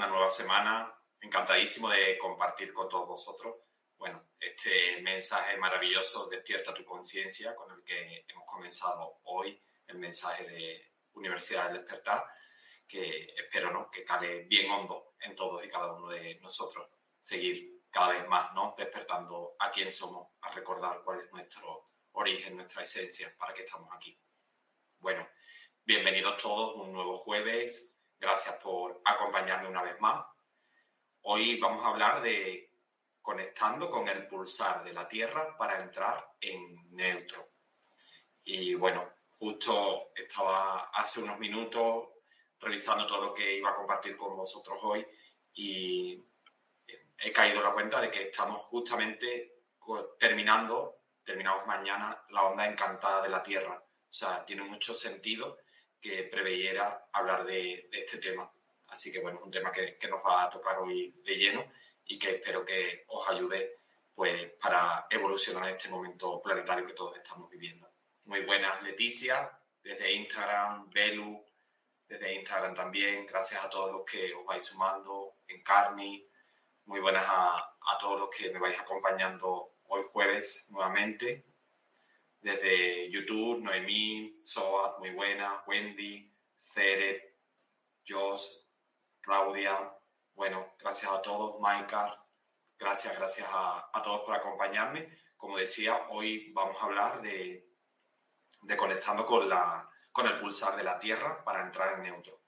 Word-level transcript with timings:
Una 0.00 0.08
nueva 0.08 0.30
semana. 0.30 0.94
Encantadísimo 1.20 1.90
de 1.90 2.16
compartir 2.16 2.72
con 2.72 2.88
todos 2.88 3.06
vosotros. 3.06 3.56
Bueno, 3.98 4.30
este 4.38 4.98
mensaje 5.02 5.58
maravilloso, 5.58 6.26
despierta 6.26 6.72
tu 6.72 6.86
conciencia, 6.86 7.54
con 7.54 7.70
el 7.70 7.84
que 7.84 8.24
hemos 8.26 8.44
comenzado 8.46 9.20
hoy, 9.24 9.62
el 9.88 9.98
mensaje 9.98 10.48
de 10.48 10.92
Universidad 11.12 11.66
del 11.68 11.82
Despertar, 11.82 12.24
que 12.88 13.34
espero 13.36 13.70
¿no? 13.70 13.90
que 13.90 14.02
cale 14.02 14.44
bien 14.44 14.70
hondo 14.70 15.16
en 15.20 15.36
todos 15.36 15.62
y 15.62 15.68
cada 15.68 15.92
uno 15.92 16.08
de 16.08 16.40
nosotros. 16.40 16.88
Seguir 17.20 17.82
cada 17.90 18.08
vez 18.08 18.26
más 18.26 18.54
¿no? 18.54 18.74
despertando 18.78 19.54
a 19.58 19.70
quién 19.70 19.92
somos, 19.92 20.28
a 20.40 20.50
recordar 20.52 21.02
cuál 21.04 21.20
es 21.20 21.30
nuestro 21.30 21.90
origen, 22.12 22.56
nuestra 22.56 22.84
esencia, 22.84 23.36
para 23.38 23.52
qué 23.52 23.64
estamos 23.64 23.94
aquí. 23.94 24.18
Bueno, 24.98 25.28
Bienvenidos 25.90 26.36
todos 26.36 26.76
un 26.76 26.92
nuevo 26.92 27.18
jueves. 27.18 27.92
Gracias 28.20 28.56
por 28.56 29.00
acompañarme 29.02 29.70
una 29.70 29.82
vez 29.82 29.98
más. 29.98 30.26
Hoy 31.22 31.58
vamos 31.58 31.82
a 31.82 31.88
hablar 31.88 32.20
de 32.20 32.70
conectando 33.22 33.90
con 33.90 34.06
el 34.08 34.26
pulsar 34.26 34.84
de 34.84 34.92
la 34.92 35.08
Tierra 35.08 35.56
para 35.56 35.80
entrar 35.80 36.34
en 36.38 36.94
neutro. 36.94 37.48
Y 38.44 38.74
bueno, 38.74 39.10
justo 39.38 40.12
estaba 40.14 40.90
hace 40.90 41.22
unos 41.22 41.38
minutos 41.38 42.08
revisando 42.58 43.06
todo 43.06 43.24
lo 43.24 43.34
que 43.34 43.56
iba 43.56 43.70
a 43.70 43.74
compartir 43.74 44.18
con 44.18 44.36
vosotros 44.36 44.78
hoy 44.82 45.06
y 45.54 46.22
he 47.16 47.32
caído 47.32 47.62
la 47.62 47.72
cuenta 47.72 48.02
de 48.02 48.10
que 48.10 48.24
estamos 48.24 48.60
justamente 48.64 49.62
terminando, 50.18 51.04
terminamos 51.24 51.66
mañana, 51.66 52.22
la 52.28 52.42
onda 52.42 52.66
encantada 52.66 53.22
de 53.22 53.30
la 53.30 53.42
Tierra. 53.42 53.82
O 53.82 54.12
sea, 54.12 54.44
tiene 54.44 54.64
mucho 54.64 54.92
sentido 54.92 55.56
que 56.00 56.24
preveyera 56.24 57.08
hablar 57.12 57.44
de, 57.44 57.88
este 57.92 58.18
tema. 58.18 58.50
Así 58.88 59.12
que 59.12 59.20
bueno, 59.20 59.38
es 59.38 59.44
un 59.44 59.50
tema 59.50 59.70
que, 59.70 59.96
nos 60.08 60.24
va 60.24 60.44
a 60.44 60.50
tocar 60.50 60.78
hoy 60.78 61.14
de 61.24 61.36
lleno 61.36 61.64
y 62.06 62.18
que 62.18 62.36
espero 62.36 62.64
que 62.64 63.04
os 63.08 63.28
ayude 63.28 63.78
pues 64.14 64.48
para 64.60 65.06
evolucionar 65.10 65.68
en 65.68 65.76
este 65.76 65.88
momento 65.88 66.42
planetario 66.42 66.86
que 66.86 66.94
todos 66.94 67.16
estamos 67.16 67.48
viviendo. 67.48 67.88
Muy 68.24 68.40
buenas, 68.40 68.82
Leticia, 68.82 69.50
desde 69.82 70.12
Instagram, 70.12 70.90
Belu, 70.90 71.44
desde 72.06 72.34
Instagram 72.34 72.74
también. 72.74 73.26
Gracias 73.26 73.64
a 73.64 73.70
todos 73.70 73.92
los 73.92 74.04
que 74.04 74.34
os 74.34 74.44
vais 74.44 74.64
sumando, 74.64 75.36
Encarni. 75.48 76.28
Muy 76.86 77.00
buenas 77.00 77.24
a, 77.26 77.56
a 77.56 77.98
todos 77.98 78.20
los 78.20 78.30
que 78.30 78.50
me 78.50 78.58
vais 78.58 78.78
acompañando 78.78 79.76
hoy 79.84 80.02
jueves 80.12 80.66
nuevamente 80.68 81.49
desde 82.40 83.10
YouTube, 83.10 83.60
Noemí, 83.60 84.34
Soat, 84.38 84.98
muy 84.98 85.10
buena, 85.10 85.62
Wendy, 85.66 86.34
Cere, 86.58 87.36
Josh, 88.06 88.46
Claudia, 89.20 89.92
bueno, 90.34 90.74
gracias 90.78 91.12
a 91.12 91.20
todos, 91.20 91.60
Maika, 91.60 92.18
gracias, 92.78 93.14
gracias 93.16 93.46
a, 93.52 94.00
todos 94.02 94.22
por 94.22 94.34
acompañarme. 94.34 95.18
Como 95.36 95.58
decía, 95.58 96.06
hoy 96.08 96.50
vamos 96.54 96.80
a 96.80 96.86
hablar 96.86 97.20
de, 97.20 97.68
de 98.62 98.76
conectando 98.76 99.26
con, 99.26 99.48
la, 99.48 99.88
con 100.12 100.26
el 100.26 100.40
pulsar 100.40 100.76
de 100.76 100.84
la 100.84 100.98
Tierra 100.98 101.44
para 101.44 101.60
entrar 101.60 101.94
en 101.94 102.04
neutro. 102.04 102.40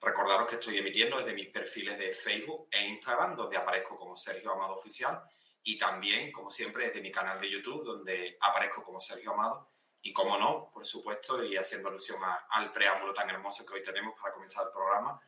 Recordaros 0.00 0.48
que 0.48 0.54
estoy 0.54 0.78
emitiendo 0.78 1.18
desde 1.18 1.34
mis 1.34 1.48
perfiles 1.48 1.98
de 1.98 2.12
Facebook 2.12 2.68
e 2.70 2.86
Instagram, 2.86 3.36
donde 3.36 3.56
aparezco 3.56 3.96
como 3.98 4.16
Sergio 4.16 4.52
Amado 4.52 4.76
Oficial, 4.76 5.22
y 5.68 5.76
también, 5.76 6.32
como 6.32 6.50
siempre, 6.50 6.86
desde 6.86 7.02
mi 7.02 7.12
canal 7.12 7.38
de 7.38 7.50
YouTube, 7.50 7.84
donde 7.84 8.38
aparezco 8.40 8.82
como 8.82 8.98
Sergio 8.98 9.34
Amado. 9.34 9.70
Y 10.00 10.14
como 10.14 10.38
no, 10.38 10.70
por 10.72 10.86
supuesto, 10.86 11.44
y 11.44 11.58
haciendo 11.58 11.88
alusión 11.90 12.18
al 12.48 12.72
preámbulo 12.72 13.12
tan 13.12 13.28
hermoso 13.28 13.66
que 13.66 13.74
hoy 13.74 13.82
tenemos 13.82 14.18
para 14.18 14.32
comenzar 14.32 14.64
el 14.64 14.72
programa, 14.72 15.20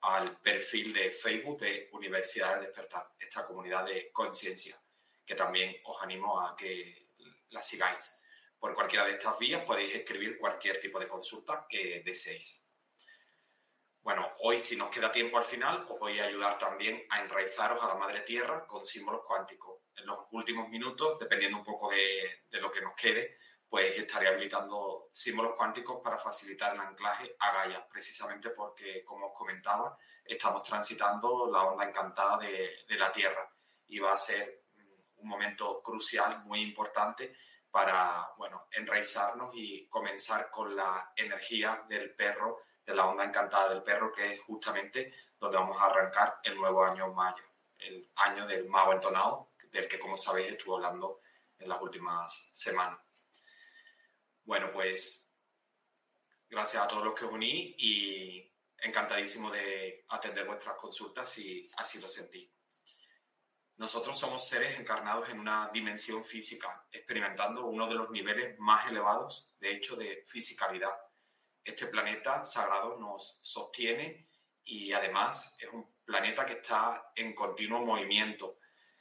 al 0.00 0.40
perfil 0.40 0.94
de 0.94 1.10
Facebook 1.10 1.60
de 1.60 1.90
Universidad 1.92 2.54
del 2.54 2.64
Despertar, 2.64 3.12
esta 3.18 3.44
comunidad 3.46 3.84
de 3.84 4.10
conciencia, 4.10 4.80
que 5.26 5.34
también 5.34 5.76
os 5.84 6.00
animo 6.00 6.40
a 6.40 6.56
que 6.56 7.10
la 7.50 7.60
sigáis. 7.60 8.22
Por 8.58 8.74
cualquiera 8.74 9.04
de 9.04 9.12
estas 9.12 9.38
vías 9.38 9.66
podéis 9.66 9.96
escribir 9.96 10.38
cualquier 10.38 10.80
tipo 10.80 10.98
de 10.98 11.08
consulta 11.08 11.66
que 11.68 12.00
deseéis. 12.02 12.63
Bueno, 14.04 14.34
hoy 14.40 14.58
si 14.58 14.76
nos 14.76 14.90
queda 14.90 15.10
tiempo 15.10 15.38
al 15.38 15.44
final, 15.44 15.86
os 15.88 15.98
voy 15.98 16.20
a 16.20 16.26
ayudar 16.26 16.58
también 16.58 17.06
a 17.08 17.22
enraizaros 17.22 17.82
a 17.82 17.88
la 17.88 17.94
madre 17.94 18.20
tierra 18.20 18.66
con 18.66 18.84
símbolos 18.84 19.22
cuánticos. 19.26 19.80
En 19.96 20.04
los 20.04 20.26
últimos 20.32 20.68
minutos, 20.68 21.18
dependiendo 21.18 21.56
un 21.56 21.64
poco 21.64 21.88
de, 21.88 22.42
lo 22.50 22.70
que 22.70 22.82
nos 22.82 22.94
quede, 22.94 23.38
pues 23.66 23.98
estaré 23.98 24.28
habilitando 24.28 25.08
símbolos 25.10 25.54
cuánticos 25.56 26.02
para 26.04 26.18
facilitar 26.18 26.74
el 26.74 26.82
anclaje 26.82 27.34
a 27.38 27.52
Gaia, 27.54 27.88
precisamente 27.88 28.50
porque, 28.50 29.02
como 29.04 29.28
os 29.28 29.32
comentaba, 29.34 29.96
estamos 30.22 30.62
transitando 30.64 31.50
la 31.50 31.62
onda 31.62 31.88
encantada 31.88 32.36
de, 32.36 32.84
de 32.86 32.96
la 32.96 33.10
Tierra 33.10 33.50
y 33.86 34.00
va 34.00 34.12
a 34.12 34.18
ser 34.18 34.64
mm, 34.74 35.22
un 35.22 35.28
momento 35.30 35.82
crucial, 35.82 36.44
muy 36.44 36.60
importante 36.60 37.34
para, 37.70 38.28
bueno, 38.36 38.68
enraizarnos 38.70 39.50
y 39.54 39.88
comenzar 39.88 40.50
con 40.50 40.76
la 40.76 41.10
energía 41.16 41.86
del 41.88 42.14
perro 42.14 42.60
de 42.84 42.94
la 42.94 43.06
onda 43.06 43.24
encantada 43.24 43.70
del 43.70 43.82
perro, 43.82 44.12
que 44.12 44.34
es 44.34 44.40
justamente 44.42 45.12
donde 45.38 45.56
vamos 45.56 45.80
a 45.80 45.86
arrancar 45.86 46.40
el 46.42 46.56
nuevo 46.56 46.84
año 46.84 47.12
mayo, 47.12 47.44
el 47.78 48.10
año 48.16 48.46
del 48.46 48.68
mago 48.68 48.92
entonado, 48.92 49.52
del 49.70 49.88
que 49.88 49.98
como 49.98 50.16
sabéis 50.16 50.52
estuve 50.52 50.76
hablando 50.76 51.20
en 51.58 51.68
las 51.68 51.80
últimas 51.80 52.50
semanas. 52.52 52.98
Bueno, 54.44 54.70
pues 54.72 55.32
gracias 56.48 56.82
a 56.82 56.88
todos 56.88 57.04
los 57.04 57.14
que 57.14 57.24
os 57.24 57.32
uní 57.32 57.74
y 57.78 58.52
encantadísimo 58.78 59.50
de 59.50 60.04
atender 60.08 60.46
vuestras 60.46 60.76
consultas 60.76 61.28
si 61.28 61.68
así 61.76 62.00
lo 62.00 62.08
sentís. 62.08 62.50
Nosotros 63.76 64.16
somos 64.16 64.46
seres 64.46 64.78
encarnados 64.78 65.28
en 65.30 65.40
una 65.40 65.68
dimensión 65.72 66.24
física, 66.24 66.86
experimentando 66.92 67.66
uno 67.66 67.88
de 67.88 67.94
los 67.94 68.08
niveles 68.10 68.56
más 68.60 68.88
elevados, 68.88 69.52
de 69.58 69.72
hecho, 69.72 69.96
de 69.96 70.24
fisicalidad. 70.28 70.92
Este 71.64 71.86
planeta 71.86 72.44
sagrado 72.44 72.96
nos 72.98 73.38
sostiene 73.42 74.28
y 74.64 74.92
además 74.92 75.56
es 75.58 75.68
un 75.72 75.94
planeta 76.04 76.44
que 76.44 76.54
está 76.54 77.12
en 77.16 77.34
continuo 77.34 77.84
movimiento, 77.84 78.58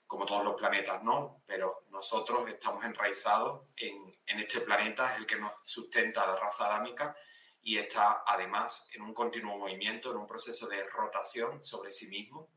como 0.07 0.25
todos 0.25 0.43
los 0.43 0.55
planetas, 0.55 1.03
¿no? 1.03 1.43
Pero 1.45 1.85
nosotros 1.89 2.49
estamos 2.49 2.83
enraizados 2.85 3.67
en, 3.75 4.15
en 4.25 4.39
este 4.39 4.61
planeta, 4.61 5.11
es 5.11 5.17
el 5.17 5.25
que 5.25 5.35
nos 5.35 5.53
sustenta 5.63 6.25
la 6.25 6.35
raza 6.35 6.65
adámica 6.65 7.15
y 7.61 7.77
está 7.77 8.23
además 8.25 8.89
en 8.93 9.01
un 9.01 9.13
continuo 9.13 9.57
movimiento, 9.57 10.11
en 10.11 10.17
un 10.17 10.27
proceso 10.27 10.67
de 10.67 10.83
rotación 10.83 11.61
sobre 11.61 11.91
sí 11.91 12.07
mismo 12.07 12.49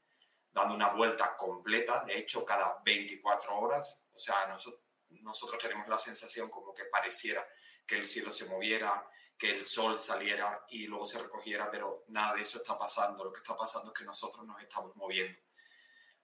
dando 0.57 0.75
una 0.75 0.89
vuelta 0.89 1.37
completa, 1.37 2.03
de 2.07 2.19
hecho 2.19 2.43
cada 2.43 2.79
24 2.83 3.59
horas, 3.59 4.11
o 4.15 4.19
sea, 4.19 4.47
nosotros, 4.47 4.81
nosotros 5.11 5.63
tenemos 5.63 5.87
la 5.87 5.99
sensación 5.99 6.49
como 6.49 6.73
que 6.73 6.87
pareciera 6.87 7.47
que 7.87 7.97
el 7.97 8.07
cielo 8.07 8.31
se 8.31 8.49
moviera, 8.49 9.07
que 9.39 9.51
el 9.51 9.65
sol 9.65 9.99
saliera 9.99 10.65
y 10.69 10.87
luego 10.87 11.07
se 11.07 11.19
recogiera, 11.19 11.71
pero 11.71 12.05
nada 12.09 12.35
de 12.35 12.43
eso 12.43 12.59
está 12.59 12.79
pasando. 12.79 13.25
Lo 13.25 13.33
que 13.33 13.41
está 13.41 13.57
pasando 13.57 13.93
es 13.93 13.99
que 13.99 14.05
nosotros 14.05 14.47
nos 14.47 14.61
estamos 14.61 14.95
moviendo. 14.97 15.39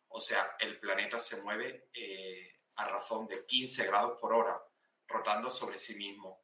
O 0.08 0.20
sea, 0.20 0.56
el 0.58 0.78
planeta 0.78 1.20
se 1.20 1.42
mueve 1.42 1.88
eh, 1.94 2.60
a 2.76 2.88
razón 2.88 3.26
de 3.26 3.44
15 3.44 3.86
grados 3.86 4.18
por 4.20 4.32
hora, 4.32 4.60
rotando 5.06 5.50
sobre 5.50 5.78
sí 5.78 5.94
mismo. 5.96 6.42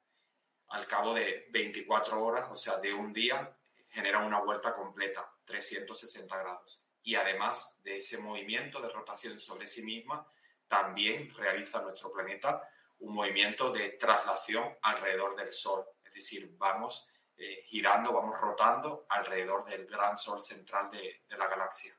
Al 0.68 0.86
cabo 0.86 1.14
de 1.14 1.46
24 1.50 2.22
horas, 2.22 2.48
o 2.50 2.56
sea, 2.56 2.76
de 2.78 2.92
un 2.92 3.12
día, 3.12 3.56
genera 3.88 4.18
una 4.18 4.40
vuelta 4.40 4.74
completa, 4.74 5.30
360 5.44 6.36
grados 6.36 6.88
y 7.08 7.14
además 7.14 7.80
de 7.84 7.96
ese 7.96 8.18
movimiento 8.18 8.82
de 8.82 8.90
rotación 8.90 9.38
sobre 9.38 9.66
sí 9.66 9.82
misma, 9.82 10.30
también 10.66 11.32
realiza 11.34 11.80
nuestro 11.80 12.12
planeta 12.12 12.62
un 12.98 13.14
movimiento 13.14 13.72
de 13.72 13.92
traslación 13.92 14.76
alrededor 14.82 15.34
del 15.34 15.50
Sol. 15.50 15.86
Decir, 16.18 16.50
vamos 16.56 17.08
eh, 17.36 17.62
girando, 17.66 18.12
vamos 18.12 18.40
rotando 18.40 19.06
alrededor 19.08 19.64
del 19.64 19.86
gran 19.86 20.16
Sol 20.16 20.40
central 20.40 20.90
de, 20.90 21.22
de 21.28 21.38
la 21.38 21.46
galaxia. 21.46 21.94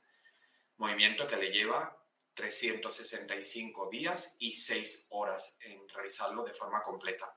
Movimiento 0.78 1.26
que 1.26 1.38
le 1.38 1.52
lleva 1.52 1.98
365 2.34 3.90
días 3.90 4.36
y 4.40 4.54
6 4.54 5.08
horas 5.12 5.58
en 5.62 5.88
realizarlo 5.90 6.44
de 6.44 6.54
forma 6.54 6.84
completa, 6.84 7.34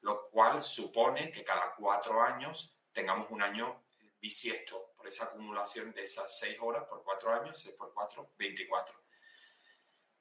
lo 0.00 0.28
cual 0.30 0.60
supone 0.60 1.30
que 1.30 1.44
cada 1.44 1.74
cuatro 1.74 2.22
años 2.22 2.78
tengamos 2.92 3.30
un 3.30 3.42
año 3.42 3.86
bisiesto 4.20 4.92
por 4.96 5.06
esa 5.06 5.26
acumulación 5.26 5.92
de 5.92 6.04
esas 6.04 6.38
6 6.38 6.58
horas 6.60 6.84
por 6.88 7.02
4 7.04 7.32
años, 7.32 7.58
6 7.60 7.76
por 7.76 7.92
4, 7.92 8.32
24, 8.36 8.94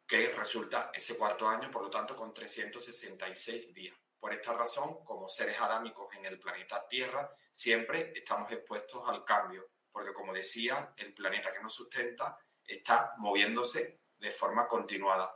que 0.07 0.27
resulta 0.29 0.91
ese 0.93 1.17
cuarto 1.17 1.47
año, 1.47 1.71
por 1.71 1.81
lo 1.81 1.89
tanto, 1.89 2.15
con 2.15 2.33
366 2.33 3.73
días. 3.73 3.97
Por 4.25 4.33
esta 4.33 4.53
razón, 4.53 5.03
como 5.05 5.29
seres 5.29 5.61
adámicos 5.61 6.11
en 6.15 6.25
el 6.25 6.39
planeta 6.39 6.87
Tierra, 6.87 7.31
siempre 7.51 8.11
estamos 8.15 8.51
expuestos 8.51 9.03
al 9.07 9.23
cambio, 9.23 9.69
porque 9.91 10.13
como 10.13 10.33
decía, 10.33 10.95
el 10.97 11.13
planeta 11.13 11.53
que 11.53 11.61
nos 11.61 11.75
sustenta 11.75 12.35
está 12.65 13.13
moviéndose 13.19 14.01
de 14.17 14.31
forma 14.31 14.67
continuada. 14.67 15.31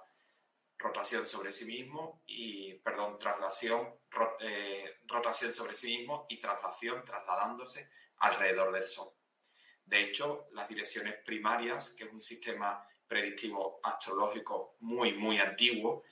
Rotación 0.75 1.23
sobre 1.27 1.51
sí 1.51 1.65
mismo 1.65 2.23
y, 2.25 2.79
perdón, 2.79 3.19
traslación, 3.19 3.93
eh, 4.39 4.97
rotación 5.05 5.53
sobre 5.53 5.75
sí 5.75 5.99
mismo 5.99 6.25
y 6.27 6.39
traslación, 6.39 7.05
trasladándose 7.05 7.91
alrededor 8.17 8.73
del 8.73 8.87
Sol. 8.87 9.09
De 9.85 10.01
hecho, 10.01 10.47
las 10.53 10.67
direcciones 10.67 11.13
primarias, 11.23 11.93
que 11.95 12.05
es 12.05 12.11
un 12.11 12.21
sistema 12.21 12.83
predictivo 13.07 13.81
astrológico 13.83 14.77
muy, 14.79 15.13
muy 15.13 15.37
antiguo, 15.37 16.05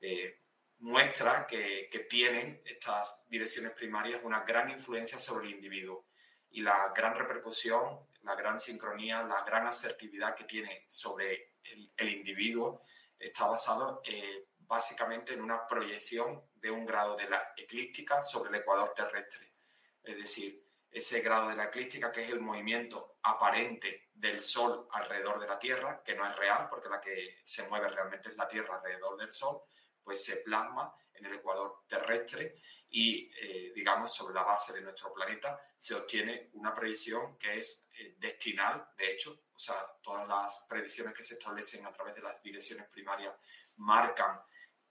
eh, 0.00 0.41
muestra 0.82 1.46
que, 1.46 1.88
tienen 2.10 2.60
estas 2.64 3.26
direcciones 3.28 3.72
primarias 3.72 4.20
una 4.22 4.44
gran 4.44 4.68
influencia 4.68 5.18
sobre 5.18 5.46
el 5.46 5.54
individuo 5.54 6.08
y 6.50 6.60
la 6.60 6.92
gran 6.94 7.16
repercusión, 7.16 8.06
la 8.22 8.34
gran 8.34 8.60
sincronía, 8.60 9.22
la 9.22 9.42
gran 9.44 9.66
asertividad 9.66 10.34
que 10.34 10.44
tiene 10.44 10.84
sobre 10.88 11.54
el, 11.96 12.08
individuo 12.08 12.82
está 13.18 13.46
basado 13.46 14.02
eh, 14.04 14.48
básicamente 14.58 15.32
en 15.32 15.40
una 15.40 15.66
proyección 15.66 16.44
de 16.54 16.70
un 16.70 16.84
grado 16.84 17.16
de 17.16 17.30
la 17.30 17.52
eclíptica 17.56 18.20
sobre 18.20 18.50
el 18.50 18.56
ecuador 18.56 18.92
terrestre. 18.94 19.54
Es 20.02 20.16
decir, 20.16 20.66
ese 20.90 21.20
grado 21.20 21.48
de 21.48 21.56
la 21.56 21.64
eclíptica, 21.64 22.12
que 22.12 22.24
es 22.24 22.30
el 22.30 22.40
movimiento 22.40 23.16
aparente 23.22 24.10
del 24.12 24.40
Sol 24.40 24.86
alrededor 24.90 25.40
de 25.40 25.46
la 25.46 25.58
Tierra, 25.58 26.02
que 26.04 26.14
no 26.14 26.28
es 26.28 26.36
real, 26.36 26.68
porque 26.68 26.90
la 26.90 27.00
que 27.00 27.38
se 27.42 27.66
mueve 27.68 27.88
realmente 27.88 28.28
es 28.28 28.36
la 28.36 28.48
Tierra 28.48 28.76
alrededor 28.76 29.16
del 29.16 29.32
Sol, 29.32 29.62
pues 30.02 30.24
se 30.24 30.36
plasma 30.38 30.94
en 31.14 31.26
el 31.26 31.34
ecuador 31.34 31.84
terrestre 31.88 32.56
y, 32.88 33.30
eh, 33.40 33.72
digamos, 33.74 34.12
sobre 34.12 34.34
la 34.34 34.42
base 34.42 34.72
de 34.74 34.82
nuestro 34.82 35.12
planeta 35.12 35.60
se 35.76 35.94
obtiene 35.94 36.50
una 36.54 36.74
predicción 36.74 37.38
que 37.38 37.58
es 37.58 37.88
eh, 37.98 38.16
destinal, 38.18 38.86
de 38.96 39.12
hecho, 39.12 39.44
o 39.54 39.58
sea, 39.58 39.76
todas 40.02 40.28
las 40.28 40.66
predicciones 40.68 41.14
que 41.14 41.22
se 41.22 41.34
establecen 41.34 41.86
a 41.86 41.92
través 41.92 42.14
de 42.14 42.22
las 42.22 42.42
direcciones 42.42 42.88
primarias 42.88 43.34
marcan 43.76 44.40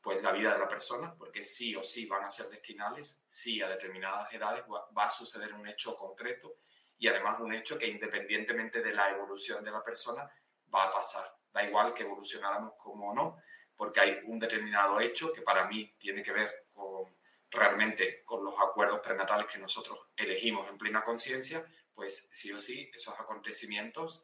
pues 0.02 0.24
la 0.24 0.32
vida 0.32 0.54
de 0.54 0.60
la 0.60 0.68
persona, 0.68 1.14
porque 1.16 1.44
sí 1.44 1.76
o 1.76 1.84
sí 1.84 2.08
van 2.08 2.24
a 2.24 2.32
ser 2.32 2.48
destinales, 2.48 3.24
sí 3.28 3.62
a 3.62 3.70
determinadas 3.70 4.34
edades 4.34 4.64
va 4.68 5.06
a 5.06 5.12
suceder 5.12 5.54
un 5.54 5.68
hecho 5.68 5.96
concreto 5.96 6.58
y 6.98 7.08
además 7.08 7.40
un 7.40 7.54
hecho 7.54 7.78
que 7.78 7.88
independientemente 7.88 8.82
de 8.82 8.94
la 8.94 9.10
evolución 9.10 9.64
de 9.64 9.72
la 9.72 9.84
persona 9.84 10.28
va 10.74 10.86
a 10.86 10.92
pasar. 10.92 11.26
Da 11.52 11.64
igual 11.64 11.94
que 11.94 12.04
evolucionáramos 12.04 12.74
como 12.78 13.14
no, 13.14 13.38
porque 13.82 14.00
hay 14.00 14.20
un 14.26 14.38
determinado 14.38 15.00
hecho 15.00 15.34
que 15.34 15.42
para 15.42 15.66
mí 15.66 15.96
tiene 15.98 16.22
que 16.22 16.32
ver 16.32 16.68
con 16.72 17.18
realmente 17.50 18.24
con 18.24 18.46
los 18.46 18.54
acuerdos 18.60 19.00
prenatales 19.00 19.48
que 19.52 19.58
nosotros 19.58 19.98
elegimos 20.16 20.70
en 20.70 20.78
plena 20.78 21.04
conciencia, 21.04 21.66
pues 21.92 22.30
sí 22.32 22.54
o 22.54 22.60
sí 22.60 22.92
esos 22.94 23.20
acontecimientos 23.20 24.24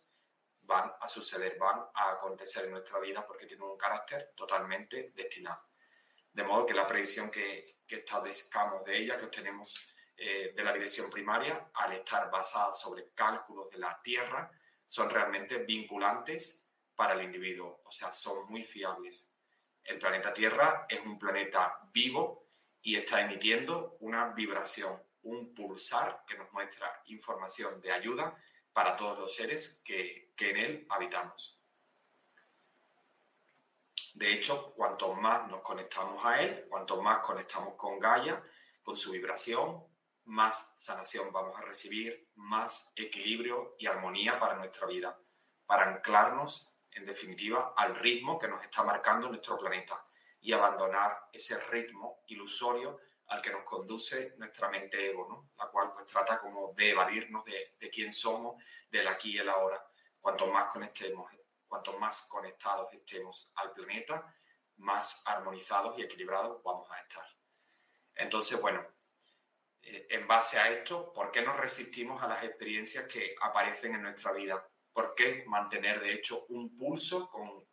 van 0.61 0.93
a 1.01 1.07
suceder, 1.07 1.57
van 1.57 1.79
a 1.95 2.11
acontecer 2.11 2.65
en 2.65 2.71
nuestra 2.73 2.99
vida 2.99 3.25
porque 3.25 3.47
tienen 3.47 3.67
un 3.67 3.79
carácter 3.79 4.31
totalmente 4.35 5.11
destinado. 5.15 5.59
De 6.31 6.43
modo 6.43 6.67
que 6.67 6.75
la 6.75 6.85
predicción 6.85 7.31
que, 7.31 7.79
que 7.87 7.95
establezcamos 7.95 8.85
de 8.85 8.95
ella, 8.95 9.17
que 9.17 9.25
obtenemos 9.25 9.89
eh, 10.17 10.53
de 10.55 10.63
la 10.63 10.71
dirección 10.71 11.09
primaria, 11.09 11.71
al 11.73 11.93
estar 11.93 12.29
basada 12.29 12.71
sobre 12.71 13.09
cálculos 13.15 13.71
de 13.71 13.79
la 13.79 13.99
Tierra, 14.03 14.51
son 14.85 15.09
realmente 15.09 15.57
vinculantes 15.57 16.63
para 16.95 17.15
el 17.15 17.23
individuo, 17.23 17.81
o 17.83 17.91
sea, 17.91 18.13
son 18.13 18.47
muy 18.51 18.63
fiables. 18.63 19.33
El 19.87 19.99
planeta 19.99 20.33
Tierra 20.33 20.85
es 20.89 20.99
un 20.99 21.17
planeta 21.17 21.79
vivo 21.93 22.49
y 22.81 22.97
está 22.97 23.21
emitiendo 23.21 23.95
una 24.01 24.33
vibración, 24.33 25.01
un 25.23 25.55
pulsar 25.55 26.25
que 26.27 26.37
nos 26.37 26.51
muestra 26.51 27.01
información 27.05 27.79
de 27.79 27.93
ayuda 27.93 28.37
para 28.73 28.97
todos 28.97 29.17
los 29.17 29.33
seres 29.33 29.81
que, 29.85 30.33
en 30.37 30.57
él 30.57 30.85
habitamos. 30.89 31.57
De 34.13 34.33
hecho, 34.33 34.73
cuanto 34.75 35.13
más 35.13 35.47
nos 35.47 35.61
conectamos 35.61 36.23
a 36.25 36.41
él, 36.41 36.65
cuanto 36.69 37.01
más 37.01 37.19
conectamos 37.19 37.75
con 37.75 37.97
Gaia, 37.97 38.43
con 38.83 38.97
su 38.97 39.11
vibración, 39.11 39.85
más 40.25 40.73
sanación 40.75 41.31
vamos 41.31 41.57
a 41.57 41.61
recibir, 41.61 42.29
más 42.35 42.91
equilibrio 42.97 43.77
y 43.79 43.87
armonía 43.87 44.37
para 44.37 44.55
nuestra 44.55 44.85
vida, 44.85 45.17
para 45.65 45.87
anclarnos, 45.87 46.76
en 46.97 47.05
definitiva, 47.05 47.73
al 47.77 47.95
ritmo 47.95 48.39
que 48.39 48.47
nos 48.47 48.63
está 48.63 48.83
marcando 48.83 49.29
nuestro 49.29 49.57
planeta 49.57 50.03
y 50.41 50.51
abandonar 50.51 51.29
ese 51.31 51.59
ritmo 51.69 52.23
ilusorio 52.27 52.99
al 53.27 53.41
que 53.41 53.51
nos 53.51 53.63
conduce 53.63 54.33
nuestra 54.37 54.69
mente 54.69 55.11
ego, 55.11 55.27
¿no? 55.29 55.51
la 55.57 55.69
cual 55.69 55.93
pues 55.93 56.07
trata 56.07 56.37
como 56.37 56.73
de 56.73 56.89
evadirnos 56.89 57.45
de, 57.45 57.75
de 57.79 57.89
quién 57.89 58.11
somos, 58.11 58.63
del 58.89 59.07
aquí 59.07 59.35
y 59.35 59.37
el 59.37 59.49
ahora. 59.49 59.85
Cuanto 60.19 60.47
más 60.47 60.71
conectemos, 60.71 61.31
cuanto 61.67 61.97
más 61.99 62.27
conectados 62.29 62.91
estemos 62.93 63.51
al 63.55 63.73
planeta, 63.73 64.33
más 64.77 65.23
armonizados 65.27 65.97
y 65.99 66.03
equilibrados 66.03 66.63
vamos 66.63 66.89
a 66.91 66.99
estar. 66.99 67.25
Entonces, 68.15 68.59
bueno, 68.59 68.83
eh, 69.83 70.07
en 70.09 70.27
base 70.27 70.57
a 70.57 70.69
esto, 70.69 71.13
¿por 71.13 71.31
qué 71.31 71.41
nos 71.41 71.57
resistimos 71.57 72.21
a 72.23 72.27
las 72.27 72.43
experiencias 72.43 73.07
que 73.07 73.35
aparecen 73.39 73.93
en 73.93 74.01
nuestra 74.03 74.31
vida? 74.31 74.67
¿Por 74.97 75.13
qué 75.13 75.43
mantener, 75.45 75.99
de 75.99 76.11
hecho, 76.11 76.47
un 76.49 76.75
pulso 76.75 77.29
con 77.29 77.63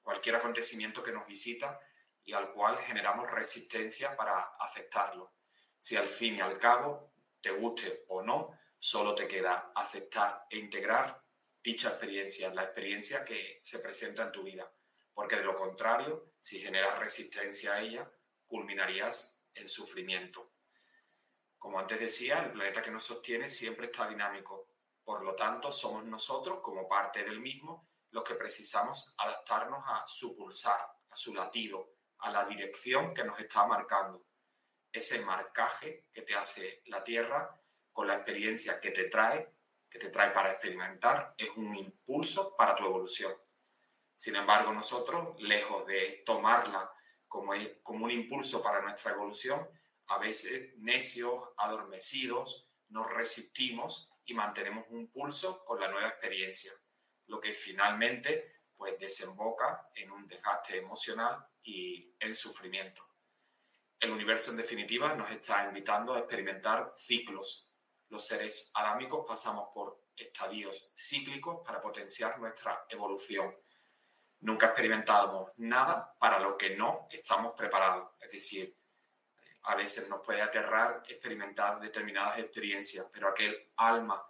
cualquier 0.00 0.36
acontecimiento 0.36 1.02
que 1.02 1.12
nos 1.12 1.26
visita 1.26 1.78
y 2.24 2.32
al 2.32 2.54
cual 2.54 2.78
generamos 2.78 3.30
resistencia 3.30 4.16
para 4.16 4.54
aceptarlo. 4.58 5.34
Si 5.78 5.94
al 5.94 6.08
fin 6.08 6.36
y 6.36 6.40
al 6.40 6.56
cabo, 6.56 7.12
te 7.42 7.50
guste 7.50 8.06
o 8.08 8.22
no, 8.22 8.58
Solo 8.78 9.14
te 9.14 9.28
queda 9.28 9.72
aceptar 9.74 10.46
e 10.48 10.56
integrar 10.56 11.22
dicha 11.62 11.88
experiencia, 11.88 12.54
la 12.54 12.62
experiencia 12.62 13.26
que 13.26 13.58
se 13.60 13.80
presenta 13.80 14.22
en 14.22 14.32
tu 14.32 14.42
vida, 14.42 14.72
porque 15.12 15.36
de 15.36 15.44
lo 15.44 15.54
contrario, 15.54 16.32
si 16.40 16.60
generas 16.60 16.98
resistencia 16.98 17.74
a 17.74 17.82
ella, 17.82 18.10
culminarías 18.46 19.38
en 19.52 19.68
sufrimiento. 19.68 20.54
Como 21.58 21.78
antes 21.78 22.00
decía, 22.00 22.38
el 22.38 22.52
planeta 22.52 22.80
que 22.80 22.90
nos 22.90 23.04
sostiene 23.04 23.50
siempre 23.50 23.88
está 23.88 24.08
dinámico, 24.08 24.67
por 25.08 25.24
lo 25.24 25.34
tanto, 25.34 25.72
somos 25.72 26.04
nosotros, 26.04 26.60
como 26.60 26.86
parte 26.86 27.24
del 27.24 27.40
mismo, 27.40 27.88
los 28.10 28.22
que 28.22 28.34
precisamos 28.34 29.14
adaptarnos 29.16 29.82
a 29.86 30.04
su 30.06 30.36
pulsar, 30.36 30.78
a 31.08 31.16
su 31.16 31.32
latido, 31.32 31.94
a 32.18 32.30
la 32.30 32.44
dirección 32.44 33.14
que 33.14 33.24
nos 33.24 33.40
está 33.40 33.66
marcando. 33.66 34.26
Ese 34.92 35.24
marcaje 35.24 36.08
que 36.12 36.20
te 36.20 36.34
hace 36.34 36.82
la 36.88 37.02
Tierra 37.02 37.58
con 37.90 38.06
la 38.06 38.16
experiencia 38.16 38.78
que 38.78 38.90
te 38.90 39.04
trae, 39.04 39.50
que 39.88 39.98
te 39.98 40.10
trae 40.10 40.30
para 40.30 40.50
experimentar, 40.50 41.32
es 41.38 41.48
un 41.56 41.74
impulso 41.74 42.54
para 42.54 42.76
tu 42.76 42.84
evolución. 42.84 43.32
Sin 44.14 44.36
embargo, 44.36 44.74
nosotros, 44.74 45.40
lejos 45.40 45.86
de 45.86 46.22
tomarla 46.26 46.92
como, 47.26 47.54
como 47.82 48.04
un 48.04 48.10
impulso 48.10 48.62
para 48.62 48.82
nuestra 48.82 49.12
evolución, 49.12 49.70
a 50.08 50.18
veces 50.18 50.76
necios, 50.76 51.44
adormecidos, 51.56 52.68
nos 52.90 53.10
resistimos 53.10 54.12
y 54.28 54.34
mantenemos 54.34 54.84
un 54.90 55.10
pulso 55.10 55.64
con 55.64 55.80
la 55.80 55.88
nueva 55.88 56.08
experiencia, 56.08 56.70
lo 57.28 57.40
que 57.40 57.52
finalmente 57.52 58.60
pues 58.76 58.98
desemboca 58.98 59.88
en 59.94 60.12
un 60.12 60.28
desgaste 60.28 60.76
emocional 60.76 61.44
y 61.62 62.14
en 62.20 62.34
sufrimiento. 62.34 63.02
El 63.98 64.10
universo 64.10 64.50
en 64.50 64.58
definitiva 64.58 65.14
nos 65.14 65.30
está 65.30 65.64
invitando 65.64 66.14
a 66.14 66.18
experimentar 66.18 66.92
ciclos. 66.94 67.70
Los 68.10 68.26
seres 68.26 68.70
adámicos 68.74 69.24
pasamos 69.26 69.70
por 69.72 70.04
estadios 70.14 70.92
cíclicos 70.94 71.62
para 71.64 71.80
potenciar 71.80 72.38
nuestra 72.38 72.84
evolución. 72.90 73.56
Nunca 74.40 74.66
experimentamos 74.66 75.52
nada 75.56 76.14
para 76.20 76.38
lo 76.38 76.56
que 76.58 76.76
no 76.76 77.08
estamos 77.10 77.54
preparados. 77.56 78.10
Es 78.20 78.30
decir, 78.30 78.76
a 79.68 79.74
veces 79.74 80.08
nos 80.08 80.22
puede 80.22 80.40
aterrar 80.40 81.02
experimentar 81.06 81.78
determinadas 81.78 82.38
experiencias, 82.38 83.10
pero 83.12 83.28
aquel 83.28 83.70
alma 83.76 84.26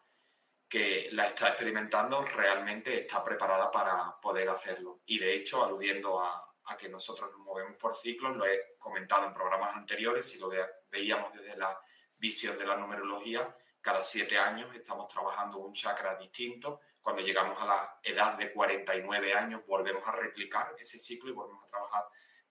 que 0.68 1.10
la 1.12 1.28
está 1.28 1.50
experimentando 1.50 2.22
realmente 2.22 3.02
está 3.02 3.22
preparada 3.22 3.70
para 3.70 4.20
poder 4.20 4.48
hacerlo. 4.48 5.00
Y 5.06 5.20
de 5.20 5.36
hecho, 5.36 5.64
aludiendo 5.64 6.20
a, 6.20 6.44
que 6.76 6.88
nosotros 6.88 7.30
nos 7.30 7.40
movemos 7.40 7.76
por 7.76 7.94
ciclos, 7.94 8.36
lo 8.36 8.44
he 8.46 8.76
comentado 8.78 9.26
en 9.26 9.32
programas 9.32 9.74
anteriores, 9.76 10.28
si 10.28 10.38
lo 10.38 10.50
veíamos 10.90 11.32
desde 11.32 11.56
la 11.56 11.80
visión 12.16 12.58
de 12.58 12.66
la 12.66 12.76
numerología, 12.76 13.56
cada 13.80 14.02
siete 14.02 14.36
años 14.36 14.74
estamos 14.74 15.08
trabajando 15.08 15.58
un 15.58 15.72
chakra 15.72 16.16
distinto. 16.16 16.80
Cuando 17.00 17.22
llegamos 17.22 17.62
a 17.62 17.64
la 17.64 18.00
edad 18.02 18.36
de 18.36 18.52
49 18.52 19.34
años, 19.34 19.62
volvemos 19.66 20.06
a 20.06 20.12
replicar 20.12 20.74
ese 20.78 20.98
ciclo 20.98 21.30
y 21.30 21.32
volvemos 21.32 21.64
a 21.64 21.68
trabajar 21.68 22.04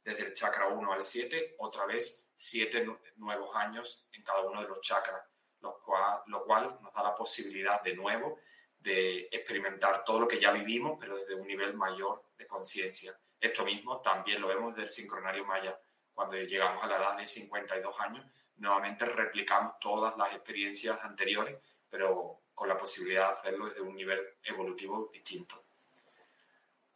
desde 0.08 0.24
el 0.24 0.34
chakra 0.34 0.68
1 0.70 0.94
al 0.94 1.04
7, 1.04 1.56
otra 1.58 1.86
vez 1.86 2.32
siete 2.34 2.88
nuevos 3.18 3.54
años 3.58 4.08
en 4.14 4.24
cada 4.24 4.40
uno 4.40 4.62
de 4.62 4.68
los 4.70 4.80
chakras, 4.80 5.22
lo 5.60 5.82
cual, 5.84 6.22
cual 6.46 6.80
nos 6.82 6.94
da 6.94 7.04
la 7.04 7.14
posibilidad 7.14 7.84
de 7.84 7.94
nuevo 7.94 8.40
de 8.80 9.28
experimentar 9.30 10.06
todo 10.06 10.22
lo 10.22 10.28
que 10.28 10.40
ya 10.40 10.52
vivimos, 10.52 10.98
pero 10.98 11.18
desde 11.18 11.36
un 11.36 11.46
nivel 11.46 11.74
mayor 11.74 12.24
de 12.38 12.48
conciencia. 12.48 13.20
Esto 13.38 13.66
mismo 13.66 14.00
también 14.00 14.40
lo 14.40 14.48
vemos 14.48 14.74
del 14.78 14.88
sincronario 14.88 15.44
maya. 15.44 15.78
Cuando 16.14 16.38
llegamos 16.38 16.82
a 16.86 16.88
la 16.88 16.96
edad 16.96 17.18
de 17.18 17.28
52 17.28 18.00
años, 18.00 18.26
nuevamente 18.56 19.04
replicamos 19.04 19.74
todas 19.82 20.16
las 20.18 20.34
experiencias 20.34 20.98
anteriores, 21.04 21.60
pero 21.90 22.44
con 22.54 22.70
la 22.70 22.78
posibilidad 22.78 23.28
de 23.28 23.34
hacerlo 23.34 23.66
desde 23.66 23.82
un 23.82 23.94
nivel 23.94 24.22
evolutivo 24.42 25.10
distinto. 25.12 25.67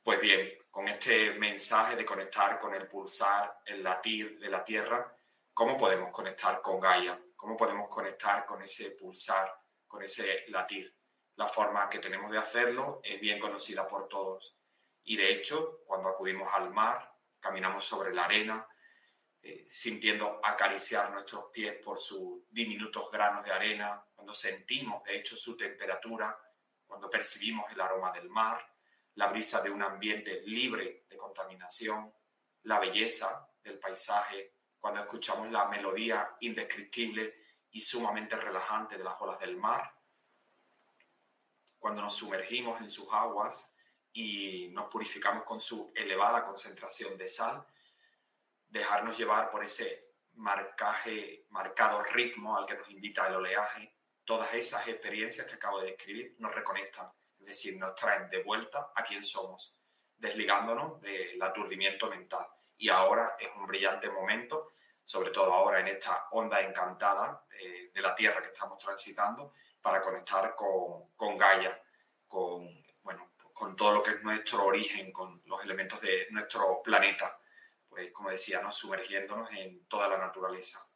Pues 0.03 0.20
bien, 0.20 0.51
con 0.72 0.88
este 0.88 1.36
mensaje 1.36 1.96
de 1.96 2.03
conectar 2.03 2.58
con 2.58 2.74
el 2.74 2.88
pulsar, 2.88 3.62
el 3.63 3.84
latir 3.84 4.39
de 4.39 4.50
la 4.50 4.63
Tierra, 4.63 5.15
¿cómo 5.53 5.77
podemos 5.77 6.10
conectar 6.10 6.60
con 6.60 6.79
Gaia? 6.79 7.22
¿Cómo 7.36 7.55
podemos 7.55 7.88
conectar 7.88 8.43
con 8.48 8.63
ese 8.63 8.91
pulsar, 8.91 9.53
con 9.88 10.01
ese 10.01 10.46
latir? 10.48 10.91
La 11.36 11.46
forma 11.46 11.88
que 11.88 12.00
tenemos 12.00 12.31
de 12.31 12.39
hacerlo 12.39 13.00
es 13.03 13.22
bien 13.22 13.39
conocida 13.39 13.88
por 13.88 14.08
todos. 14.08 14.58
Y 15.03 15.17
de 15.17 15.34
hecho, 15.34 15.81
cuando 15.86 16.10
acudimos 16.10 16.51
al 16.51 16.72
mar, 16.72 17.13
caminamos 17.39 17.86
sobre 17.86 18.12
la 18.12 18.25
arena, 18.25 18.67
eh, 19.39 19.62
sintiendo 19.63 20.39
acariciar 20.43 21.12
nuestros 21.12 21.51
pies 21.51 21.75
por 21.84 22.00
sus 22.00 22.41
diminutos 22.50 23.12
granos 23.12 23.46
de 23.46 23.51
arena, 23.51 24.03
cuando 24.15 24.34
sentimos 24.34 25.03
de 25.03 25.17
hecho 25.17 25.36
su 25.36 25.55
temperatura, 25.55 26.36
cuando 26.88 27.08
percibimos 27.08 27.72
el 27.72 27.81
aroma 27.81 28.12
del 28.12 28.29
mar, 28.29 28.70
la 29.15 29.27
brisa 29.27 29.61
de 29.61 29.69
un 29.69 29.81
ambiente 29.81 30.41
libre 30.45 31.05
de 31.09 31.17
contaminación, 31.17 32.13
la 32.63 32.79
belleza 32.79 33.49
del 33.63 33.79
paisaje, 33.79 34.55
cuando 34.79 35.01
escuchamos 35.01 35.51
la 35.51 35.67
melodía 35.67 36.35
indescriptible 36.39 37.35
y 37.71 37.81
sumamente 37.81 38.35
relajante 38.35 38.97
de 38.97 39.03
las 39.03 39.19
olas 39.21 39.39
del 39.39 39.57
mar, 39.57 39.93
cuando 41.77 42.01
nos 42.01 42.15
sumergimos 42.15 42.79
en 42.81 42.89
sus 42.89 43.07
aguas 43.11 43.75
y 44.13 44.69
nos 44.69 44.89
purificamos 44.89 45.43
con 45.43 45.59
su 45.59 45.91
elevada 45.95 46.45
concentración 46.45 47.17
de 47.17 47.27
sal, 47.27 47.65
dejarnos 48.67 49.17
llevar 49.17 49.51
por 49.51 49.63
ese 49.63 50.13
marcaje, 50.33 51.45
marcado 51.49 52.01
ritmo 52.03 52.57
al 52.57 52.65
que 52.65 52.75
nos 52.75 52.89
invita 52.89 53.27
el 53.27 53.35
oleaje, 53.35 53.97
todas 54.23 54.53
esas 54.53 54.87
experiencias 54.87 55.47
que 55.47 55.55
acabo 55.55 55.79
de 55.79 55.87
describir 55.87 56.35
nos 56.39 56.53
reconectan 56.53 57.11
es 57.41 57.48
decir, 57.48 57.77
nos 57.77 57.95
traen 57.95 58.29
de 58.29 58.43
vuelta 58.43 58.91
a 58.95 59.03
quién 59.03 59.24
somos, 59.24 59.77
desligándonos 60.17 61.01
del 61.01 61.41
aturdimiento 61.41 62.07
mental. 62.07 62.48
Y 62.77 62.89
ahora 62.89 63.36
es 63.39 63.50
un 63.55 63.67
brillante 63.67 64.10
momento, 64.10 64.71
sobre 65.03 65.31
todo 65.31 65.53
ahora 65.53 65.79
en 65.79 65.88
esta 65.88 66.27
onda 66.31 66.62
encantada 66.62 67.45
eh, 67.60 67.91
de 67.93 68.01
la 68.01 68.15
Tierra 68.15 68.41
que 68.41 68.48
estamos 68.48 68.77
transitando, 68.77 69.53
para 69.81 70.01
conectar 70.01 70.55
con, 70.55 71.10
con 71.15 71.38
Gaia, 71.38 71.81
con, 72.27 72.83
bueno, 73.01 73.31
con 73.53 73.75
todo 73.75 73.93
lo 73.93 74.03
que 74.03 74.12
es 74.12 74.24
nuestro 74.24 74.65
origen, 74.65 75.12
con 75.12 75.41
los 75.45 75.63
elementos 75.63 76.00
de 76.01 76.27
nuestro 76.29 76.81
planeta, 76.83 77.39
pues 77.89 78.12
como 78.12 78.29
decía, 78.29 78.62
¿no? 78.62 78.71
sumergiéndonos 78.71 79.51
en 79.51 79.86
toda 79.88 80.07
la 80.07 80.17
naturaleza. 80.17 80.88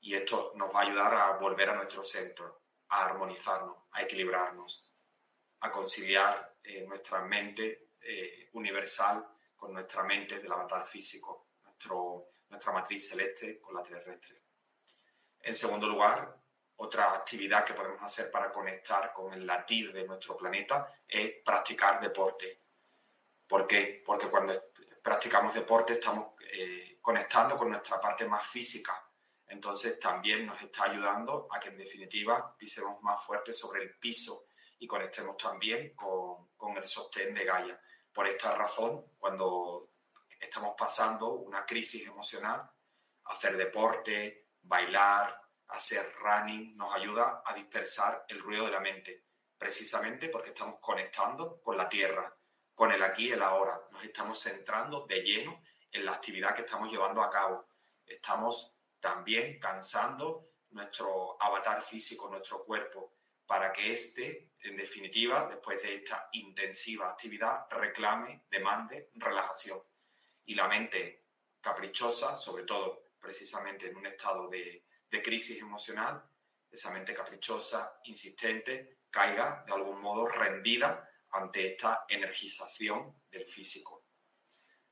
Y 0.00 0.14
esto 0.14 0.52
nos 0.56 0.74
va 0.74 0.80
a 0.80 0.82
ayudar 0.82 1.14
a 1.14 1.32
volver 1.38 1.70
a 1.70 1.74
nuestro 1.74 2.02
centro, 2.02 2.62
a 2.88 3.06
armonizarnos, 3.06 3.76
a 3.92 4.02
equilibrarnos, 4.02 4.91
a 5.62 5.70
conciliar 5.70 6.56
eh, 6.62 6.84
nuestra 6.86 7.22
mente 7.22 7.90
eh, 8.00 8.48
universal 8.52 9.26
con 9.56 9.72
nuestra 9.72 10.02
mente 10.02 10.40
del 10.40 10.50
avatar 10.50 10.84
físico, 10.84 11.50
nuestro, 11.64 12.30
nuestra 12.48 12.72
matriz 12.72 13.08
celeste 13.08 13.60
con 13.60 13.74
la 13.74 13.82
terrestre. 13.82 14.42
En 15.40 15.54
segundo 15.54 15.88
lugar, 15.88 16.36
otra 16.76 17.14
actividad 17.14 17.64
que 17.64 17.74
podemos 17.74 18.02
hacer 18.02 18.30
para 18.30 18.50
conectar 18.50 19.12
con 19.12 19.32
el 19.32 19.46
latir 19.46 19.92
de 19.92 20.04
nuestro 20.04 20.36
planeta 20.36 20.88
es 21.06 21.42
practicar 21.44 22.00
deporte. 22.00 22.62
¿Por 23.46 23.66
qué? 23.66 24.02
Porque 24.04 24.28
cuando 24.28 24.52
practicamos 25.00 25.54
deporte 25.54 25.94
estamos 25.94 26.34
eh, 26.52 26.98
conectando 27.00 27.56
con 27.56 27.70
nuestra 27.70 28.00
parte 28.00 28.26
más 28.26 28.44
física. 28.44 29.08
Entonces 29.46 30.00
también 30.00 30.44
nos 30.44 30.60
está 30.60 30.84
ayudando 30.84 31.46
a 31.50 31.60
que 31.60 31.68
en 31.68 31.76
definitiva 31.76 32.56
pisemos 32.56 33.00
más 33.02 33.24
fuerte 33.24 33.52
sobre 33.52 33.82
el 33.82 33.96
piso 33.98 34.46
y 34.82 34.86
conectemos 34.88 35.36
también 35.36 35.94
con, 35.94 36.48
con 36.56 36.76
el 36.76 36.84
sostén 36.84 37.32
de 37.32 37.44
Gaia. 37.44 37.80
Por 38.12 38.26
esta 38.26 38.52
razón, 38.56 39.12
cuando 39.16 39.92
estamos 40.40 40.74
pasando 40.76 41.34
una 41.34 41.64
crisis 41.64 42.04
emocional, 42.04 42.68
hacer 43.26 43.56
deporte, 43.56 44.48
bailar, 44.60 45.40
hacer 45.68 46.04
running, 46.18 46.76
nos 46.76 46.92
ayuda 46.96 47.44
a 47.46 47.54
dispersar 47.54 48.24
el 48.26 48.40
ruido 48.40 48.66
de 48.66 48.72
la 48.72 48.80
mente, 48.80 49.26
precisamente 49.56 50.28
porque 50.28 50.50
estamos 50.50 50.80
conectando 50.80 51.60
con 51.62 51.76
la 51.76 51.88
tierra, 51.88 52.36
con 52.74 52.90
el 52.90 53.04
aquí 53.04 53.28
y 53.28 53.32
el 53.32 53.42
ahora. 53.42 53.80
Nos 53.92 54.02
estamos 54.02 54.40
centrando 54.40 55.06
de 55.06 55.22
lleno 55.22 55.62
en 55.92 56.04
la 56.04 56.14
actividad 56.14 56.56
que 56.56 56.62
estamos 56.62 56.90
llevando 56.90 57.22
a 57.22 57.30
cabo. 57.30 57.68
Estamos 58.04 58.76
también 58.98 59.60
cansando 59.60 60.48
nuestro 60.70 61.40
avatar 61.40 61.80
físico, 61.82 62.28
nuestro 62.28 62.64
cuerpo, 62.64 63.21
para 63.52 63.70
que 63.70 63.92
éste, 63.92 64.54
en 64.62 64.78
definitiva, 64.78 65.46
después 65.46 65.82
de 65.82 65.96
esta 65.96 66.30
intensiva 66.32 67.10
actividad, 67.10 67.66
reclame, 67.68 68.46
demande 68.50 69.10
relajación. 69.16 69.78
Y 70.46 70.54
la 70.54 70.68
mente 70.68 71.26
caprichosa, 71.60 72.34
sobre 72.34 72.64
todo 72.64 73.10
precisamente 73.20 73.90
en 73.90 73.96
un 73.96 74.06
estado 74.06 74.48
de, 74.48 74.86
de 75.10 75.22
crisis 75.22 75.60
emocional, 75.60 76.24
esa 76.70 76.92
mente 76.92 77.12
caprichosa, 77.12 78.00
insistente, 78.04 79.00
caiga 79.10 79.62
de 79.66 79.74
algún 79.74 80.00
modo 80.00 80.26
rendida 80.28 81.06
ante 81.32 81.72
esta 81.72 82.06
energización 82.08 83.22
del 83.30 83.44
físico. 83.44 84.06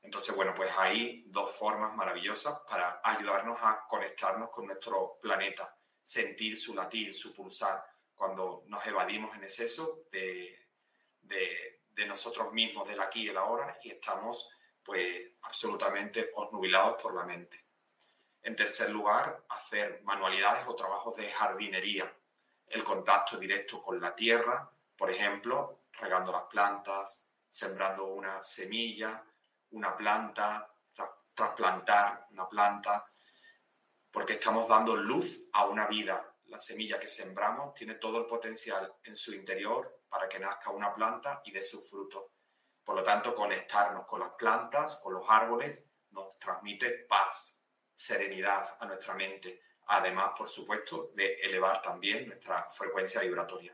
Entonces, 0.03 0.35
bueno, 0.35 0.53
pues 0.55 0.71
hay 0.77 1.23
dos 1.29 1.49
formas 1.49 1.95
maravillosas 1.95 2.59
para 2.69 3.01
ayudarnos 3.03 3.57
a 3.59 3.87
conectarnos 3.89 4.51
con 4.51 4.67
nuestro 4.67 5.17
planeta, 5.19 5.75
sentir 6.03 6.55
su 6.55 6.75
latir, 6.75 7.11
su 7.11 7.33
pulsar, 7.33 7.90
cuando 8.21 8.65
nos 8.67 8.85
evadimos 8.85 9.35
en 9.35 9.43
exceso 9.45 10.03
de, 10.11 10.67
nosotros 12.07 12.53
mismos, 12.53 12.87
del 12.87 12.99
aquí 12.99 13.23
y 13.23 13.29
el 13.29 13.37
ahora, 13.37 13.79
y 13.81 13.89
estamos 13.89 14.47
pues 14.83 15.31
absolutamente 15.41 16.29
osnubilados 16.35 17.01
por 17.01 17.15
la 17.15 17.23
mente. 17.23 17.65
En 18.43 18.55
tercer 18.55 18.91
lugar, 18.91 19.43
hacer 19.49 20.03
manualidades 20.03 20.67
o 20.67 20.75
trabajos 20.75 21.15
de 21.15 21.31
jardinería, 21.31 22.15
el 22.67 22.83
contacto 22.83 23.37
directo 23.37 23.81
con 23.81 23.99
la 23.99 24.13
tierra, 24.13 24.69
por 24.95 25.09
ejemplo, 25.09 25.79
regando 25.93 26.31
las 26.31 26.43
plantas, 26.43 27.27
sembrando 27.49 28.05
una 28.05 28.43
semilla, 28.43 29.23
una 29.71 29.97
planta, 29.97 30.71
trasplantar 31.33 32.27
una 32.29 32.47
planta, 32.47 33.03
porque 34.11 34.33
estamos 34.33 34.67
dando 34.67 34.95
luz 34.95 35.39
a 35.53 35.65
una 35.65 35.87
vida. 35.87 36.30
La 36.51 36.59
semilla 36.59 36.99
que 36.99 37.07
sembramos 37.07 37.73
tiene 37.73 37.95
todo 37.95 38.17
el 38.17 38.25
potencial 38.25 38.93
en 39.05 39.15
su 39.15 39.33
interior 39.33 40.01
para 40.09 40.27
que 40.27 40.37
nazca 40.37 40.69
una 40.69 40.93
planta 40.93 41.41
y 41.45 41.51
dé 41.53 41.63
su 41.63 41.81
fruto. 41.81 42.33
Por 42.83 42.93
lo 42.97 43.03
tanto, 43.03 43.33
conectarnos 43.33 44.05
con 44.05 44.19
las 44.19 44.33
plantas, 44.33 44.99
con 45.01 45.13
los 45.13 45.23
árboles, 45.29 45.89
nos 46.09 46.37
transmite 46.39 47.05
paz, 47.07 47.63
serenidad 47.93 48.75
a 48.81 48.85
nuestra 48.85 49.13
mente, 49.13 49.61
además, 49.87 50.33
por 50.37 50.49
supuesto, 50.49 51.11
de 51.13 51.35
elevar 51.35 51.81
también 51.81 52.27
nuestra 52.27 52.69
frecuencia 52.69 53.21
vibratoria. 53.21 53.73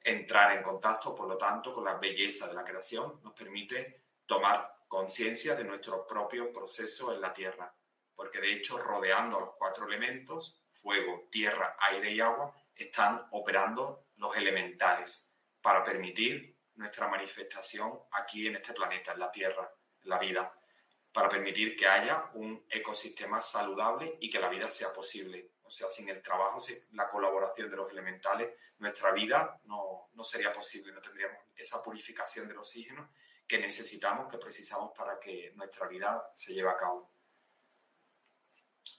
Entrar 0.00 0.56
en 0.56 0.62
contacto, 0.62 1.12
por 1.12 1.26
lo 1.26 1.36
tanto, 1.36 1.74
con 1.74 1.84
la 1.84 1.94
belleza 1.94 2.46
de 2.46 2.54
la 2.54 2.62
creación 2.62 3.20
nos 3.24 3.34
permite 3.34 4.04
tomar 4.26 4.84
conciencia 4.86 5.56
de 5.56 5.64
nuestro 5.64 6.06
propio 6.06 6.52
proceso 6.52 7.12
en 7.12 7.20
la 7.20 7.34
Tierra, 7.34 7.74
porque 8.18 8.40
de 8.40 8.52
hecho 8.52 8.76
rodeando 8.78 9.38
los 9.38 9.50
cuatro 9.56 9.86
elementos, 9.86 10.60
fuego, 10.66 11.28
tierra, 11.30 11.76
aire 11.78 12.10
y 12.10 12.20
agua, 12.20 12.52
están 12.74 13.24
operando 13.30 14.08
los 14.16 14.36
elementales 14.36 15.32
para 15.62 15.84
permitir 15.84 16.58
nuestra 16.74 17.06
manifestación 17.06 17.96
aquí 18.10 18.48
en 18.48 18.56
este 18.56 18.72
planeta, 18.72 19.12
en 19.12 19.20
la 19.20 19.30
Tierra, 19.30 19.72
en 20.02 20.10
la 20.10 20.18
vida, 20.18 20.52
para 21.12 21.28
permitir 21.28 21.76
que 21.76 21.86
haya 21.86 22.28
un 22.34 22.66
ecosistema 22.68 23.40
saludable 23.40 24.16
y 24.20 24.28
que 24.28 24.40
la 24.40 24.48
vida 24.48 24.68
sea 24.68 24.92
posible. 24.92 25.52
O 25.62 25.70
sea, 25.70 25.88
sin 25.88 26.08
el 26.08 26.20
trabajo, 26.20 26.58
sin 26.58 26.76
la 26.96 27.08
colaboración 27.08 27.70
de 27.70 27.76
los 27.76 27.88
elementales, 27.92 28.52
nuestra 28.78 29.12
vida 29.12 29.60
no, 29.66 30.08
no 30.14 30.24
sería 30.24 30.52
posible, 30.52 30.92
no 30.92 31.00
tendríamos 31.00 31.38
esa 31.54 31.80
purificación 31.84 32.48
del 32.48 32.58
oxígeno 32.58 33.12
que 33.46 33.58
necesitamos, 33.58 34.28
que 34.28 34.38
precisamos 34.38 34.90
para 34.96 35.20
que 35.20 35.52
nuestra 35.54 35.86
vida 35.86 36.32
se 36.34 36.52
lleve 36.52 36.70
a 36.70 36.76
cabo. 36.76 37.12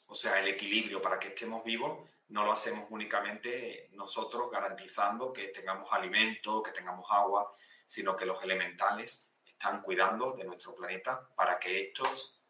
O 0.08 0.15
sea, 0.15 0.39
el 0.39 0.48
equilibrio 0.48 1.01
para 1.01 1.19
que 1.19 1.29
estemos 1.29 1.63
vivos 1.63 2.10
no 2.29 2.46
lo 2.46 2.51
hacemos 2.51 2.86
únicamente 2.89 3.89
nosotros 3.93 4.50
garantizando 4.51 5.34
que 5.34 5.48
tengamos 5.48 5.91
alimento, 5.91 6.62
que 6.62 6.72
tengamos 6.72 7.05
agua, 7.10 7.53
sino 7.86 8.15
que 8.15 8.25
los 8.25 8.41
elementales 8.43 9.36
están 9.46 9.81
cuidando 9.81 10.34
de 10.34 10.43
nuestro 10.43 10.75
planeta 10.75 11.27
para 11.36 11.60
que 11.60 11.88
estos, 11.88 12.41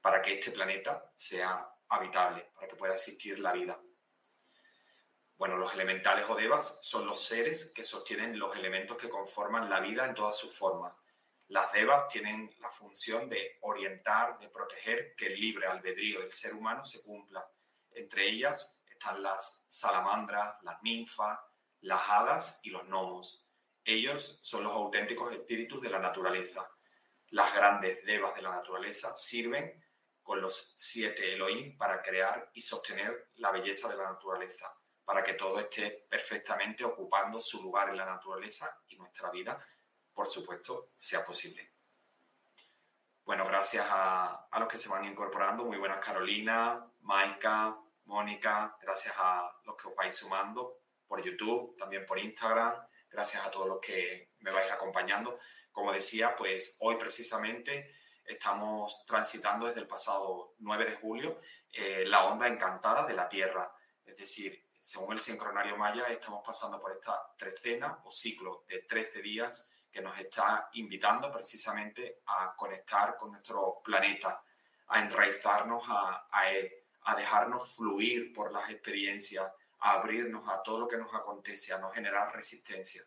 para 0.00 0.20
que 0.20 0.34
este 0.34 0.50
planeta 0.50 1.10
sea 1.14 1.68
habitable, 1.88 2.50
para 2.54 2.66
que 2.66 2.76
pueda 2.76 2.94
existir 2.94 3.38
la 3.38 3.52
vida. 3.52 3.80
Bueno, 5.36 5.56
los 5.56 5.72
elementales 5.72 6.28
o 6.28 6.34
devas 6.34 6.80
son 6.82 7.06
los 7.06 7.22
seres 7.22 7.72
que 7.72 7.84
sostienen 7.84 8.38
los 8.38 8.56
elementos 8.56 8.96
que 8.96 9.08
conforman 9.08 9.70
la 9.70 9.78
vida 9.78 10.04
en 10.04 10.14
todas 10.14 10.36
sus 10.36 10.52
formas. 10.52 10.92
Las 11.48 11.72
devas 11.72 12.08
tienen 12.08 12.54
la 12.58 12.70
función 12.70 13.26
de 13.30 13.56
orientar, 13.62 14.38
de 14.38 14.50
proteger 14.50 15.14
que 15.16 15.28
el 15.28 15.40
libre 15.40 15.66
albedrío 15.66 16.20
del 16.20 16.32
ser 16.32 16.52
humano 16.52 16.84
se 16.84 17.02
cumpla. 17.02 17.42
Entre 17.92 18.28
ellas 18.28 18.82
están 18.86 19.22
las 19.22 19.64
salamandras, 19.66 20.62
las 20.62 20.82
ninfas, 20.82 21.38
las 21.80 22.02
hadas 22.06 22.60
y 22.64 22.70
los 22.70 22.84
gnomos. 22.84 23.48
Ellos 23.82 24.40
son 24.42 24.64
los 24.64 24.74
auténticos 24.74 25.32
espíritus 25.32 25.80
de 25.80 25.88
la 25.88 25.98
naturaleza. 25.98 26.70
Las 27.28 27.54
grandes 27.54 28.04
devas 28.04 28.34
de 28.34 28.42
la 28.42 28.50
naturaleza 28.50 29.16
sirven 29.16 29.82
con 30.22 30.42
los 30.42 30.74
siete 30.76 31.32
Elohim 31.32 31.78
para 31.78 32.02
crear 32.02 32.50
y 32.52 32.60
sostener 32.60 33.30
la 33.36 33.52
belleza 33.52 33.88
de 33.88 33.96
la 33.96 34.10
naturaleza, 34.12 34.70
para 35.02 35.24
que 35.24 35.32
todo 35.32 35.58
esté 35.58 36.06
perfectamente 36.10 36.84
ocupando 36.84 37.40
su 37.40 37.62
lugar 37.62 37.88
en 37.88 37.96
la 37.96 38.04
naturaleza 38.04 38.82
y 38.88 38.96
nuestra 38.96 39.30
vida 39.30 39.58
por 40.18 40.28
supuesto, 40.28 40.90
sea 40.96 41.24
posible. 41.24 41.74
Bueno, 43.22 43.46
gracias 43.46 43.86
a, 43.88 44.48
los 44.58 44.66
que 44.66 44.76
se 44.76 44.88
van 44.88 45.04
incorporando. 45.04 45.64
Muy 45.64 45.76
buenas 45.76 46.04
Carolina, 46.04 46.90
Maika, 47.02 47.78
Mónica. 48.06 48.76
Gracias 48.82 49.14
a 49.16 49.48
los 49.62 49.76
que 49.76 49.86
os 49.86 49.94
vais 49.94 50.12
sumando 50.16 50.80
por 51.06 51.22
YouTube, 51.22 51.76
también 51.76 52.04
por 52.04 52.18
Instagram. 52.18 52.74
Gracias 53.08 53.46
a 53.46 53.50
todos 53.52 53.68
los 53.68 53.78
que 53.80 54.32
me 54.40 54.50
vais 54.50 54.72
acompañando. 54.72 55.38
Como 55.70 55.92
decía, 55.92 56.34
pues 56.34 56.76
hoy 56.80 56.96
precisamente 56.96 57.94
estamos 58.24 59.06
transitando 59.06 59.66
desde 59.66 59.82
el 59.82 59.86
pasado 59.86 60.56
9 60.58 60.84
de 60.84 60.96
julio 60.96 61.40
eh, 61.70 62.02
la 62.04 62.24
onda 62.24 62.48
encantada 62.48 63.06
de 63.06 63.14
la 63.14 63.28
Tierra. 63.28 63.72
Es 64.04 64.16
decir, 64.16 64.66
según 64.80 65.12
el 65.12 65.20
sincronario 65.20 65.76
maya, 65.76 66.08
estamos 66.08 66.42
pasando 66.44 66.80
por 66.80 66.90
esta 66.90 67.36
trecena 67.36 68.00
o 68.04 68.10
ciclo 68.10 68.64
de 68.66 68.80
13 68.80 69.22
días 69.22 69.70
que 69.90 70.00
nos 70.00 70.18
está 70.18 70.68
invitando 70.74 71.32
precisamente 71.32 72.20
a 72.26 72.54
conectar 72.56 73.16
con 73.16 73.32
nuestro 73.32 73.80
planeta, 73.82 74.42
a 74.88 75.00
enraizarnos 75.00 75.84
a, 75.88 76.28
a 76.30 77.16
dejarnos 77.16 77.76
fluir 77.76 78.32
por 78.32 78.52
las 78.52 78.68
experiencias, 78.70 79.50
a 79.80 79.92
abrirnos 79.92 80.48
a 80.48 80.62
todo 80.62 80.80
lo 80.80 80.88
que 80.88 80.96
nos 80.96 81.14
acontece, 81.14 81.72
a 81.72 81.78
no 81.78 81.90
generar 81.90 82.34
resistencia. 82.34 83.02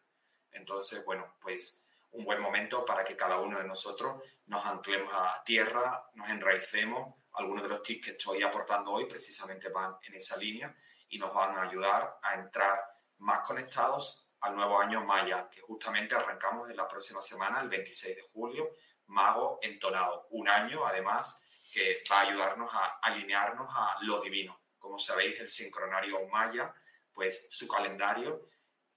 Entonces, 0.52 1.04
bueno, 1.06 1.36
pues 1.42 1.86
un 2.12 2.26
buen 2.26 2.42
momento 2.42 2.86
para 2.86 3.04
que 3.04 3.16
cada 3.16 3.38
uno 3.38 3.58
de 3.60 3.68
nosotros 3.68 4.22
nos 4.48 4.66
anclemos 4.66 5.14
a 5.14 5.42
tierra, 5.46 6.10
nos 6.14 6.30
enraicemos. 6.30 7.16
Algunos 7.34 7.64
de 7.64 7.70
los 7.70 7.82
tips 7.82 8.06
que 8.06 8.12
estoy 8.12 8.44
aportando 8.44 8.92
hoy 8.92 9.06
precisamente 9.06 9.70
van 9.70 9.96
en 10.04 10.16
esa 10.16 10.36
línea 10.36 10.76
y 11.08 11.18
nos 11.18 11.34
van 11.34 11.58
a 11.58 11.64
ayudar 11.64 12.20
a 12.22 12.36
entrar 12.36 12.84
más 13.20 13.48
conectados 13.48 14.31
al 14.42 14.56
nuevo 14.56 14.80
año 14.80 15.06
maya, 15.06 15.50
que 15.50 15.62
justamente 15.62 16.16
arrancamos 16.16 16.70
en 16.70 16.78
la 16.78 16.88
próxima 16.88 17.22
semana, 17.22 17.62
el 17.62 17.70
26 17.70 18.16
de 18.16 18.22
julio, 18.34 18.72
mago 19.08 19.60
entonado. 19.62 20.28
Un 20.32 20.50
año, 20.50 20.86
además, 20.86 21.46
que 21.74 22.04
va 22.10 22.20
a 22.20 22.22
ayudarnos 22.22 22.70
a 22.74 23.00
alinearnos 23.02 23.68
a 23.70 23.98
lo 24.02 24.22
divino. 24.22 24.60
Como 24.78 24.98
sabéis, 24.98 25.40
el 25.40 25.50
sincronario 25.50 26.28
maya, 26.28 26.74
pues 27.14 27.48
su 27.52 27.68
calendario 27.68 28.50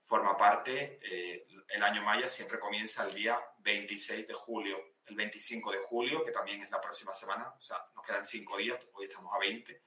forma 0.07 0.37
parte, 0.37 0.99
eh, 1.03 1.47
el 1.69 1.83
año 1.83 2.03
maya 2.03 2.29
siempre 2.29 2.59
comienza 2.59 3.07
el 3.07 3.15
día 3.15 3.41
26 3.59 4.27
de 4.29 4.35
julio, 4.35 4.79
el 5.07 5.17
25 5.17 5.73
de 5.73 5.79
julio, 5.79 6.25
que 6.25 6.31
también 6.31 6.63
es 6.63 6.71
la 6.71 6.81
próxima 6.81 7.13
semana, 7.15 7.53
o 7.57 7.61
sea, 7.61 7.79
nos 7.95 8.07
quedan 8.07 8.25
cinco 8.25 8.57
días, 8.57 8.79
hoy 8.93 9.07
estamos 9.07 9.33
a 9.35 9.39
20. 9.39 9.83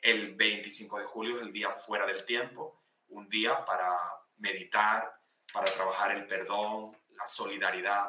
El 0.00 0.34
25 0.34 0.98
de 0.98 1.04
julio 1.04 1.36
es 1.36 1.42
el 1.42 1.52
día 1.52 1.70
fuera 1.70 2.06
del 2.06 2.24
tiempo, 2.24 2.82
un 3.08 3.28
día 3.28 3.64
para 3.64 3.98
meditar, 4.42 5.10
para 5.52 5.72
trabajar 5.72 6.12
el 6.12 6.26
perdón, 6.26 6.98
la 7.10 7.26
solidaridad, 7.26 8.08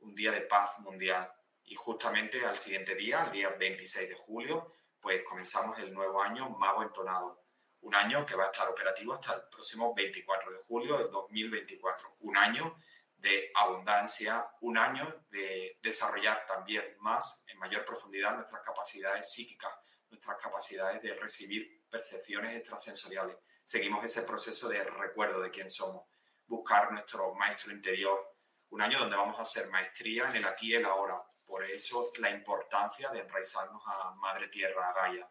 un 0.00 0.14
día 0.14 0.32
de 0.32 0.42
paz 0.42 0.78
mundial. 0.80 1.30
Y 1.64 1.74
justamente 1.74 2.44
al 2.44 2.58
siguiente 2.58 2.94
día, 2.94 3.24
el 3.24 3.32
día 3.32 3.50
26 3.50 4.08
de 4.08 4.14
julio, 4.14 4.72
pues 5.00 5.22
comenzamos 5.22 5.78
el 5.78 5.92
nuevo 5.92 6.20
año 6.20 6.50
Mago 6.50 6.82
Entonado. 6.82 7.44
Un 7.80 7.94
año 7.94 8.26
que 8.26 8.34
va 8.34 8.44
a 8.44 8.50
estar 8.50 8.68
operativo 8.68 9.14
hasta 9.14 9.34
el 9.34 9.42
próximo 9.50 9.94
24 9.94 10.50
de 10.50 10.58
julio 10.66 10.98
del 10.98 11.10
2024. 11.10 12.16
Un 12.20 12.36
año 12.36 12.76
de 13.14 13.50
abundancia, 13.54 14.48
un 14.60 14.78
año 14.78 15.24
de 15.30 15.78
desarrollar 15.82 16.44
también 16.46 16.84
más, 17.00 17.44
en 17.48 17.58
mayor 17.58 17.84
profundidad, 17.84 18.34
nuestras 18.34 18.62
capacidades 18.62 19.30
psíquicas, 19.32 19.72
nuestras 20.10 20.38
capacidades 20.38 21.02
de 21.02 21.14
recibir 21.14 21.86
percepciones 21.88 22.56
extrasensoriales 22.56 23.36
seguimos 23.68 24.02
ese 24.02 24.22
proceso 24.22 24.66
de 24.70 24.82
recuerdo 24.82 25.42
de 25.42 25.50
quién 25.50 25.68
somos, 25.68 26.06
buscar 26.46 26.90
nuestro 26.90 27.34
maestro 27.34 27.70
interior, 27.70 28.34
un 28.70 28.80
año 28.80 28.98
donde 28.98 29.14
vamos 29.14 29.38
a 29.38 29.42
hacer 29.42 29.68
maestría 29.68 30.26
en 30.26 30.36
el 30.36 30.46
aquí 30.46 30.70
y 30.70 30.76
el 30.76 30.86
ahora. 30.86 31.22
Por 31.44 31.62
eso 31.64 32.10
la 32.16 32.30
importancia 32.30 33.10
de 33.10 33.20
enraizarnos 33.20 33.82
a 33.86 34.14
Madre 34.14 34.48
Tierra, 34.48 34.88
a 34.88 34.94
Gaia. 34.94 35.30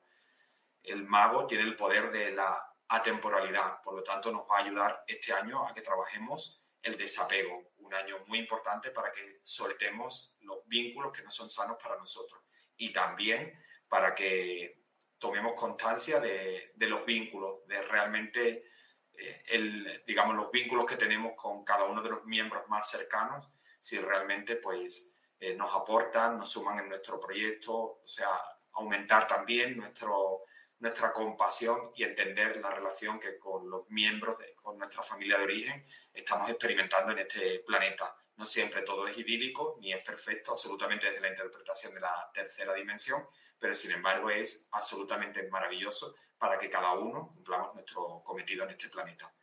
El 0.84 1.08
mago 1.08 1.48
tiene 1.48 1.64
el 1.64 1.76
poder 1.76 2.12
de 2.12 2.32
la 2.32 2.64
atemporalidad, 2.90 3.82
por 3.82 3.96
lo 3.96 4.04
tanto 4.04 4.32
nos 4.32 4.44
va 4.44 4.58
a 4.58 4.64
ayudar 4.66 5.04
este 5.08 5.34
año 5.34 5.68
a 5.68 5.74
que 5.74 5.82
trabajemos 5.82 6.64
el 6.84 6.96
desapego, 6.96 7.72
un 7.78 7.94
año 7.96 8.20
muy 8.28 8.38
importante 8.38 8.92
para 8.92 9.12
que 9.12 9.40
soltemos 9.42 10.36
los 10.42 10.60
vínculos 10.68 11.12
que 11.12 11.24
no 11.24 11.32
son 11.32 11.50
sanos 11.50 11.78
para 11.82 11.98
nosotros. 11.98 12.40
Y 12.78 12.94
también 12.94 13.60
para 13.90 14.14
que 14.14 14.87
tomemos 15.20 15.54
constancia 15.54 16.20
de, 16.20 16.74
los 16.78 17.06
vínculos, 17.06 17.66
de 17.68 17.82
realmente, 17.82 18.66
eh, 19.14 19.44
el, 19.48 20.04
digamos, 20.06 20.36
los 20.36 20.52
vínculos 20.52 20.86
que 20.86 20.96
tenemos 20.96 21.34
con 21.36 21.64
cada 21.64 21.86
uno 21.86 22.02
de 22.02 22.10
los 22.10 22.26
miembros 22.26 22.68
más 22.68 22.90
cercanos, 22.90 23.50
si 23.80 24.00
realmente 24.00 24.58
pues 24.58 25.16
eh, 25.40 25.56
nos 25.56 25.74
aportan, 25.74 26.38
nos 26.38 26.50
suman 26.50 26.80
en 26.80 26.90
nuestro 26.90 27.20
proyecto, 27.20 27.74
o 27.74 28.08
sea, 28.08 28.30
aumentar 28.74 29.28
también 29.28 29.78
nuestro, 29.78 30.44
nuestra 30.80 31.12
compasión 31.12 31.92
y 31.96 32.04
entender 32.04 32.58
la 32.58 32.70
relación 32.70 33.20
que 33.20 33.38
con 33.40 33.70
los 33.70 33.90
miembros, 33.90 34.38
de, 34.38 34.54
con 34.56 34.78
nuestra 34.78 35.02
familia 35.02 35.38
de 35.38 35.44
origen, 35.44 35.86
estamos 36.14 36.50
experimentando 36.50 37.12
en 37.12 37.20
este 37.20 37.60
planeta. 37.60 38.16
No 38.36 38.46
siempre 38.46 38.84
todo 38.84 39.08
es 39.08 39.18
idílico 39.18 39.78
ni 39.80 39.94
es 39.94 40.04
perfecto, 40.06 40.52
absolutamente 40.52 41.08
desde 41.08 41.22
la 41.22 41.30
interpretación 41.30 41.94
de 41.96 42.02
la 42.02 42.30
tercera 42.34 42.74
dimensión, 42.74 43.28
pero 43.60 43.74
sin 43.74 43.92
embargo 43.92 44.30
es 44.30 44.68
absolutamente 44.72 45.48
maravilloso 45.50 46.16
para 46.38 46.60
que 46.60 46.70
cada 46.70 46.94
uno 46.94 47.32
cumplamos 47.34 47.74
nuestro 47.74 48.22
cometido 48.24 48.64
en 48.66 48.72
este 48.72 48.90
planeta. 48.90 49.34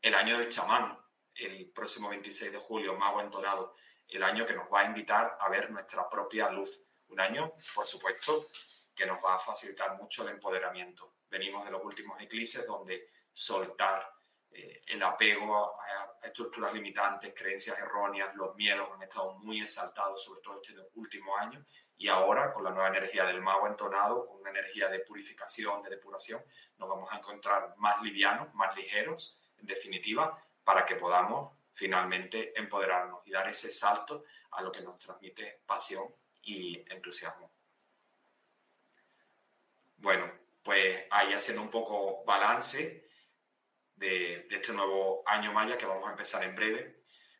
El 0.00 0.14
año 0.14 0.38
del 0.38 0.48
chamán, 0.48 0.98
el 1.34 1.70
próximo 1.70 2.08
26 2.10 2.52
de 2.52 2.58
julio, 2.58 2.96
Mago 2.96 3.20
Entonado, 3.20 3.76
el 4.08 4.22
año 4.22 4.44
que 4.44 4.54
nos 4.54 4.70
va 4.72 4.80
a 4.80 4.84
invitar 4.84 5.38
a 5.40 5.48
ver 5.48 5.70
nuestra 5.70 6.08
propia 6.08 6.50
luz. 6.50 6.82
Un 7.08 7.20
año, 7.20 7.52
por 7.74 7.86
supuesto, 7.86 8.48
que 8.94 9.06
nos 9.06 9.22
va 9.24 9.36
a 9.36 9.38
facilitar 9.38 9.96
mucho 9.96 10.22
el 10.22 10.30
empoderamiento. 10.30 11.14
Venimos 11.30 11.64
de 11.64 11.70
los 11.70 11.82
últimos 11.82 12.20
eclipses 12.20 12.66
donde 12.66 13.08
soltar 13.32 14.06
eh, 14.50 14.82
el 14.86 15.02
apego 15.02 15.80
a, 15.80 16.18
estructuras 16.22 16.72
limitantes, 16.72 17.34
creencias 17.34 17.78
erróneas, 17.78 18.34
los 18.36 18.54
miedos 18.54 18.88
han 18.92 19.02
estado 19.02 19.34
muy 19.38 19.60
exaltados, 19.60 20.22
sobre 20.22 20.40
todo 20.40 20.60
este 20.62 20.74
último 20.94 21.36
año, 21.36 21.64
y 22.02 22.08
ahora 22.08 22.52
con 22.52 22.64
la 22.64 22.72
nueva 22.72 22.88
energía 22.88 23.24
del 23.26 23.40
mago 23.40 23.68
entonado, 23.68 24.26
con 24.26 24.40
una 24.40 24.50
energía 24.50 24.88
de 24.88 24.98
purificación, 24.98 25.84
de 25.84 25.90
depuración, 25.90 26.42
nos 26.76 26.88
vamos 26.88 27.08
a 27.12 27.18
encontrar 27.18 27.76
más 27.76 28.02
livianos, 28.02 28.52
más 28.54 28.74
ligeros, 28.74 29.38
en 29.58 29.66
definitiva, 29.66 30.36
para 30.64 30.84
que 30.84 30.96
podamos 30.96 31.56
finalmente 31.72 32.58
empoderarnos 32.58 33.24
y 33.24 33.30
dar 33.30 33.48
ese 33.48 33.70
salto 33.70 34.24
a 34.50 34.62
lo 34.62 34.72
que 34.72 34.80
nos 34.80 34.98
transmite 34.98 35.60
pasión 35.64 36.12
y 36.42 36.84
entusiasmo. 36.92 37.52
Bueno, 39.98 40.28
pues 40.64 41.04
ahí 41.08 41.32
haciendo 41.34 41.62
un 41.62 41.70
poco 41.70 42.24
balance 42.24 43.08
de, 43.94 44.48
este 44.50 44.72
nuevo 44.72 45.22
año 45.24 45.52
maya 45.52 45.78
que 45.78 45.86
vamos 45.86 46.08
a 46.08 46.10
empezar 46.10 46.42
en 46.42 46.56
breve, 46.56 46.90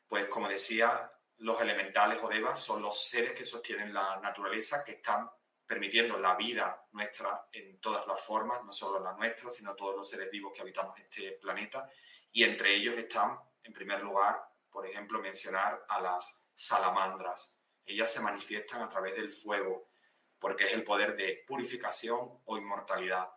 pues 0.07 0.27
como 0.27 0.49
decía, 0.49 1.12
los 1.43 1.61
elementales 1.61 2.21
o 2.23 2.29
devas 2.29 2.63
son 2.63 2.83
los 2.83 3.05
seres 3.05 3.33
que 3.33 3.45
sostienen 3.45 3.93
la 3.93 4.21
naturaleza, 4.21 4.85
que 4.85 4.93
están 4.93 5.29
permitiendo 5.67 6.17
la 6.19 6.37
vida 6.37 6.87
nuestra 6.93 7.49
en 7.53 7.81
todas 7.81 8.07
las 8.07 8.23
formas, 8.23 8.65
no 8.65 8.71
solo 8.71 9.01
la 9.01 9.13
nuestra, 9.15 9.51
sino 9.51 9.75
todos 9.75 9.97
los 9.97 10.09
seres 10.09 10.31
vivos 10.31 10.53
que 10.55 10.63
habitamos 10.63 10.97
este 11.01 11.33
planeta. 11.33 11.91
Y 12.31 12.45
entre 12.45 12.75
ellos 12.75 12.97
están, 12.97 13.39
en 13.65 13.73
primer 13.73 14.03
lugar, 14.03 14.41
por 14.71 14.87
ejemplo, 14.87 15.19
mencionar 15.19 15.85
a 15.89 16.01
las 16.01 16.49
salamandras. 16.55 17.61
Ellas 17.85 18.13
se 18.13 18.21
manifiestan 18.21 18.83
a 18.83 18.89
través 18.89 19.17
del 19.17 19.33
fuego, 19.33 19.91
porque 20.39 20.65
es 20.65 20.75
el 20.75 20.85
poder 20.85 21.17
de 21.17 21.43
purificación 21.45 22.41
o 22.45 22.57
inmortalidad. 22.57 23.29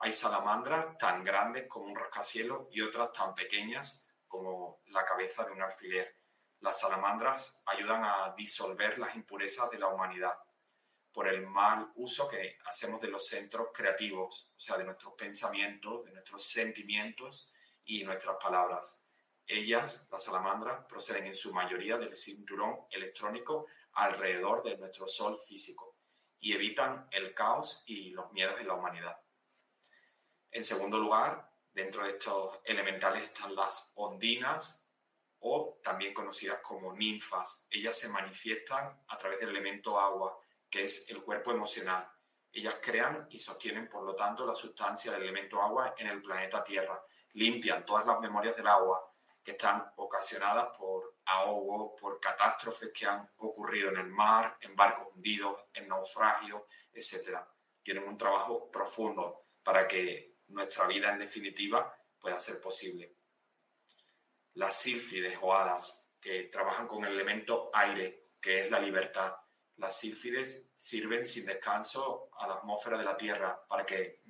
Hay 0.00 0.12
salamandras 0.12 0.98
tan 0.98 1.24
grandes 1.24 1.66
como 1.66 1.86
un 1.86 1.96
rascacielos 1.96 2.68
y 2.72 2.82
otras 2.82 3.10
tan 3.12 3.34
pequeñas 3.34 4.06
como 4.28 4.82
la 4.88 5.02
cabeza 5.04 5.44
de 5.44 5.52
un 5.52 5.62
alfiler. 5.62 6.23
Las 6.64 6.80
salamandras 6.80 7.62
ayudan 7.66 8.02
a 8.04 8.34
disolver 8.34 8.98
las 8.98 9.14
impurezas 9.14 9.70
de 9.70 9.78
la 9.78 9.88
humanidad 9.88 10.32
por 11.12 11.28
el 11.28 11.46
mal 11.46 11.92
uso 11.96 12.26
que 12.26 12.56
hacemos 12.64 13.02
de 13.02 13.08
los 13.08 13.26
centros 13.28 13.68
creativos, 13.74 14.50
o 14.56 14.58
sea, 14.58 14.78
de 14.78 14.84
nuestros 14.84 15.12
pensamientos, 15.12 16.06
de 16.06 16.12
nuestros 16.12 16.42
sentimientos 16.42 17.52
y 17.84 18.02
nuestras 18.02 18.36
palabras. 18.42 19.06
Ellas, 19.46 20.08
las 20.10 20.24
salamandras, 20.24 20.86
proceden 20.86 21.26
en 21.26 21.36
su 21.36 21.52
mayoría 21.52 21.98
del 21.98 22.14
cinturón 22.14 22.86
electrónico 22.90 23.66
alrededor 23.92 24.62
de 24.62 24.78
nuestro 24.78 25.06
sol 25.06 25.38
físico 25.46 25.98
y 26.40 26.54
evitan 26.54 27.06
el 27.10 27.34
caos 27.34 27.82
y 27.84 28.08
los 28.12 28.32
miedos 28.32 28.58
en 28.58 28.68
la 28.68 28.74
humanidad. 28.74 29.18
En 30.50 30.64
segundo 30.64 30.96
lugar, 30.96 31.46
dentro 31.74 32.04
de 32.04 32.12
estos 32.12 32.58
elementales 32.64 33.24
están 33.24 33.54
las 33.54 33.92
ondinas 33.96 34.83
o 35.46 35.78
también 35.82 36.14
conocidas 36.14 36.60
como 36.62 36.94
ninfas. 36.94 37.66
Ellas 37.70 37.98
se 37.98 38.08
manifiestan 38.08 39.04
a 39.08 39.18
través 39.18 39.40
del 39.40 39.50
elemento 39.50 40.00
agua, 40.00 40.38
que 40.70 40.84
es 40.84 41.10
el 41.10 41.22
cuerpo 41.22 41.50
emocional. 41.50 42.10
Ellas 42.50 42.76
crean 42.80 43.26
y 43.30 43.38
sostienen, 43.38 43.88
por 43.88 44.04
lo 44.04 44.16
tanto, 44.16 44.46
la 44.46 44.54
sustancia 44.54 45.12
del 45.12 45.24
elemento 45.24 45.60
agua 45.60 45.94
en 45.98 46.06
el 46.06 46.22
planeta 46.22 46.64
Tierra. 46.64 47.04
Limpian 47.34 47.84
todas 47.84 48.06
las 48.06 48.20
memorias 48.20 48.56
del 48.56 48.66
agua 48.66 49.06
que 49.42 49.50
están 49.50 49.84
ocasionadas 49.96 50.74
por 50.78 51.16
ahogo, 51.26 51.94
por 51.94 52.18
catástrofes 52.18 52.90
que 52.94 53.04
han 53.04 53.28
ocurrido 53.36 53.90
en 53.90 53.98
el 53.98 54.08
mar, 54.08 54.56
en 54.62 54.74
barcos 54.74 55.08
hundidos, 55.14 55.60
en 55.74 55.88
naufragios, 55.88 56.62
etc. 56.90 57.38
Tienen 57.82 58.08
un 58.08 58.16
trabajo 58.16 58.70
profundo 58.70 59.48
para 59.62 59.86
que 59.86 60.36
nuestra 60.48 60.86
vida, 60.86 61.12
en 61.12 61.18
definitiva, 61.18 61.94
pueda 62.18 62.38
ser 62.38 62.62
posible. 62.62 63.14
Las 64.54 64.80
sílfides 64.80 65.38
o 65.40 65.54
hadas, 65.54 66.12
que 66.20 66.44
trabajan 66.44 66.88
con 66.88 67.04
el 67.04 67.12
elemento 67.12 67.70
aire, 67.74 68.30
que 68.40 68.64
es 68.64 68.70
la 68.70 68.80
libertad. 68.80 69.34
Las 69.76 69.98
sílfides 69.98 70.72
sirven 70.74 71.26
sin 71.26 71.46
descanso 71.46 72.30
a 72.38 72.46
la 72.46 72.54
atmósfera 72.54 72.96
de 72.96 73.04
la 73.04 73.16
Tierra 73.16 73.66
para, 73.68 73.84
que, 73.84 74.22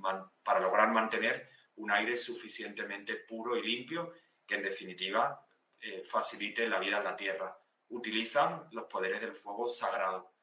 para 0.42 0.60
lograr 0.60 0.90
mantener 0.90 1.48
un 1.76 1.90
aire 1.90 2.16
suficientemente 2.16 3.16
puro 3.16 3.56
y 3.56 3.62
limpio 3.62 4.12
que 4.46 4.56
en 4.56 4.62
definitiva 4.62 5.46
eh, 5.80 6.02
facilite 6.02 6.68
la 6.68 6.78
vida 6.78 6.98
en 6.98 7.04
la 7.04 7.16
Tierra. 7.16 7.56
Utilizan 7.88 8.68
los 8.72 8.84
poderes 8.86 9.20
del 9.20 9.34
fuego 9.34 9.68
sagrado. 9.68 10.34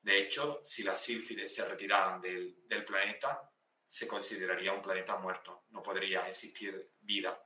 De 0.00 0.18
hecho, 0.18 0.60
si 0.62 0.82
las 0.82 1.00
sílfides 1.00 1.54
se 1.54 1.68
retiraran 1.68 2.20
del, 2.20 2.66
del 2.66 2.84
planeta, 2.84 3.52
se 3.84 4.08
consideraría 4.08 4.72
un 4.72 4.82
planeta 4.82 5.16
muerto. 5.16 5.64
No 5.68 5.82
podría 5.82 6.26
existir 6.26 6.92
vida. 7.00 7.40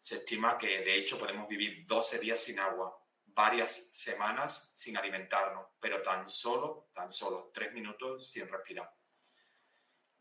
Se 0.00 0.16
estima 0.16 0.58
que, 0.58 0.66
de 0.80 0.96
hecho, 0.96 1.18
podemos 1.18 1.46
vivir 1.46 1.86
12 1.86 2.18
días 2.18 2.42
sin 2.42 2.58
agua, 2.58 2.98
varias 3.26 3.70
semanas 3.70 4.70
sin 4.74 4.96
alimentarnos, 4.96 5.66
pero 5.78 6.02
tan 6.02 6.28
solo, 6.28 6.88
tan 6.92 7.12
solo 7.12 7.50
tres 7.54 7.72
minutos 7.72 8.30
sin 8.30 8.48
respirar. 8.48 8.92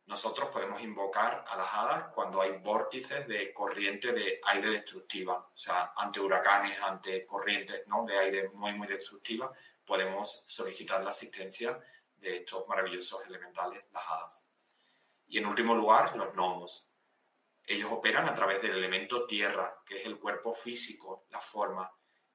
Nosotros 0.06 0.50
podemos 0.50 0.82
invocar 0.82 1.46
a 1.48 1.56
las 1.56 1.72
hadas 1.72 2.14
cuando 2.14 2.42
hay 2.42 2.58
vórtices 2.58 3.28
de 3.28 3.54
corriente 3.54 4.12
de 4.12 4.42
aire 4.44 4.72
destructiva, 4.72 5.38
o 5.38 5.58
sea, 5.58 5.94
ante 5.96 6.20
huracanes, 6.20 6.80
ante 6.82 7.26
corrientes 7.26 7.88
¿no? 7.88 8.06
de 8.06 8.18
aire 8.18 8.50
muy, 8.50 8.74
muy 8.74 8.88
destructiva, 8.88 9.52
podemos 9.86 10.44
solicitar 10.48 11.04
la 11.04 11.12
asistencia 11.12 11.80
de 12.16 12.38
estos 12.38 12.68
maravillosos 12.68 13.26
elementales, 13.28 13.84
las 13.92 14.04
hadas. 14.08 14.50
Y 15.28 15.38
en 15.38 15.46
último 15.46 15.76
lugar, 15.76 16.16
los 16.18 16.34
gnomos. 16.34 16.89
Ellos 17.70 17.92
operan 17.92 18.28
a 18.28 18.34
través 18.34 18.64
del 18.64 18.72
elemento 18.72 19.28
tierra, 19.28 19.84
que 19.86 20.00
es 20.00 20.06
el 20.08 20.18
cuerpo 20.18 20.56
físico, 20.56 21.28
la 21.30 21.40
forma. 21.40 21.88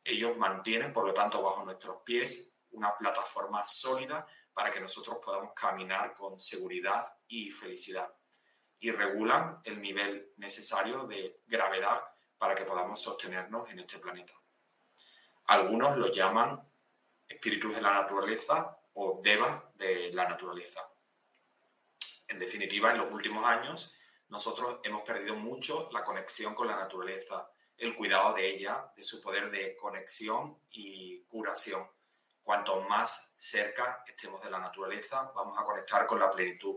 Ellos 0.04 0.36
mantienen, 0.36 0.92
por 0.92 1.04
lo 1.04 1.12
tanto, 1.12 1.42
bajo 1.42 1.64
nuestros 1.64 2.02
pies 2.04 2.56
una 2.70 2.96
plataforma 2.96 3.64
sólida 3.64 4.24
para 4.52 4.70
que 4.70 4.78
nosotros 4.78 5.18
podamos 5.20 5.52
caminar 5.52 6.14
con 6.14 6.38
seguridad 6.38 7.02
y 7.26 7.50
felicidad. 7.50 8.14
Y 8.78 8.92
regulan 8.92 9.58
el 9.64 9.82
nivel 9.82 10.30
necesario 10.36 11.04
de 11.08 11.40
gravedad 11.48 12.00
para 12.38 12.54
que 12.54 12.64
podamos 12.64 13.02
sostenernos 13.02 13.68
en 13.70 13.80
este 13.80 13.98
planeta. 13.98 14.34
Algunos 15.46 15.98
los 15.98 16.12
llaman 16.12 16.62
espíritus 17.26 17.74
de 17.74 17.82
la 17.82 17.92
naturaleza 17.92 18.78
o 18.92 19.20
devas 19.20 19.64
de 19.74 20.12
la 20.12 20.28
naturaleza. 20.28 20.80
En 22.28 22.38
definitiva, 22.38 22.92
en 22.92 22.98
los 22.98 23.10
últimos 23.10 23.44
años, 23.44 23.92
nosotros 24.28 24.80
hemos 24.82 25.02
perdido 25.02 25.36
mucho 25.36 25.88
la 25.92 26.02
conexión 26.02 26.54
con 26.54 26.66
la 26.66 26.76
naturaleza, 26.76 27.48
el 27.76 27.94
cuidado 27.96 28.34
de 28.34 28.48
ella, 28.48 28.92
de 28.96 29.02
su 29.02 29.20
poder 29.20 29.50
de 29.50 29.76
conexión 29.76 30.58
y 30.70 31.22
curación 31.24 31.86
cuanto 32.44 32.82
más 32.82 33.34
cerca 33.38 34.04
estemos 34.06 34.40
de 34.42 34.50
la 34.50 34.60
naturaleza, 34.60 35.32
vamos 35.34 35.58
a 35.58 35.64
conectar 35.64 36.06
con 36.06 36.20
la 36.20 36.30
plenitud, 36.30 36.76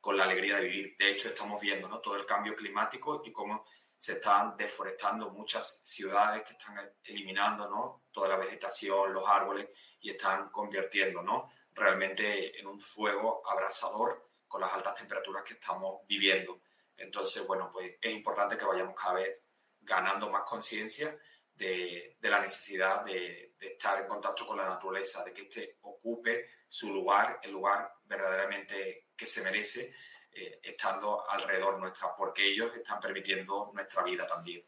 con 0.00 0.16
la 0.16 0.24
alegría 0.24 0.56
de 0.56 0.62
vivir. 0.62 0.96
De 0.96 1.10
hecho, 1.10 1.28
estamos 1.28 1.60
viendo 1.60 1.88
¿no? 1.88 2.00
todo 2.00 2.16
el 2.16 2.24
cambio 2.24 2.54
climático 2.54 3.20
y 3.24 3.32
cómo 3.32 3.66
se 3.98 4.12
están 4.12 4.56
deforestando 4.56 5.30
muchas 5.30 5.82
ciudades 5.84 6.44
que 6.44 6.52
están 6.52 6.78
eliminando 7.02 7.68
¿no? 7.68 8.04
toda 8.12 8.28
la 8.28 8.36
vegetación, 8.36 9.12
los 9.12 9.28
árboles 9.28 9.68
y 10.00 10.10
están 10.10 10.50
convirtiendo 10.50 11.20
¿no? 11.20 11.50
realmente 11.72 12.58
en 12.58 12.68
un 12.68 12.78
fuego 12.78 13.42
abrasador 13.44 14.30
con 14.46 14.60
las 14.60 14.72
altas 14.72 14.94
temperaturas 14.94 15.42
que 15.42 15.54
estamos 15.54 16.06
viviendo. 16.06 16.60
Entonces, 16.98 17.46
bueno, 17.46 17.70
pues 17.72 17.94
es 18.00 18.12
importante 18.12 18.58
que 18.58 18.64
vayamos 18.64 18.94
cada 19.00 19.14
vez 19.14 19.42
ganando 19.80 20.28
más 20.28 20.42
conciencia 20.42 21.16
de, 21.54 22.16
la 22.20 22.40
necesidad 22.40 23.04
de, 23.04 23.54
estar 23.58 24.00
en 24.00 24.06
contacto 24.06 24.46
con 24.46 24.56
la 24.56 24.68
naturaleza, 24.68 25.24
de 25.24 25.32
que 25.32 25.42
éste 25.42 25.78
ocupe 25.82 26.46
su 26.68 26.92
lugar, 26.92 27.40
el 27.42 27.52
lugar 27.52 27.92
verdaderamente 28.04 29.08
que 29.16 29.26
se 29.26 29.42
merece, 29.42 29.94
eh, 30.32 30.60
estando 30.62 31.28
alrededor 31.28 31.78
nuestra, 31.78 32.14
porque 32.16 32.46
ellos 32.46 32.74
están 32.76 33.00
permitiendo 33.00 33.70
nuestra 33.72 34.02
vida 34.02 34.26
también. 34.26 34.64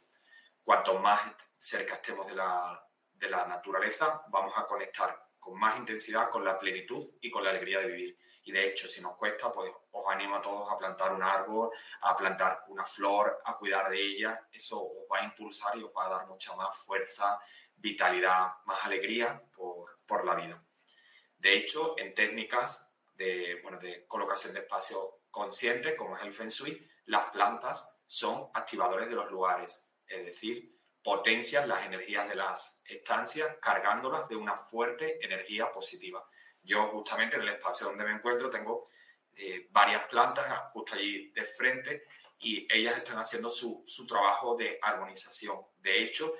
Cuanto 0.62 0.94
más 0.98 1.20
cerca 1.56 1.94
estemos 1.96 2.26
de 2.26 2.34
la, 2.34 2.84
de 3.12 3.30
la 3.30 3.46
naturaleza, 3.46 4.22
vamos 4.28 4.54
a 4.56 4.66
conectar 4.66 5.30
con 5.38 5.58
más 5.58 5.78
intensidad, 5.78 6.30
con 6.30 6.44
la 6.44 6.58
plenitud 6.58 7.10
y 7.20 7.30
con 7.30 7.44
la 7.44 7.50
alegría 7.50 7.80
de 7.80 7.86
vivir. 7.86 8.18
Y 8.42 8.52
de 8.52 8.66
hecho, 8.66 8.88
si 8.88 9.00
nos 9.00 9.16
cuesta, 9.16 9.52
pues 9.52 9.70
os 9.90 10.06
animo 10.08 10.36
a 10.36 10.42
todos 10.42 10.70
a 10.70 10.78
plantar 10.78 11.12
un 11.12 11.22
árbol, 11.22 11.70
a 12.02 12.16
plantar 12.16 12.64
una 12.68 12.84
flor, 12.84 13.40
a 13.44 13.56
cuidar 13.56 13.90
de 13.90 14.00
ella. 14.00 14.48
Eso 14.50 14.82
os 14.82 15.06
va 15.12 15.18
a 15.18 15.24
impulsar 15.24 15.76
y 15.76 15.82
os 15.82 15.92
va 15.96 16.06
a 16.06 16.10
dar 16.10 16.26
mucha 16.26 16.54
más 16.56 16.74
fuerza, 16.76 17.38
vitalidad, 17.76 18.52
más 18.64 18.84
alegría 18.84 19.42
por, 19.54 20.00
por 20.06 20.24
la 20.24 20.34
vida. 20.34 20.62
De 21.36 21.56
hecho, 21.56 21.98
en 21.98 22.14
técnicas 22.14 22.94
de, 23.14 23.60
bueno, 23.62 23.78
de 23.78 24.06
colocación 24.06 24.54
de 24.54 24.60
espacio 24.60 25.20
consciente, 25.30 25.96
como 25.96 26.16
es 26.16 26.22
el 26.22 26.32
Feng 26.32 26.48
Shui, 26.48 26.88
las 27.06 27.30
plantas 27.30 28.00
son 28.06 28.50
activadores 28.54 29.08
de 29.08 29.14
los 29.14 29.30
lugares, 29.30 29.90
es 30.06 30.24
decir, 30.24 30.78
potencian 31.02 31.68
las 31.68 31.86
energías 31.86 32.28
de 32.28 32.34
las 32.34 32.82
estancias 32.84 33.56
cargándolas 33.60 34.28
de 34.28 34.36
una 34.36 34.56
fuerte 34.56 35.24
energía 35.24 35.72
positiva. 35.72 36.26
Yo 36.62 36.88
justamente 36.88 37.36
en 37.36 37.42
el 37.42 37.48
espacio 37.50 37.86
donde 37.86 38.04
me 38.04 38.12
encuentro 38.12 38.50
tengo 38.50 38.88
eh, 39.34 39.68
varias 39.70 40.04
plantas 40.04 40.70
justo 40.72 40.94
allí 40.94 41.30
de 41.30 41.44
frente 41.44 42.04
y 42.38 42.66
ellas 42.70 42.98
están 42.98 43.18
haciendo 43.18 43.50
su, 43.50 43.82
su 43.86 44.06
trabajo 44.06 44.56
de 44.56 44.78
armonización. 44.82 45.60
De 45.78 46.02
hecho, 46.02 46.34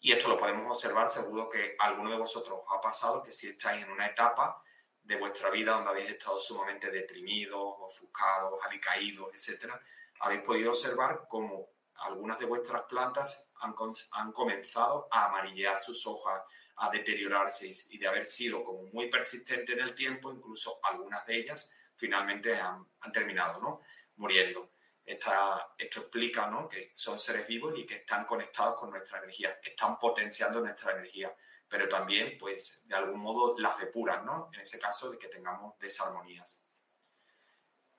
y 0.00 0.12
esto 0.12 0.28
lo 0.28 0.38
podemos 0.38 0.70
observar, 0.70 1.08
seguro 1.08 1.48
que 1.48 1.76
alguno 1.78 2.10
de 2.10 2.18
vosotros 2.18 2.60
os 2.62 2.76
ha 2.76 2.80
pasado 2.80 3.22
que 3.22 3.30
si 3.30 3.48
estáis 3.48 3.82
en 3.82 3.90
una 3.90 4.06
etapa 4.06 4.62
de 5.02 5.16
vuestra 5.16 5.50
vida 5.50 5.72
donde 5.72 5.90
habéis 5.90 6.10
estado 6.10 6.38
sumamente 6.38 6.90
deprimidos, 6.90 7.58
ofuscados, 7.78 8.62
alicaídos, 8.64 9.28
etc., 9.32 9.72
habéis 10.20 10.42
podido 10.42 10.70
observar 10.70 11.26
cómo 11.28 11.70
algunas 11.96 12.38
de 12.38 12.46
vuestras 12.46 12.82
plantas 12.82 13.50
han, 13.60 13.74
han 14.12 14.32
comenzado 14.32 15.08
a 15.10 15.26
amarillear 15.26 15.78
sus 15.80 16.06
hojas, 16.06 16.42
a 16.76 16.90
deteriorarse 16.90 17.70
y 17.90 17.98
de 17.98 18.06
haber 18.06 18.24
sido 18.24 18.64
como 18.64 18.84
muy 18.92 19.08
persistente 19.08 19.72
en 19.72 19.80
el 19.80 19.94
tiempo, 19.94 20.32
incluso 20.32 20.80
algunas 20.82 21.24
de 21.26 21.36
ellas 21.36 21.74
finalmente 21.96 22.54
han, 22.56 22.86
terminado 23.12 23.60
¿no? 23.60 23.80
muriendo. 24.16 24.70
Esta, 25.04 25.74
esto 25.76 26.00
explica 26.00 26.48
¿no? 26.48 26.68
que 26.68 26.90
son 26.94 27.18
seres 27.18 27.46
vivos 27.46 27.74
y 27.76 27.86
que 27.86 27.96
están 27.96 28.24
conectados 28.24 28.78
con 28.80 28.90
nuestra 28.90 29.18
energía, 29.18 29.58
están 29.62 29.98
potenciando 29.98 30.60
nuestra 30.60 30.92
energía, 30.92 31.34
pero 31.68 31.88
también, 31.88 32.38
pues, 32.38 32.86
de 32.88 32.94
algún 32.94 33.20
modo 33.20 33.58
las 33.58 33.78
depuran, 33.78 34.24
¿no? 34.24 34.50
En 34.52 34.60
ese 34.60 34.78
caso 34.78 35.10
de 35.10 35.18
que 35.18 35.28
tengamos 35.28 35.78
desarmonías. 35.78 36.68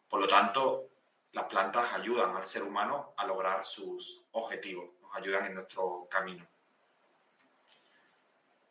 Por 0.08 0.22
lo 0.22 0.28
tanto, 0.28 0.92
las 1.32 1.46
plantas 1.46 1.94
ayudan 1.94 2.36
al 2.36 2.46
ser 2.46 2.64
humano 2.64 3.14
a 3.18 3.26
lograr 3.26 3.64
sus 3.64 4.24
objetivos, 4.32 4.92
nos 5.02 5.16
ayudan 5.16 5.48
en 5.48 5.56
nuestro 5.56 6.08
camino. 6.10 6.48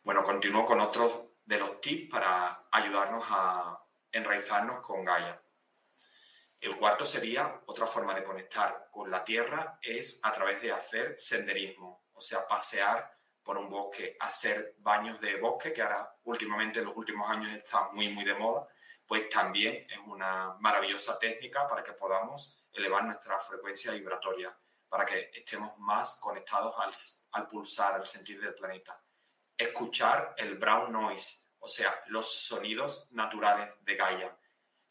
Bueno, 0.05 0.21
continúo 0.21 0.67
con 0.67 0.79
otros 0.81 1.19
de 1.45 1.57
los 1.57 1.81
tips 1.81 2.11
para 2.11 2.67
ayudarnos 2.71 3.25
a 3.27 3.83
enraizarnos 4.11 4.79
con 4.81 5.03
Gaia. 5.03 5.41
El 6.59 6.77
cuarto 6.77 7.03
sería 7.03 7.63
otra 7.65 7.87
forma 7.87 8.13
de 8.13 8.23
conectar 8.23 8.87
con 8.91 9.09
la 9.09 9.23
tierra 9.23 9.79
es 9.81 10.19
a 10.23 10.31
través 10.31 10.61
de 10.61 10.71
hacer 10.71 11.15
senderismo, 11.17 12.05
o 12.13 12.21
sea, 12.21 12.47
pasear 12.47 13.17
por 13.41 13.57
un 13.57 13.67
bosque, 13.67 14.15
hacer 14.19 14.75
baños 14.77 15.19
de 15.21 15.37
bosque, 15.37 15.73
que 15.73 15.81
ahora 15.81 16.15
últimamente 16.25 16.81
en 16.81 16.85
los 16.85 16.95
últimos 16.95 17.27
años 17.27 17.51
está 17.53 17.89
muy, 17.89 18.09
muy 18.09 18.25
de 18.25 18.35
moda, 18.35 18.67
pues 19.07 19.27
también 19.29 19.87
es 19.89 19.97
una 20.05 20.55
maravillosa 20.59 21.17
técnica 21.17 21.67
para 21.67 21.83
que 21.83 21.93
podamos 21.93 22.63
elevar 22.73 23.05
nuestra 23.05 23.39
frecuencia 23.39 23.93
vibratoria, 23.93 24.55
para 24.87 25.03
que 25.03 25.31
estemos 25.33 25.75
más 25.79 26.19
conectados 26.21 26.75
al, 26.77 26.93
al 27.31 27.47
pulsar, 27.47 27.95
al 27.95 28.05
sentir 28.05 28.39
del 28.39 28.53
planeta. 28.53 29.01
Escuchar 29.57 30.35
el 30.37 30.57
brown 30.57 30.91
noise, 30.91 31.51
o 31.59 31.67
sea, 31.67 32.03
los 32.07 32.45
sonidos 32.45 33.11
naturales 33.11 33.69
de 33.81 33.95
Gaia 33.95 34.37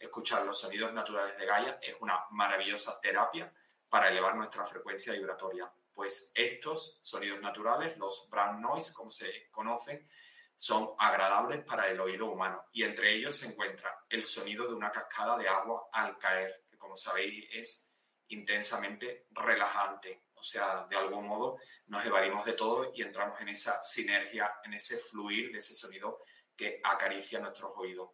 escuchar 0.04 0.44
los 0.44 0.58
sonidos 0.58 0.92
naturales 0.92 1.36
de 1.38 1.46
Gaia 1.46 1.78
es 1.82 1.94
una 2.00 2.24
maravillosa 2.30 3.00
terapia 3.00 3.52
para 3.88 4.08
elevar 4.08 4.36
nuestra 4.36 4.64
frecuencia 4.64 5.12
vibratoria. 5.12 5.72
Pues 5.92 6.32
estos 6.34 6.98
sonidos 7.02 7.40
naturales, 7.40 7.96
los 7.96 8.28
brown 8.28 8.60
noise, 8.60 8.92
como 8.92 9.10
se 9.10 9.48
conocen, 9.50 10.08
son 10.56 10.90
agradables 10.98 11.64
para 11.64 11.88
el 11.88 12.00
oído 12.00 12.26
humano 12.26 12.66
y 12.72 12.84
entre 12.84 13.14
ellos 13.14 13.36
se 13.36 13.46
encuentra 13.46 14.04
el 14.08 14.22
sonido 14.22 14.68
de 14.68 14.74
una 14.74 14.90
cascada 14.90 15.36
de 15.36 15.48
agua 15.48 15.88
al 15.92 16.18
caer, 16.18 16.64
que 16.70 16.78
como 16.78 16.96
sabéis 16.96 17.48
es 17.52 17.90
intensamente 18.28 19.26
relajante. 19.30 20.28
O 20.44 20.46
sea, 20.46 20.86
de 20.90 20.96
algún 20.96 21.26
modo 21.26 21.56
nos 21.86 22.04
evadimos 22.04 22.44
de 22.44 22.52
todo 22.52 22.92
y 22.94 23.00
entramos 23.00 23.40
en 23.40 23.48
esa 23.48 23.82
sinergia, 23.82 24.60
en 24.62 24.74
ese 24.74 24.98
fluir 24.98 25.50
de 25.50 25.58
ese 25.58 25.74
sonido 25.74 26.18
que 26.54 26.82
acaricia 26.84 27.38
nuestros 27.38 27.72
oídos 27.76 28.10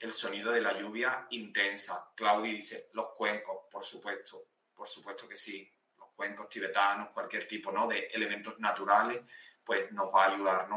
el 0.00 0.10
sonido 0.10 0.50
de 0.50 0.60
la 0.60 0.76
lluvia 0.76 1.28
intensa. 1.30 2.10
Claudia 2.16 2.52
dice, 2.52 2.90
los 2.94 3.10
cuencos, 3.16 3.66
por 3.70 3.84
supuesto, 3.84 4.48
por 4.74 4.88
supuesto 4.88 5.28
que 5.28 5.36
sí. 5.36 5.72
Los 5.96 6.08
cuencos 6.16 6.48
tibetanos, 6.48 7.10
cualquier 7.10 7.46
tipo 7.46 7.70
¿no? 7.70 7.86
de 7.86 8.06
elementos 8.06 8.58
naturales, 8.58 9.22
pues 9.62 9.92
nos 9.92 10.12
va 10.12 10.24
a 10.24 10.32
ayudar 10.32 10.68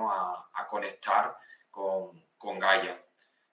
a, 0.54 0.68
conectar 0.68 1.36
con, 1.72 2.30
con 2.38 2.60
Gaia. 2.60 3.04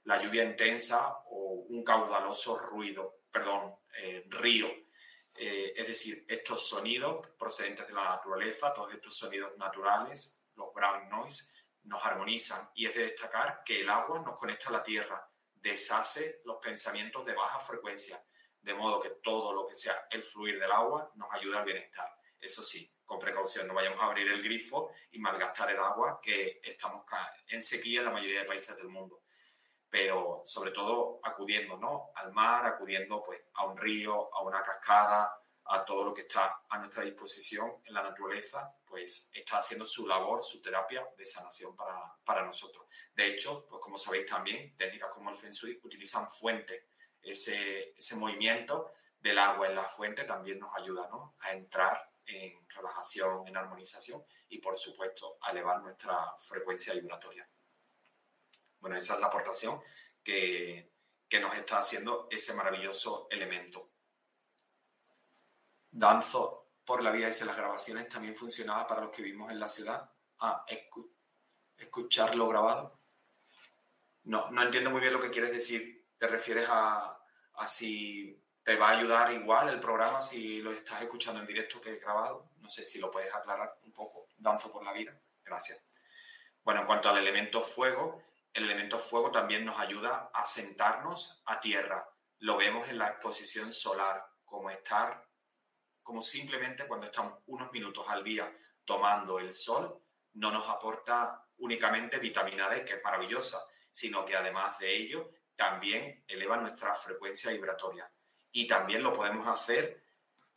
La 0.05 0.23
lluvia 0.23 0.45
intensa 0.45 1.23
o 1.31 1.65
un 1.71 1.83
caudaloso 1.83 2.59
ruido, 2.59 3.21
perdón, 3.31 3.75
eh, 4.03 4.27
río. 4.29 4.69
Eh, 5.41 5.73
es 5.77 5.87
decir, 5.87 6.25
estos 6.29 6.69
sonidos 6.69 7.27
procedentes 7.39 7.87
de 7.87 7.95
la 7.95 8.05
naturaleza, 8.05 8.75
todos 8.75 8.93
estos 8.93 9.17
sonidos 9.17 9.57
naturales, 9.57 10.45
los 10.57 10.75
brown 10.75 11.09
noise, 11.09 11.55
nos 11.85 12.05
armonizan 12.05 12.69
y 12.75 12.87
es 12.87 12.95
de 12.95 13.03
destacar 13.05 13.63
que 13.65 13.81
el 13.81 13.89
agua 13.89 14.19
nos 14.19 14.37
conecta 14.37 14.69
a 14.69 14.73
la 14.73 14.83
tierra 14.83 15.25
deshace 15.61 16.41
los 16.45 16.59
pensamientos 16.59 17.25
de 17.25 17.35
baja 17.35 17.61
frecuencia, 17.61 18.23
de 18.61 18.75
modo 18.75 19.01
que 19.01 19.11
todo 19.23 19.53
lo 19.53 19.67
que 19.67 19.75
sea 19.75 20.09
el 20.11 20.25
fluir 20.25 20.59
del 20.59 20.71
agua 20.71 21.11
nos 21.15 21.33
ayuda 21.33 21.61
al 21.61 21.65
bienestar. 21.65 22.09
Eso 22.41 22.63
sí, 22.63 22.93
con 23.05 23.19
precaución, 23.19 23.67
no 23.67 23.75
vayamos 23.75 24.01
a 24.01 24.07
abrir 24.07 24.29
el 24.29 24.43
grifo 24.43 24.93
y 25.11 25.19
malgastar 25.19 25.71
el 25.71 25.79
agua, 25.79 26.21
que 26.23 26.61
estamos 26.63 27.05
en 27.49 27.63
sequía 27.63 28.01
en 28.01 28.07
la 28.07 28.13
mayoría 28.13 28.41
de 28.41 28.47
países 28.47 28.77
del 28.77 28.89
mundo. 28.89 29.23
Pero 29.91 30.43
sobre 30.45 30.71
todo 30.71 31.21
acudiendo 31.23 31.77
¿no? 31.79 32.11
al 32.15 32.33
mar, 32.33 32.67
acudiendo 32.67 33.23
pues, 33.25 33.41
a 33.55 33.67
un 33.67 33.77
río, 33.77 34.35
a 34.35 34.43
una 34.43 34.63
cascada, 34.63 35.33
a 35.71 35.85
todo 35.85 36.05
lo 36.05 36.15
que 36.15 36.23
está 36.23 36.63
a 36.69 36.79
nuestra 36.79 37.03
disposición 37.03 37.83
en 37.85 37.95
la 37.95 38.03
naturaleza, 38.03 38.75
pues 38.87 39.31
está 39.33 39.59
haciendo 39.59 39.85
su 39.85 40.07
labor, 40.07 40.43
su 40.43 40.63
terapia 40.63 41.07
de 41.17 41.27
sanación 41.27 41.77
para, 41.77 42.17
para 42.25 42.45
nosotros. 42.45 42.87
De 43.15 43.27
hecho, 43.27 43.67
pues 43.69 43.81
como 43.83 43.99
sabéis 43.99 44.27
también, 44.27 44.75
técnicas 44.77 45.11
como 45.11 45.31
el 45.31 45.37
Feng 45.37 45.53
Shui 45.53 45.79
utilizan 45.83 46.27
fuentes. 46.29 46.85
Ese, 47.21 47.91
ese 47.99 48.17
movimiento 48.17 48.93
del 49.21 49.39
agua 49.39 49.67
en 49.67 49.75
la 49.75 49.85
fuente 49.85 50.25
también 50.25 50.59
nos 50.59 50.75
ayuda 50.75 51.07
¿no? 51.11 51.35
a 51.41 51.53
entrar 51.53 52.11
en 52.25 52.67
relajación, 52.69 53.47
en 53.47 53.57
armonización 53.57 54.23
y, 54.49 54.59
por 54.59 54.77
supuesto, 54.77 55.39
a 55.43 55.51
elevar 55.51 55.83
nuestra 55.83 56.33
frecuencia 56.37 56.95
vibratoria. 56.95 57.49
Bueno, 58.81 58.97
esa 58.97 59.15
es 59.15 59.21
la 59.21 59.27
aportación 59.27 59.81
que, 60.23 60.93
que 61.29 61.41
nos 61.41 61.55
está 61.57 61.79
haciendo 61.79 62.29
ese 62.31 62.55
maravilloso 62.55 63.29
elemento 63.31 63.91
danzo 65.91 66.71
por 66.85 67.03
la 67.03 67.11
vida 67.11 67.29
y 67.29 67.45
las 67.45 67.57
grabaciones 67.57 68.09
también 68.09 68.35
funcionaba 68.35 68.87
para 68.87 69.03
los 69.03 69.11
que 69.11 69.23
vivimos 69.23 69.51
en 69.51 69.61
la 69.61 69.69
ciudad. 69.69 70.11
Ah, 70.39 70.65
escuchar 71.77 72.35
lo 72.35 72.49
grabado. 72.49 72.99
No, 74.25 74.51
no 74.51 74.63
entiendo 74.63 74.91
muy 74.91 75.01
bien 75.01 75.13
lo 75.13 75.21
que 75.21 75.31
quieres 75.31 75.53
decir. 75.53 76.07
¿Te 76.17 76.27
refieres 76.27 76.69
a, 76.71 77.21
a 77.55 77.67
si 77.67 78.43
te 78.63 78.77
va 78.77 78.89
a 78.89 78.99
ayudar 78.99 79.33
igual 79.33 79.69
el 79.69 79.81
programa 79.81 80.21
si 80.21 80.61
lo 80.61 80.73
estás 80.73 81.03
escuchando 81.03 81.41
en 81.41 81.47
directo 81.47 81.81
que 81.81 81.97
grabado? 81.97 82.51
No 82.59 82.69
sé 82.69 82.85
si 82.85 82.99
lo 82.99 83.11
puedes 83.11 83.35
aclarar 83.35 83.79
un 83.83 83.93
poco. 83.93 84.29
Danzo 84.37 84.73
por 84.73 84.85
la 84.85 84.93
vida. 84.93 85.19
Gracias. 85.45 85.87
Bueno, 86.65 86.81
en 86.81 86.87
cuanto 86.87 87.09
al 87.09 87.19
elemento 87.19 87.61
fuego, 87.61 88.23
el 88.59 88.65
elemento 88.65 88.99
fuego 88.99 89.31
también 89.31 89.65
nos 89.65 89.79
ayuda 89.79 90.31
a 90.35 90.47
sentarnos 90.47 91.43
a 91.47 91.61
tierra. 91.61 92.09
Lo 92.41 92.57
vemos 92.57 92.89
en 92.89 92.99
la 92.99 93.09
exposición 93.09 93.73
solar, 93.73 94.27
como 94.45 94.71
estar 94.71 95.25
como 96.03 96.23
simplemente 96.23 96.87
cuando 96.87 97.07
estamos 97.07 97.43
unos 97.49 97.71
minutos 97.71 98.07
al 98.09 98.25
día 98.25 98.51
tomando 98.87 99.39
el 99.39 99.53
sol, 99.53 100.03
no 100.33 100.51
nos 100.51 100.67
aporta 100.67 101.45
únicamente 101.59 102.19
vitamina 102.19 102.67
D, 102.71 102.83
que 102.83 102.95
es 102.95 103.05
maravillosa, 103.05 103.63
sino 103.91 104.25
que 104.25 104.35
además 104.35 104.79
de 104.79 104.97
ello 104.97 105.31
también 105.55 106.25
eleva 106.27 106.57
nuestra 106.57 106.95
frecuencia 106.95 107.51
vibratoria. 107.51 108.11
Y 108.51 108.67
también 108.67 109.03
lo 109.03 109.13
podemos 109.13 109.47
hacer 109.47 110.03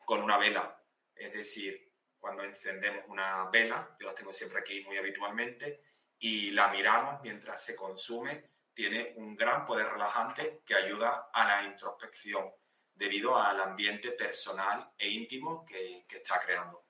con 0.05 0.23
una 0.23 0.37
vela, 0.37 0.81
es 1.13 1.33
decir, 1.33 1.91
cuando 2.17 2.43
encendemos 2.43 3.03
una 3.09 3.49
vela, 3.49 3.93
yo 3.99 4.07
la 4.07 4.15
tengo 4.15 4.31
siempre 4.31 4.61
aquí 4.61 4.85
muy 4.85 4.95
habitualmente, 4.95 5.83
y 6.23 6.51
la 6.51 6.67
miramos 6.67 7.19
mientras 7.23 7.65
se 7.65 7.75
consume, 7.75 8.51
tiene 8.73 9.13
un 9.17 9.35
gran 9.35 9.65
poder 9.65 9.87
relajante 9.87 10.61
que 10.63 10.75
ayuda 10.75 11.29
a 11.33 11.45
la 11.45 11.63
introspección, 11.63 12.53
debido 12.93 13.35
al 13.35 13.59
ambiente 13.59 14.11
personal 14.11 14.93
e 14.97 15.09
íntimo 15.09 15.65
que, 15.65 16.05
está 16.07 16.39
creando. 16.39 16.85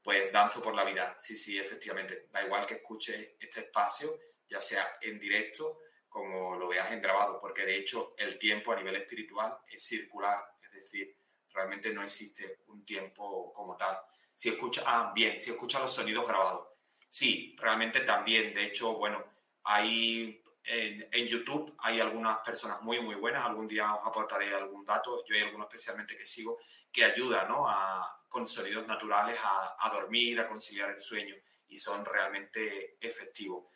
Pues 0.00 0.32
danzo 0.32 0.62
por 0.62 0.74
la 0.74 0.84
vida, 0.84 1.16
sí, 1.18 1.36
sí, 1.36 1.58
efectivamente. 1.58 2.28
Da 2.30 2.44
igual 2.44 2.64
que 2.64 2.74
escuche 2.74 3.36
este 3.40 3.60
espacio 3.60 4.18
ya 4.48 4.60
sea 4.60 4.98
en 5.00 5.18
directo 5.18 5.80
como 6.08 6.54
lo 6.54 6.68
veas 6.68 6.92
en 6.92 7.02
grabado, 7.02 7.40
porque 7.40 7.66
de 7.66 7.76
hecho 7.76 8.14
el 8.16 8.38
tiempo 8.38 8.70
a 8.70 8.76
nivel 8.76 8.94
espiritual 8.94 9.58
es 9.66 9.84
circular, 9.84 10.44
es 10.62 10.70
decir, 10.70 11.18
realmente 11.50 11.92
no 11.92 12.04
existe 12.04 12.60
un 12.68 12.84
tiempo 12.84 13.52
como 13.52 13.76
tal. 13.76 13.98
Si 14.32 14.50
escucha, 14.50 14.84
ah, 14.86 15.12
bien, 15.12 15.40
si 15.40 15.50
escucha 15.50 15.80
los 15.80 15.92
sonidos 15.92 16.28
grabados. 16.28 16.73
Sí, 17.14 17.54
realmente 17.60 18.00
también, 18.00 18.52
de 18.52 18.64
hecho, 18.64 18.94
bueno, 18.94 19.24
hay 19.62 20.42
en, 20.64 21.28
YouTube 21.28 21.72
hay 21.78 22.00
algunas 22.00 22.38
personas 22.38 22.82
muy, 22.82 22.98
muy 22.98 23.14
buenas. 23.14 23.46
Algún 23.46 23.68
día 23.68 23.94
os 23.94 24.04
aportaré 24.04 24.52
algún 24.52 24.84
dato. 24.84 25.24
Yo 25.24 25.36
hay 25.36 25.42
algunos 25.42 25.68
especialmente 25.68 26.16
que 26.16 26.26
sigo 26.26 26.58
que 26.90 27.04
ayudan 27.04 27.46
¿no? 27.46 27.68
a, 27.68 28.20
con 28.28 28.48
sonidos 28.48 28.84
naturales 28.88 29.38
a, 29.40 29.76
a, 29.78 29.90
dormir, 29.90 30.40
a 30.40 30.48
conciliar 30.48 30.90
el 30.90 30.98
sueño 30.98 31.36
y 31.68 31.76
son 31.76 32.04
realmente 32.04 32.96
efectivos. 33.00 33.66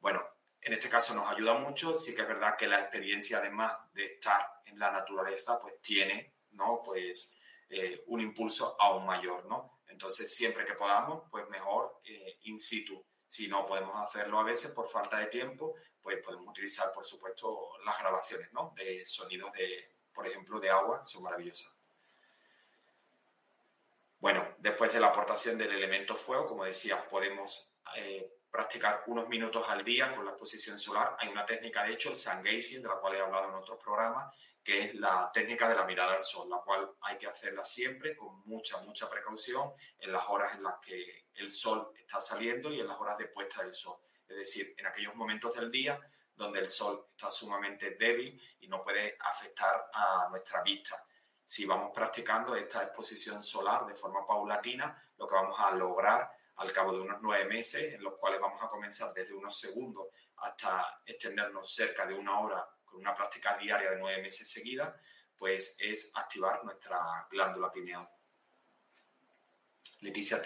Bueno, 0.00 0.26
en 0.60 0.72
este 0.72 0.88
caso 0.88 1.14
nos 1.14 1.28
ayuda 1.28 1.54
mucho. 1.54 1.96
Sí 1.96 2.12
que 2.12 2.22
es 2.22 2.28
verdad 2.28 2.56
que 2.56 2.66
la 2.66 2.80
experiencia, 2.80 3.38
además 3.38 3.72
de 3.92 4.14
estar 4.14 4.62
en 4.64 4.76
la 4.80 4.90
naturaleza, 4.90 5.60
pues 5.60 5.80
tiene 5.80 6.34
¿no? 6.50 6.80
pues, 6.84 7.40
eh, 7.68 8.02
un 8.08 8.20
impulso 8.20 8.74
aún 8.80 9.06
mayor. 9.06 9.46
¿no? 9.46 9.79
Entonces, 9.90 10.34
siempre 10.34 10.64
que 10.64 10.74
podamos, 10.74 11.24
pues 11.30 11.48
mejor 11.48 12.00
eh, 12.04 12.38
in 12.42 12.58
situ. 12.58 13.04
Si 13.26 13.46
no 13.48 13.66
podemos 13.66 13.96
hacerlo 13.96 14.40
a 14.40 14.44
veces 14.44 14.72
por 14.72 14.88
falta 14.88 15.18
de 15.18 15.26
tiempo, 15.26 15.76
pues 16.02 16.18
podemos 16.22 16.48
utilizar, 16.48 16.92
por 16.92 17.04
supuesto, 17.04 17.78
las 17.84 17.98
grabaciones 17.98 18.52
¿no? 18.52 18.72
de 18.76 19.04
sonidos 19.06 19.52
de, 19.52 19.96
por 20.12 20.26
ejemplo, 20.26 20.58
de 20.58 20.70
agua, 20.70 21.04
son 21.04 21.22
maravillosas. 21.22 21.70
Bueno, 24.18 24.46
después 24.58 24.92
de 24.92 25.00
la 25.00 25.08
aportación 25.08 25.56
del 25.56 25.72
elemento 25.72 26.14
fuego, 26.14 26.46
como 26.46 26.64
decía, 26.64 27.08
podemos 27.08 27.74
eh, 27.96 28.40
practicar 28.50 29.04
unos 29.06 29.28
minutos 29.28 29.64
al 29.68 29.82
día 29.84 30.10
con 30.14 30.24
la 30.24 30.32
exposición 30.32 30.78
solar. 30.78 31.16
Hay 31.18 31.28
una 31.28 31.46
técnica, 31.46 31.84
de 31.84 31.92
hecho, 31.92 32.10
el 32.10 32.16
sun 32.16 32.42
gazing, 32.42 32.82
de 32.82 32.88
la 32.88 32.96
cual 32.96 33.14
he 33.14 33.20
hablado 33.20 33.48
en 33.48 33.54
otros 33.54 33.78
programas, 33.82 34.34
que 34.62 34.84
es 34.84 34.94
la 34.94 35.30
técnica 35.32 35.68
de 35.68 35.76
la 35.76 35.84
mirada 35.84 36.14
al 36.14 36.22
sol, 36.22 36.48
la 36.48 36.58
cual 36.58 36.90
hay 37.02 37.16
que 37.18 37.26
hacerla 37.26 37.64
siempre 37.64 38.16
con 38.16 38.40
mucha, 38.46 38.78
mucha 38.78 39.08
precaución 39.08 39.72
en 39.98 40.12
las 40.12 40.28
horas 40.28 40.54
en 40.54 40.62
las 40.62 40.78
que 40.80 41.28
el 41.34 41.50
sol 41.50 41.92
está 41.96 42.20
saliendo 42.20 42.72
y 42.72 42.80
en 42.80 42.86
las 42.86 43.00
horas 43.00 43.16
de 43.18 43.26
puesta 43.26 43.62
del 43.62 43.72
sol 43.72 43.98
es 44.30 44.36
decir, 44.36 44.74
en 44.78 44.86
aquellos 44.86 45.14
momentos 45.16 45.54
del 45.54 45.70
día 45.70 46.00
donde 46.34 46.60
el 46.60 46.68
sol 46.68 47.08
está 47.10 47.30
sumamente 47.30 47.96
débil 47.98 48.40
y 48.60 48.68
no 48.68 48.82
puede 48.82 49.16
afectar 49.20 49.90
a 49.92 50.28
nuestra 50.30 50.62
vista. 50.62 51.04
Si 51.44 51.66
vamos 51.66 51.90
practicando 51.92 52.54
esta 52.54 52.84
exposición 52.84 53.42
solar 53.42 53.84
de 53.86 53.94
forma 53.94 54.24
paulatina, 54.24 54.96
lo 55.18 55.26
que 55.26 55.34
vamos 55.34 55.58
a 55.58 55.72
lograr 55.72 56.30
al 56.56 56.72
cabo 56.72 56.92
de 56.92 57.00
unos 57.00 57.18
nueve 57.20 57.44
meses, 57.46 57.94
en 57.94 58.02
los 58.02 58.14
cuales 58.18 58.40
vamos 58.40 58.62
a 58.62 58.68
comenzar 58.68 59.12
desde 59.12 59.34
unos 59.34 59.58
segundos 59.58 60.06
hasta 60.36 61.02
extendernos 61.04 61.74
cerca 61.74 62.06
de 62.06 62.14
una 62.14 62.38
hora 62.38 62.66
con 62.90 63.00
una 63.00 63.14
práctica 63.14 63.56
diaria 63.56 63.90
de 63.90 63.98
nueve 63.98 64.22
meses 64.22 64.50
seguida, 64.50 65.00
pues 65.36 65.76
es 65.78 66.10
activar 66.14 66.64
nuestra 66.64 67.26
glándula 67.30 67.72
pineal. 67.72 68.08
Leticia 70.00 70.42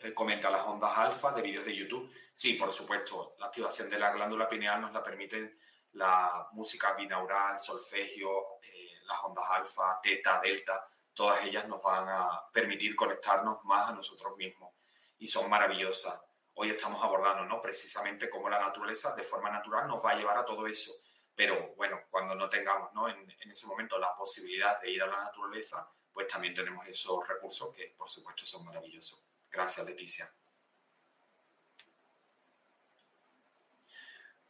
eh, 0.00 0.12
comenta 0.12 0.50
las 0.50 0.64
ondas 0.66 0.96
alfa 0.96 1.32
de 1.32 1.42
vídeos 1.42 1.64
de 1.64 1.74
YouTube. 1.74 2.12
Sí, 2.32 2.54
por 2.54 2.70
supuesto, 2.70 3.34
la 3.38 3.46
activación 3.46 3.88
de 3.90 3.98
la 3.98 4.12
glándula 4.12 4.48
pineal 4.48 4.80
nos 4.80 4.92
la 4.92 5.02
permiten 5.02 5.58
la 5.92 6.48
música 6.52 6.92
binaural, 6.94 7.58
solfegio, 7.58 8.60
eh, 8.62 9.00
las 9.06 9.18
ondas 9.24 9.44
alfa, 9.50 9.98
teta, 10.02 10.40
delta, 10.40 10.86
todas 11.14 11.42
ellas 11.44 11.66
nos 11.66 11.82
van 11.82 12.06
a 12.08 12.48
permitir 12.52 12.94
conectarnos 12.94 13.64
más 13.64 13.88
a 13.88 13.92
nosotros 13.94 14.36
mismos 14.36 14.74
y 15.18 15.26
son 15.26 15.48
maravillosas. 15.48 16.20
Hoy 16.54 16.70
estamos 16.70 17.02
abordando 17.02 17.44
¿no? 17.44 17.60
precisamente 17.60 18.28
cómo 18.28 18.48
la 18.48 18.58
naturaleza 18.58 19.14
de 19.14 19.22
forma 19.22 19.50
natural 19.50 19.88
nos 19.88 20.04
va 20.04 20.10
a 20.10 20.16
llevar 20.16 20.38
a 20.38 20.44
todo 20.44 20.66
eso. 20.66 20.92
Pero 21.36 21.74
bueno, 21.76 22.00
cuando 22.10 22.34
no 22.34 22.48
tengamos 22.48 22.92
¿no? 22.94 23.08
En, 23.08 23.30
ese 23.50 23.66
momento 23.66 23.98
la 23.98 24.16
posibilidad 24.16 24.80
de 24.80 24.90
ir 24.90 25.02
a 25.02 25.06
la 25.06 25.24
naturaleza, 25.24 25.88
pues 26.12 26.26
también 26.26 26.54
tenemos 26.54 26.86
esos 26.86 27.28
recursos 27.28 27.74
que 27.74 27.94
por 27.96 28.08
supuesto 28.08 28.46
son 28.46 28.64
maravillosos. 28.64 29.22
Gracias, 29.50 29.86
Leticia. 29.86 30.28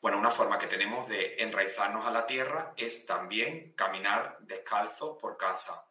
Bueno, 0.00 0.18
una 0.18 0.30
forma 0.30 0.58
que 0.58 0.68
tenemos 0.68 1.08
de 1.08 1.34
enraizarnos 1.42 2.06
a 2.06 2.12
la 2.12 2.26
tierra 2.26 2.72
es 2.76 3.04
también 3.04 3.72
caminar 3.72 4.38
descalzo 4.40 5.18
por 5.18 5.36
casa. 5.36 5.90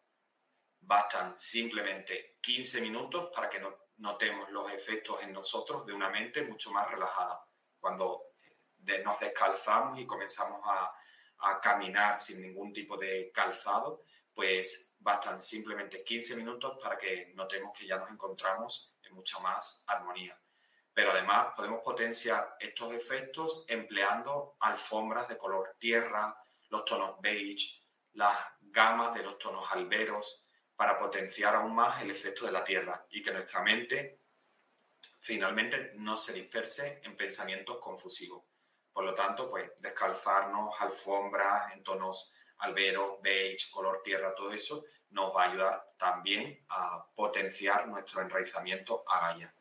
Bastan 0.80 1.36
simplemente 1.36 2.38
15 2.40 2.80
minutos 2.80 3.30
para 3.34 3.50
que 3.50 3.60
notemos 3.98 4.50
los 4.50 4.72
efectos 4.72 5.22
en 5.22 5.32
nosotros 5.32 5.84
de 5.84 5.92
una 5.92 6.08
mente 6.08 6.42
mucho 6.42 6.70
más 6.70 6.90
relajada. 6.90 7.46
Cuando 7.78 8.35
nos 9.04 9.18
descalzamos 9.20 9.98
y 9.98 10.06
comenzamos 10.06 10.60
a, 10.64 10.92
a 11.38 11.60
caminar 11.60 12.18
sin 12.18 12.42
ningún 12.42 12.72
tipo 12.72 12.96
de 12.96 13.30
calzado, 13.32 14.02
pues 14.34 14.94
bastan 14.98 15.40
simplemente 15.40 16.02
15 16.02 16.36
minutos 16.36 16.78
para 16.82 16.98
que 16.98 17.32
notemos 17.34 17.76
que 17.76 17.86
ya 17.86 17.98
nos 17.98 18.10
encontramos 18.10 18.96
mucha 19.16 19.38
más 19.40 19.84
armonía. 19.86 20.38
Pero 20.92 21.10
además 21.10 21.48
podemos 21.56 21.82
potenciar 21.82 22.56
estos 22.60 22.94
efectos 22.94 23.64
empleando 23.68 24.56
alfombras 24.60 25.28
de 25.28 25.36
color 25.36 25.76
tierra, 25.78 26.36
los 26.68 26.84
tonos 26.84 27.20
beige, 27.20 27.82
las 28.12 28.36
gamas 28.60 29.14
de 29.14 29.22
los 29.22 29.38
tonos 29.38 29.66
alberos, 29.70 30.44
para 30.74 30.98
potenciar 30.98 31.54
aún 31.54 31.74
más 31.74 32.02
el 32.02 32.10
efecto 32.10 32.44
de 32.44 32.52
la 32.52 32.62
tierra 32.62 33.06
y 33.10 33.22
que 33.22 33.32
nuestra 33.32 33.62
mente 33.62 34.20
finalmente 35.20 35.92
no 35.94 36.16
se 36.16 36.34
disperse 36.34 37.00
en 37.02 37.16
pensamientos 37.16 37.78
confusivos. 37.80 38.44
Por 38.96 39.04
lo 39.04 39.14
tanto, 39.14 39.50
pues 39.50 39.72
descalzarnos, 39.78 40.74
alfombras 40.80 41.70
en 41.74 41.82
tonos 41.82 42.32
albero, 42.60 43.18
beige, 43.22 43.70
color 43.70 44.00
tierra, 44.02 44.34
todo 44.34 44.52
eso, 44.52 44.86
nos 45.10 45.36
va 45.36 45.44
a 45.44 45.50
ayudar 45.50 45.92
también 45.98 46.64
a 46.70 47.06
potenciar 47.14 47.86
nuestro 47.88 48.22
enraizamiento 48.22 49.04
a 49.06 49.20
Gaia. 49.20 49.54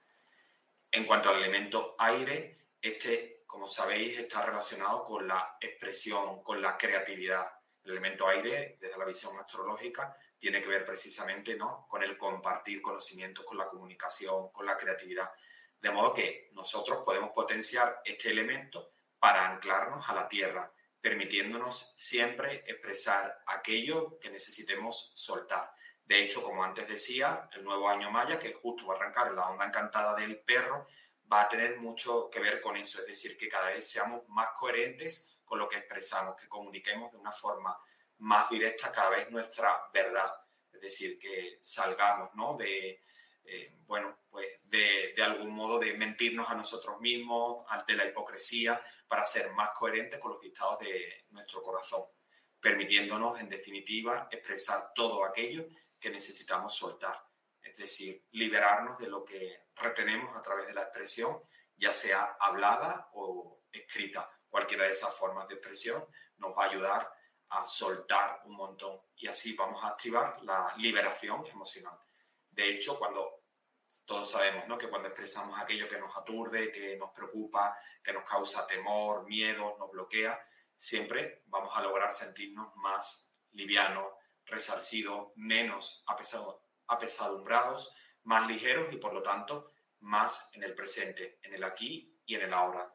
En 0.90 1.06
cuanto 1.06 1.28
al 1.28 1.44
elemento 1.44 1.98
aire, 2.00 2.70
este, 2.82 3.44
como 3.46 3.68
sabéis, 3.68 4.18
está 4.18 4.42
relacionado 4.42 5.04
con 5.04 5.28
la 5.28 5.58
expresión, 5.60 6.42
con 6.42 6.62
la 6.62 6.78
creatividad. 6.78 7.46
El 7.84 7.92
elemento 7.92 8.30
aire, 8.30 8.78
desde 8.80 8.98
la 8.98 9.04
visión 9.04 9.38
astrológica, 9.38 10.18
tiene 10.40 10.62
que 10.62 10.70
ver 10.70 10.86
precisamente 10.86 11.58
¿no? 11.58 11.86
con 11.90 12.02
el 12.04 12.18
compartir 12.18 12.82
conocimientos, 12.82 13.44
con 13.44 13.58
la 13.58 13.68
comunicación, 13.68 14.50
con 14.54 14.66
la 14.66 14.78
creatividad. 14.78 15.30
De 15.82 15.92
modo 15.92 16.14
que 16.14 16.52
nosotros 16.54 17.04
podemos 17.04 17.32
potenciar 17.32 18.00
este 18.06 18.32
elemento 18.32 18.95
para 19.26 19.50
anclarnos 19.50 20.08
a 20.08 20.14
la 20.14 20.30
tierra, 20.30 20.72
permitiéndonos 21.02 21.94
siempre 21.96 22.64
expresar 22.68 23.42
aquello 23.48 24.20
que 24.20 24.30
necesitemos 24.30 25.14
soltar. 25.16 25.72
De 26.04 26.24
hecho, 26.24 26.44
como 26.44 26.64
antes 26.64 26.88
decía, 26.88 27.50
el 27.54 27.64
nuevo 27.64 27.90
año 27.90 28.12
maya, 28.12 28.38
que 28.38 28.54
justo 28.54 28.86
va 28.86 28.94
a 28.94 28.98
arrancar 28.98 29.34
la 29.34 29.50
onda 29.50 29.66
encantada 29.66 30.14
del 30.14 30.42
perro, 30.42 30.86
va 31.34 31.42
a 31.42 31.50
tener 31.50 31.80
mucho 31.80 32.30
que 32.30 32.40
ver 32.40 32.62
con 32.62 32.78
eso, 32.78 33.00
es 33.00 33.08
decir, 33.08 33.36
que 33.36 33.50
cada 33.50 33.72
vez 33.72 33.90
seamos 33.90 34.30
más 34.30 34.50
coherentes 34.60 35.40
con 35.44 35.58
lo 35.58 35.68
que 35.68 35.78
expresamos, 35.78 36.36
que 36.36 36.48
comuniquemos 36.48 37.12
de 37.12 37.18
una 37.18 37.32
forma 37.32 37.76
más 38.20 38.48
directa 38.52 38.92
cada 38.92 39.10
vez 39.10 39.32
nuestra 39.32 39.90
verdad, 39.92 40.36
es 40.72 40.82
decir, 40.82 41.18
que 41.18 41.58
salgamos 41.62 42.30
¿no? 42.36 42.58
de, 42.58 43.02
eh, 43.46 43.78
bueno, 43.86 44.20
pues 44.30 44.48
de, 44.64 45.14
de, 45.16 45.24
algún 45.24 45.52
modo 45.52 45.80
de 45.80 45.94
mentirnos 45.94 46.50
a 46.50 46.56
nosotros 46.56 47.00
mismos, 47.00 47.66
de 47.88 47.96
la 47.96 48.06
hipocresía, 48.06 48.82
para 49.08 49.26
ser 49.26 49.52
más 49.52 49.70
coherentes 49.78 50.20
con 50.20 50.32
los 50.32 50.42
dictados 50.42 50.80
de 50.80 51.26
nuestro 51.30 51.62
corazón, 51.62 52.04
permitiéndonos, 52.60 53.40
en 53.40 53.50
definitiva, 53.50 54.28
expresar 54.32 54.92
todo 54.94 55.24
aquello 55.24 55.68
que 56.00 56.10
necesitamos 56.10 56.76
soltar, 56.76 57.24
es 57.62 57.78
decir, 57.78 58.26
liberarnos 58.32 58.98
de 58.98 59.08
lo 59.08 59.24
que 59.24 59.68
retenemos 59.76 60.36
a 60.36 60.42
través 60.42 60.68
de 60.68 60.74
la 60.74 60.84
expresión, 60.84 61.42
ya 61.78 61.94
sea 61.94 62.38
hablada 62.40 63.10
o 63.14 63.64
escrita. 63.72 64.30
Cualquiera 64.50 64.86
de 64.86 64.92
esas 64.92 65.16
formas 65.16 65.48
de 65.48 65.56
expresión 65.56 66.06
nos 66.38 66.58
va 66.58 66.66
a 66.66 66.70
ayudar 66.70 67.12
a 67.50 67.64
soltar 67.64 68.42
un 68.46 68.56
montón 68.56 69.00
y 69.16 69.28
así 69.28 69.54
vamos 69.56 69.84
a 69.84 69.90
activar 69.90 70.42
la 70.44 70.74
liberación 70.78 71.46
emocional. 71.48 72.00
De 72.50 72.70
hecho, 72.70 72.98
cuando 72.98 73.35
todos 74.06 74.30
sabemos 74.32 74.68
¿no? 74.68 74.78
que 74.78 74.90
cuando 74.90 75.08
expresamos 75.08 75.60
aquello 75.60 75.88
que 75.88 75.98
nos 75.98 76.16
aturde, 76.16 76.72
que 76.72 76.96
nos 76.98 77.12
preocupa, 77.12 77.78
que 78.04 78.14
nos 78.14 78.24
causa 78.24 78.68
temor, 78.68 79.26
miedo, 79.26 79.76
nos 79.80 79.92
bloquea, 79.92 80.40
siempre 80.76 81.44
vamos 81.48 81.76
a 81.76 81.82
lograr 81.82 82.14
sentirnos 82.14 82.76
más 82.76 83.34
livianos, 83.52 84.14
resarcidos, 84.46 85.32
menos 85.36 86.06
apesadumbrados, 86.88 87.94
más 88.24 88.48
ligeros 88.48 88.94
y 88.94 88.98
por 88.98 89.14
lo 89.14 89.24
tanto 89.24 89.72
más 90.02 90.50
en 90.54 90.64
el 90.64 90.76
presente, 90.76 91.40
en 91.42 91.54
el 91.54 91.64
aquí 91.64 92.22
y 92.26 92.36
en 92.36 92.44
el 92.44 92.54
ahora. 92.54 92.95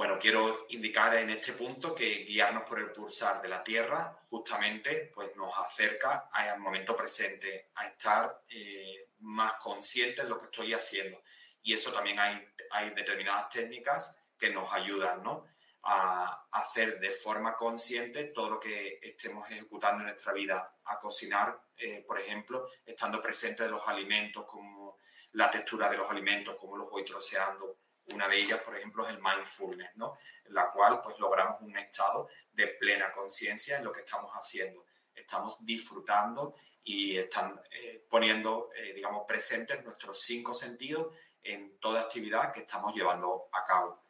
Bueno, 0.00 0.18
quiero 0.18 0.64
indicar 0.70 1.14
en 1.16 1.28
este 1.28 1.52
punto 1.52 1.94
que 1.94 2.24
guiarnos 2.24 2.62
por 2.62 2.78
el 2.78 2.90
pulsar 2.90 3.42
de 3.42 3.50
la 3.50 3.62
Tierra 3.62 4.18
justamente 4.30 5.10
pues 5.14 5.36
nos 5.36 5.52
acerca 5.58 6.30
al 6.32 6.58
momento 6.58 6.96
presente, 6.96 7.68
a 7.74 7.86
estar 7.88 8.44
eh, 8.48 9.10
más 9.18 9.60
conscientes 9.60 10.24
de 10.24 10.30
lo 10.30 10.38
que 10.38 10.46
estoy 10.46 10.72
haciendo. 10.72 11.22
Y 11.60 11.74
eso 11.74 11.92
también 11.92 12.18
hay, 12.18 12.42
hay 12.70 12.94
determinadas 12.94 13.50
técnicas 13.50 14.26
que 14.38 14.48
nos 14.48 14.72
ayudan, 14.72 15.22
¿no? 15.22 15.46
a 15.82 16.46
hacer 16.50 16.98
de 16.98 17.10
forma 17.10 17.54
consciente 17.54 18.24
todo 18.24 18.48
lo 18.48 18.58
que 18.58 19.00
estemos 19.02 19.50
ejecutando 19.50 20.00
en 20.00 20.06
nuestra 20.12 20.32
vida, 20.32 20.78
a 20.82 20.98
cocinar, 20.98 21.60
eh, 21.76 22.02
por 22.06 22.18
ejemplo, 22.18 22.66
estando 22.86 23.20
presente 23.20 23.64
de 23.64 23.70
los 23.70 23.86
alimentos, 23.86 24.46
como 24.46 24.96
la 25.32 25.50
textura 25.50 25.90
de 25.90 25.98
los 25.98 26.10
alimentos, 26.10 26.56
cómo 26.58 26.78
los 26.78 26.88
voy 26.88 27.04
troceando. 27.04 27.80
Una 28.12 28.28
de 28.28 28.38
ellas, 28.38 28.60
por 28.60 28.76
ejemplo, 28.76 29.04
es 29.04 29.10
el 29.10 29.22
mindfulness, 29.22 29.96
¿no? 29.96 30.16
En 30.44 30.54
la 30.54 30.70
cual 30.70 31.00
pues 31.00 31.18
logramos 31.18 31.60
un 31.60 31.76
estado 31.76 32.28
de 32.52 32.68
plena 32.68 33.10
conciencia 33.12 33.78
en 33.78 33.84
lo 33.84 33.92
que 33.92 34.00
estamos 34.00 34.32
haciendo. 34.32 34.84
Estamos 35.14 35.56
disfrutando 35.60 36.54
y 36.84 37.18
están 37.18 37.60
eh, 37.70 38.06
poniendo, 38.08 38.70
eh, 38.74 38.92
digamos, 38.94 39.24
presentes 39.26 39.84
nuestros 39.84 40.20
cinco 40.22 40.54
sentidos 40.54 41.14
en 41.42 41.78
toda 41.78 42.02
actividad 42.02 42.52
que 42.52 42.60
estamos 42.60 42.94
llevando 42.94 43.48
a 43.52 43.64
cabo. 43.64 44.02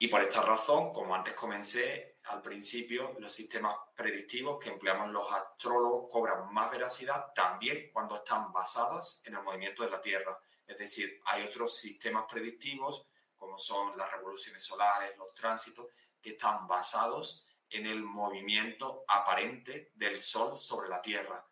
Y 0.00 0.08
por 0.08 0.22
esta 0.22 0.42
razón, 0.42 0.92
como 0.92 1.14
antes 1.14 1.34
comencé 1.34 2.18
al 2.24 2.40
principio, 2.40 3.16
los 3.18 3.32
sistemas 3.32 3.74
predictivos 3.96 4.62
que 4.62 4.70
empleamos 4.70 5.10
los 5.10 5.30
astrólogos 5.32 6.10
cobran 6.12 6.52
más 6.52 6.70
veracidad 6.70 7.32
también 7.34 7.90
cuando 7.92 8.16
están 8.16 8.52
basados 8.52 9.22
en 9.26 9.34
el 9.34 9.42
movimiento 9.42 9.82
de 9.82 9.90
la 9.90 10.00
Tierra. 10.00 10.38
Es 10.68 10.78
decir, 10.78 11.20
hay 11.24 11.44
otros 11.44 11.76
sistemas 11.78 12.26
predictivos, 12.30 13.06
como 13.36 13.58
son 13.58 13.96
las 13.96 14.12
revoluciones 14.12 14.62
solares, 14.62 15.16
los 15.16 15.34
tránsitos, 15.34 15.86
que 16.20 16.30
están 16.30 16.68
basados 16.68 17.46
en 17.70 17.86
el 17.86 18.02
movimiento 18.02 19.04
aparente 19.08 19.90
del 19.94 20.20
Sol 20.20 20.56
sobre 20.56 20.88
la 20.88 21.00
Tierra, 21.00 21.44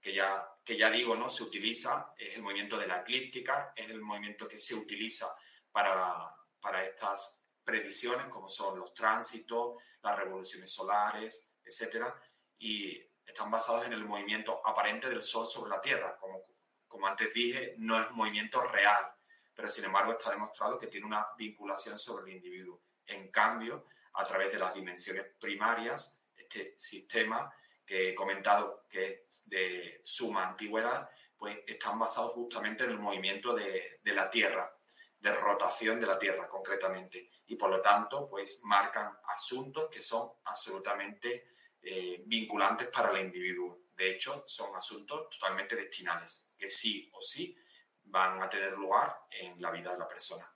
que 0.00 0.12
ya, 0.12 0.48
que 0.64 0.76
ya 0.76 0.90
digo, 0.90 1.14
¿no? 1.14 1.30
Se 1.30 1.44
utiliza, 1.44 2.12
es 2.16 2.34
el 2.34 2.42
movimiento 2.42 2.78
de 2.78 2.88
la 2.88 3.00
eclíptica, 3.00 3.72
es 3.76 3.88
el 3.88 4.00
movimiento 4.00 4.48
que 4.48 4.58
se 4.58 4.74
utiliza 4.74 5.26
para, 5.70 6.34
para 6.60 6.84
estas 6.84 7.44
predicciones 7.62 8.26
como 8.28 8.48
son 8.48 8.78
los 8.80 8.92
tránsitos, 8.92 9.80
las 10.02 10.16
revoluciones 10.16 10.72
solares, 10.72 11.54
etcétera, 11.62 12.14
y 12.58 12.98
están 13.24 13.50
basados 13.50 13.86
en 13.86 13.92
el 13.92 14.04
movimiento 14.04 14.66
aparente 14.66 15.08
del 15.08 15.22
Sol 15.22 15.46
sobre 15.46 15.70
la 15.70 15.80
Tierra. 15.80 16.16
Como, 16.18 16.44
como 16.88 17.06
antes 17.06 17.32
dije, 17.32 17.74
no 17.78 18.00
es 18.00 18.10
movimiento 18.10 18.60
real, 18.62 19.12
pero 19.54 19.68
sin 19.68 19.84
embargo 19.84 20.12
está 20.12 20.30
demostrado 20.30 20.78
que 20.78 20.86
tiene 20.86 21.06
una 21.06 21.26
vinculación 21.36 21.98
sobre 21.98 22.30
el 22.30 22.36
individuo. 22.36 22.82
En 23.06 23.30
cambio, 23.30 23.86
a 24.14 24.24
través 24.24 24.52
de 24.52 24.58
las 24.58 24.74
dimensiones 24.74 25.26
primarias, 25.38 26.24
este 26.36 26.74
sistema 26.78 27.52
que 27.84 28.10
he 28.10 28.14
comentado 28.14 28.86
que 28.88 29.26
es 29.28 29.42
de 29.46 30.00
suma 30.02 30.48
antigüedad, 30.48 31.08
pues 31.36 31.58
están 31.66 31.98
basados 31.98 32.32
justamente 32.32 32.84
en 32.84 32.90
el 32.90 32.98
movimiento 32.98 33.54
de, 33.54 34.00
de 34.02 34.12
la 34.12 34.28
Tierra, 34.28 34.72
de 35.18 35.32
rotación 35.32 36.00
de 36.00 36.06
la 36.06 36.18
Tierra 36.18 36.48
concretamente 36.48 37.30
y 37.46 37.56
por 37.56 37.70
lo 37.70 37.80
tanto 37.80 38.28
pues 38.28 38.60
marcan 38.64 39.12
asuntos 39.34 39.88
que 39.90 40.00
son 40.00 40.30
absolutamente 40.44 41.54
eh, 41.82 42.22
vinculantes 42.26 42.88
para 42.88 43.10
el 43.12 43.26
individuo. 43.26 43.78
De 43.98 44.12
hecho, 44.12 44.44
son 44.46 44.76
asuntos 44.76 45.28
totalmente 45.28 45.74
destinales, 45.74 46.52
que 46.56 46.68
sí 46.68 47.10
o 47.12 47.20
sí 47.20 47.58
van 48.04 48.40
a 48.40 48.48
tener 48.48 48.72
lugar 48.74 49.26
en 49.28 49.60
la 49.60 49.72
vida 49.72 49.92
de 49.92 49.98
la 49.98 50.06
persona. 50.06 50.48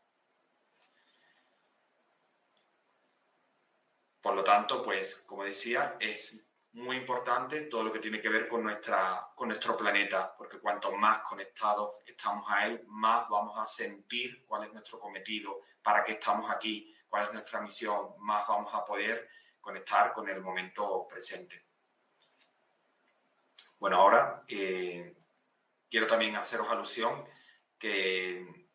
Por 4.20 4.36
lo 4.36 4.44
tanto, 4.44 4.80
pues 4.84 5.24
como 5.26 5.42
decía, 5.42 5.96
es 5.98 6.48
muy 6.74 6.96
importante 6.96 7.62
todo 7.62 7.82
lo 7.82 7.92
que 7.92 7.98
tiene 7.98 8.20
que 8.20 8.28
ver 8.28 8.46
con, 8.46 8.62
nuestra, 8.62 9.32
con 9.34 9.48
nuestro 9.48 9.76
planeta, 9.76 10.32
porque 10.38 10.60
cuanto 10.60 10.92
más 10.92 11.18
conectados 11.22 11.96
estamos 12.06 12.48
a 12.48 12.66
él, 12.66 12.84
más 12.86 13.28
vamos 13.28 13.58
a 13.58 13.66
sentir 13.66 14.46
cuál 14.46 14.64
es 14.64 14.72
nuestro 14.72 15.00
cometido, 15.00 15.62
para 15.82 16.04
qué 16.04 16.12
estamos 16.12 16.48
aquí, 16.48 16.96
cuál 17.08 17.26
es 17.26 17.32
nuestra 17.32 17.60
misión, 17.60 18.14
más 18.18 18.46
vamos 18.46 18.72
a 18.72 18.84
poder 18.84 19.28
conectar 19.60 20.12
con 20.12 20.28
el 20.28 20.40
momento 20.40 21.08
presente. 21.08 21.71
Bueno, 23.82 23.96
ahora 23.96 24.44
eh, 24.46 25.16
quiero 25.90 26.06
también 26.06 26.36
haceros 26.36 26.68
alusión 26.70 27.26
que, 27.80 28.68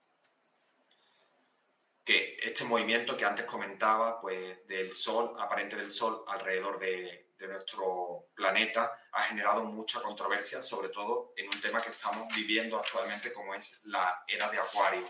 que 2.04 2.38
este 2.44 2.66
movimiento 2.66 3.16
que 3.16 3.24
antes 3.24 3.46
comentaba, 3.46 4.20
pues 4.20 4.68
del 4.68 4.92
Sol, 4.92 5.34
aparente 5.40 5.78
del 5.78 5.90
Sol 5.90 6.26
alrededor 6.28 6.78
de, 6.78 7.32
de 7.38 7.48
nuestro 7.48 8.26
planeta 8.36 9.00
ha 9.14 9.22
generado 9.24 9.64
mucha 9.64 10.02
controversia, 10.02 10.62
sobre 10.62 10.90
todo 10.90 11.32
en 11.38 11.46
un 11.48 11.62
tema 11.62 11.80
que 11.82 11.92
estamos 11.92 12.28
viviendo 12.36 12.78
actualmente 12.78 13.32
como 13.32 13.56
es 13.56 13.86
la 13.86 14.26
era 14.28 14.50
de 14.50 14.58
Acuario. 14.58 15.10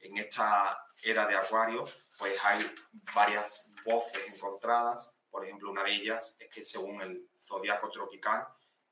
En 0.00 0.18
esta 0.18 0.78
era 1.02 1.26
de 1.26 1.36
Acuario 1.36 1.86
pues 2.18 2.36
hay 2.44 2.70
varias 3.14 3.72
voces 3.82 4.22
encontradas, 4.26 5.18
por 5.30 5.42
ejemplo 5.42 5.70
una 5.70 5.84
de 5.84 5.94
ellas 5.94 6.36
es 6.38 6.50
que 6.50 6.62
según 6.62 7.00
el 7.00 7.30
zodiaco 7.38 7.90
tropical, 7.90 8.46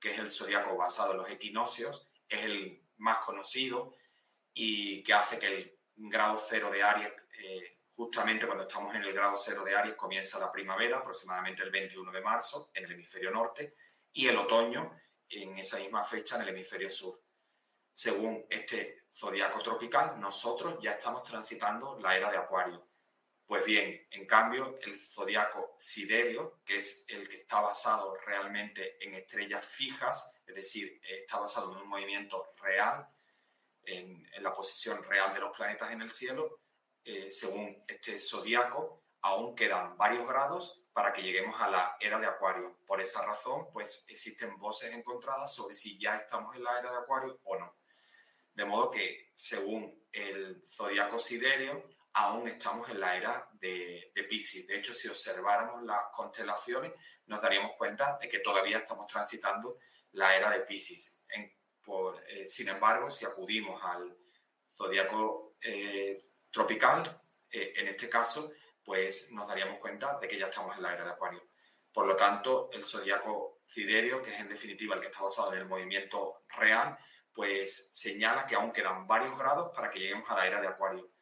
que 0.05 0.13
es 0.13 0.19
el 0.19 0.31
zodiaco 0.31 0.77
basado 0.77 1.13
en 1.13 1.17
los 1.17 1.31
equinoccios, 1.31 2.07
es 2.29 2.45
el 2.45 2.83
más 2.99 3.25
conocido 3.25 3.97
y 4.53 5.03
que 5.03 5.15
hace 5.15 5.39
que 5.39 5.47
el 5.47 5.79
grado 5.97 6.39
cero 6.39 6.71
de 6.71 6.83
Aries 6.83 7.11
eh, 7.39 7.79
Justamente 7.97 8.45
cuando 8.45 8.65
estamos 8.65 8.93
en 8.97 9.05
el 9.05 9.13
grado 9.13 9.37
cero 9.37 9.65
de 9.65 9.75
Aries 9.75 9.95
comienza 9.95 10.39
la 10.39 10.51
primavera, 10.51 10.99
aproximadamente 10.99 11.63
el 11.63 11.71
21 11.71 12.11
de 12.11 12.21
marzo, 12.21 12.71
en 12.75 12.85
el 12.85 12.93
hemisferio 12.93 13.31
norte, 13.31 13.77
y 14.13 14.27
el 14.27 14.37
otoño 14.37 15.01
en 15.29 15.57
esa 15.57 15.79
misma 15.79 16.05
fecha 16.05 16.37
en 16.37 16.43
el 16.43 16.49
hemisferio 16.49 16.91
sur. 16.91 17.23
Según 17.93 18.45
este 18.51 19.05
zodiaco 19.11 19.63
tropical, 19.63 20.19
nosotros 20.19 20.79
ya 20.83 20.93
estamos 20.93 21.23
transitando 21.23 21.97
la 22.01 22.17
era 22.17 22.31
de 22.31 22.37
Acuario. 22.37 22.85
Pues 23.47 23.65
bien, 23.67 24.07
en 24.11 24.27
cambio, 24.27 24.79
el 24.83 24.99
zodiaco 24.99 25.75
siderio, 25.79 26.61
que 26.65 26.77
es 26.77 27.05
el 27.09 27.29
que 27.29 27.35
está 27.35 27.61
basado 27.61 28.15
realmente 28.27 28.97
en 29.05 29.15
estrellas 29.15 29.67
fijas, 29.67 30.41
es 30.47 30.55
decir, 30.55 31.01
está 31.03 31.39
basado 31.39 31.73
en 31.73 31.83
un 31.83 31.89
movimiento 31.89 32.55
real, 32.63 33.07
en, 33.85 34.27
la 34.43 34.55
posición 34.55 35.03
real 35.05 35.35
de 35.35 35.41
los 35.41 35.55
planetas 35.57 35.93
en 35.93 36.03
el 36.03 36.11
cielo, 36.11 36.61
eh, 37.05 37.29
según 37.29 37.85
este 37.87 38.19
zodiaco, 38.19 39.05
aún 39.21 39.55
quedan 39.55 39.97
varios 39.97 40.27
grados 40.27 40.83
para 40.93 41.13
que 41.13 41.23
lleguemos 41.23 41.61
a 41.61 41.69
la 41.69 41.97
era 42.01 42.19
de 42.19 42.27
Acuario. 42.27 42.79
Por 42.87 43.01
esa 43.01 43.25
razón, 43.25 43.69
pues 43.73 44.07
existen 44.09 44.59
voces 44.59 44.93
encontradas 44.93 45.55
sobre 45.55 45.75
si 45.75 45.99
ya 45.99 46.17
estamos 46.17 46.55
en 46.57 46.65
la 46.65 46.79
era 46.79 46.91
de 46.91 46.99
Acuario 46.99 47.41
o 47.45 47.59
no. 47.59 47.75
De 48.55 48.65
modo 48.65 48.91
que, 48.91 49.33
según 49.35 50.07
el 50.13 50.63
zodiaco 50.67 51.19
siderio, 51.19 51.89
aún 52.15 52.49
estamos 52.49 52.89
en 52.91 53.01
la 53.01 53.17
era 53.17 53.49
de, 53.53 54.13
de 54.15 54.25
Pisces. 54.25 54.67
De 54.67 54.79
hecho, 54.79 54.95
si 54.95 55.09
observáramos 55.09 55.83
las 55.83 56.05
constelaciones, 56.13 56.93
nos 57.27 57.41
daríamos 57.41 57.73
cuenta 57.77 58.19
de 58.21 58.29
que 58.29 58.41
todavía 58.41 58.79
estamos 58.79 59.07
transitando 59.07 59.79
la 60.13 60.37
era 60.37 60.51
de 60.51 60.61
Pisces. 60.61 61.25
Eh, 62.29 62.47
sin 62.47 62.69
embargo, 62.69 63.11
si 63.11 63.25
acudimos 63.25 63.83
al 63.85 64.17
zodiaco 64.75 65.57
eh, 65.61 66.31
tropical, 66.51 67.21
eh, 67.51 67.73
en 67.77 67.89
este 67.89 68.09
caso, 68.09 68.53
pues 68.83 69.31
nos 69.33 69.47
daríamos 69.47 69.79
cuenta 69.79 70.19
de 70.19 70.29
que 70.29 70.39
ya 70.39 70.47
estamos 70.47 70.77
en 70.77 70.83
la 70.83 70.95
era 70.95 71.05
de 71.05 71.11
Acuario. 71.11 71.43
Por 71.93 72.07
lo 72.07 72.17
tanto, 72.17 72.71
el 72.73 72.85
zodiaco 72.85 73.61
siderio, 73.67 74.23
que 74.23 74.35
es 74.35 74.41
en 74.41 74.49
definitiva 74.49 74.95
el 74.95 75.01
que 75.01 75.09
está 75.09 75.23
basado 75.23 75.53
en 75.53 75.61
el 75.61 75.67
movimiento 75.67 76.45
real, 76.49 76.97
pues 77.33 77.91
señala 77.93 78.47
que 78.47 78.55
aún 78.55 78.73
quedan 78.73 79.07
varios 79.07 79.37
grados 79.39 79.71
para 79.75 79.91
que 79.91 79.99
lleguemos 79.99 80.31
a 80.31 80.37
la 80.37 80.47
era 80.47 80.61
de 80.61 80.69
Acuario. 80.69 81.14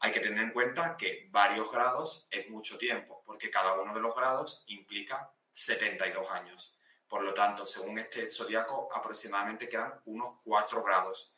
Hay 0.00 0.12
que 0.12 0.20
tener 0.20 0.42
en 0.42 0.52
cuenta 0.52 0.96
que 0.96 1.28
varios 1.30 1.70
grados 1.70 2.26
es 2.30 2.48
mucho 2.48 2.78
tiempo, 2.78 3.22
porque 3.24 3.50
cada 3.50 3.80
uno 3.80 3.94
de 3.94 4.00
los 4.00 4.14
grados 4.14 4.64
implica 4.66 5.32
72 5.52 6.30
años. 6.30 6.78
Por 7.08 7.22
lo 7.22 7.34
tanto, 7.34 7.66
según 7.66 7.98
este 7.98 8.26
zodiaco, 8.28 8.88
aproximadamente 8.94 9.68
quedan 9.68 10.00
unos 10.04 10.38
4 10.44 10.82
grados 10.82 11.34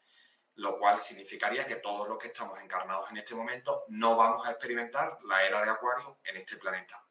lo 0.56 0.78
cual 0.78 0.98
significaría 0.98 1.66
que 1.66 1.76
todos 1.76 2.08
los 2.08 2.18
que 2.18 2.28
estamos 2.28 2.60
encarnados 2.60 3.10
en 3.10 3.16
este 3.16 3.34
momento 3.34 3.84
no 3.88 4.16
vamos 4.16 4.46
a 4.46 4.50
experimentar 4.50 5.18
la 5.24 5.46
era 5.46 5.62
de 5.64 5.70
Acuario 5.70 6.18
en 6.24 6.36
este 6.36 6.56
planeta. 6.56 7.02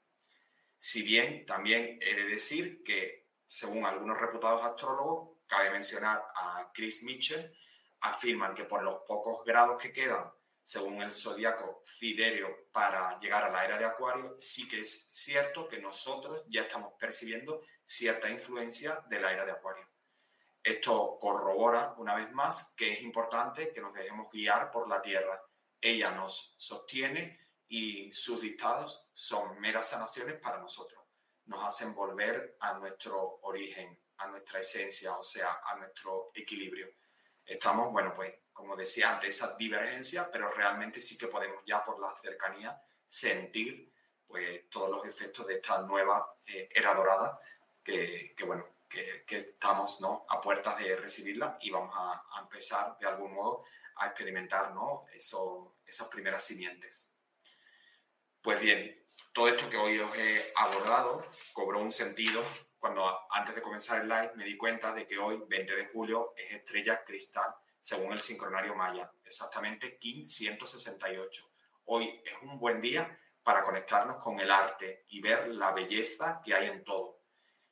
Si 0.77 1.03
bien 1.03 1.45
también 1.45 1.99
he 2.01 2.15
de 2.15 2.25
decir 2.25 2.83
que, 2.83 3.27
según 3.45 3.85
algunos 3.85 4.17
reputados 4.17 4.63
astrólogos, 4.63 5.37
cabe 5.47 5.71
mencionar 5.71 6.23
a 6.35 6.71
Chris 6.73 7.03
Mitchell, 7.03 7.55
afirman 8.01 8.55
que 8.55 8.65
por 8.65 8.83
los 8.83 9.01
pocos 9.07 9.43
grados 9.43 9.81
que 9.81 9.91
quedan, 9.91 10.31
según 10.71 11.01
el 11.01 11.11
zodiaco 11.11 11.81
Siderio, 11.83 12.69
para 12.71 13.19
llegar 13.19 13.43
a 13.43 13.51
la 13.51 13.65
era 13.65 13.77
de 13.77 13.83
Acuario, 13.83 14.35
sí 14.37 14.69
que 14.69 14.79
es 14.79 15.09
cierto 15.11 15.67
que 15.67 15.81
nosotros 15.81 16.45
ya 16.47 16.61
estamos 16.61 16.93
percibiendo 16.97 17.61
cierta 17.83 18.29
influencia 18.29 19.03
de 19.09 19.19
la 19.19 19.33
era 19.33 19.43
de 19.43 19.51
Acuario. 19.51 19.85
Esto 20.63 21.17
corrobora 21.19 21.93
una 21.97 22.15
vez 22.15 22.31
más 22.31 22.73
que 22.77 22.93
es 22.93 23.01
importante 23.01 23.73
que 23.73 23.81
nos 23.81 23.93
dejemos 23.93 24.31
guiar 24.31 24.71
por 24.71 24.87
la 24.87 25.01
tierra. 25.01 25.43
Ella 25.81 26.11
nos 26.11 26.53
sostiene 26.55 27.37
y 27.67 28.09
sus 28.13 28.39
dictados 28.39 29.09
son 29.13 29.59
meras 29.59 29.89
sanaciones 29.89 30.39
para 30.39 30.57
nosotros. 30.57 31.03
Nos 31.47 31.65
hacen 31.65 31.93
volver 31.93 32.55
a 32.61 32.75
nuestro 32.77 33.39
origen, 33.41 33.99
a 34.19 34.27
nuestra 34.27 34.61
esencia, 34.61 35.17
o 35.17 35.23
sea, 35.23 35.59
a 35.65 35.75
nuestro 35.75 36.31
equilibrio. 36.33 36.87
Estamos, 37.43 37.91
bueno, 37.91 38.13
pues 38.15 38.33
como 38.61 38.75
decía 38.75 39.11
antes, 39.11 39.35
esa 39.35 39.57
divergencia, 39.57 40.29
pero 40.31 40.51
realmente 40.51 40.99
sí 40.99 41.17
que 41.17 41.25
podemos 41.25 41.63
ya 41.65 41.83
por 41.83 41.99
la 41.99 42.15
cercanía 42.15 42.79
sentir 43.07 43.91
pues, 44.27 44.69
todos 44.69 44.87
los 44.87 45.03
efectos 45.07 45.47
de 45.47 45.55
esta 45.55 45.81
nueva 45.81 46.37
eh, 46.45 46.69
era 46.71 46.93
dorada 46.93 47.39
que, 47.83 48.35
bueno, 48.45 48.63
que, 48.87 49.25
estamos 49.27 49.99
¿no? 49.99 50.27
a 50.29 50.39
puertas 50.39 50.77
de 50.77 50.95
recibirla 50.95 51.57
y 51.59 51.71
vamos 51.71 51.91
a, 51.95 52.23
empezar 52.39 52.99
de 52.99 53.07
algún 53.07 53.33
modo 53.33 53.63
a 53.95 54.05
experimentar 54.05 54.75
¿no? 54.75 55.07
Eso, 55.11 55.77
esas 55.83 56.07
primeras 56.09 56.43
simientes. 56.43 57.17
Pues 58.43 58.59
bien, 58.59 59.07
todo 59.33 59.47
esto 59.47 59.67
que 59.69 59.77
hoy 59.77 59.97
os 59.97 60.15
he 60.15 60.53
abordado 60.55 61.25
cobró 61.53 61.79
un 61.79 61.91
sentido 61.91 62.43
cuando 62.77 63.11
antes 63.31 63.55
de 63.55 63.61
comenzar 63.63 64.01
el 64.01 64.09
live 64.09 64.33
me 64.35 64.45
di 64.45 64.55
cuenta 64.55 64.93
de 64.93 65.07
que 65.07 65.17
hoy, 65.17 65.41
20 65.47 65.75
de 65.75 65.87
julio, 65.87 66.35
es 66.37 66.51
estrella 66.53 67.03
cristal 67.03 67.55
según 67.81 68.13
el 68.13 68.21
sincronario 68.21 68.75
maya, 68.75 69.11
exactamente 69.25 69.97
Kim 69.97 70.23
168. 70.23 71.51
Hoy 71.85 72.21
es 72.23 72.33
un 72.43 72.59
buen 72.59 72.79
día 72.79 73.19
para 73.41 73.63
conectarnos 73.63 74.23
con 74.23 74.39
el 74.39 74.51
arte 74.51 75.05
y 75.09 75.19
ver 75.19 75.47
la 75.47 75.71
belleza 75.71 76.39
que 76.45 76.53
hay 76.53 76.67
en 76.67 76.83
todo. 76.83 77.21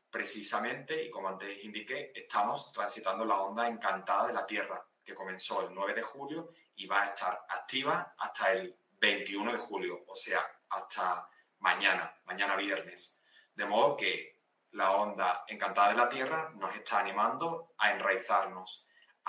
Precisamente, 0.10 1.04
y 1.04 1.12
como 1.12 1.30
antes 1.30 1.64
indiqué, 1.64 2.12
estamos 2.16 2.74
transitando 2.74 3.24
la 3.24 3.40
onda 3.40 3.68
encantada 3.68 4.28
de 4.28 4.34
la 4.34 4.48
Tierra, 4.48 4.84
que 5.06 5.14
comenzó 5.14 5.68
el 5.68 5.76
9 5.76 5.94
de 5.94 6.02
julio 6.02 6.54
y 6.76 6.88
va 6.88 7.04
a 7.04 7.08
estar 7.10 7.46
activa 7.48 8.16
hasta 8.18 8.52
el 8.54 8.76
21 9.00 9.52
de 9.52 9.60
julio, 9.60 10.04
o 10.08 10.16
sea, 10.16 10.44
hasta 10.70 11.30
mañana, 11.60 12.20
mañana 12.26 12.56
viernes. 12.56 13.24
De 13.54 13.66
modo 13.66 13.96
que 13.96 14.40
la 14.72 14.92
onda 14.94 15.44
encantada 15.48 15.90
de 15.90 15.98
la 15.98 16.10
Tierra 16.10 16.52
nos 16.56 16.74
está 16.74 17.00
animando 17.00 17.74
a 17.78 17.92
enraizarnos, 17.92 18.88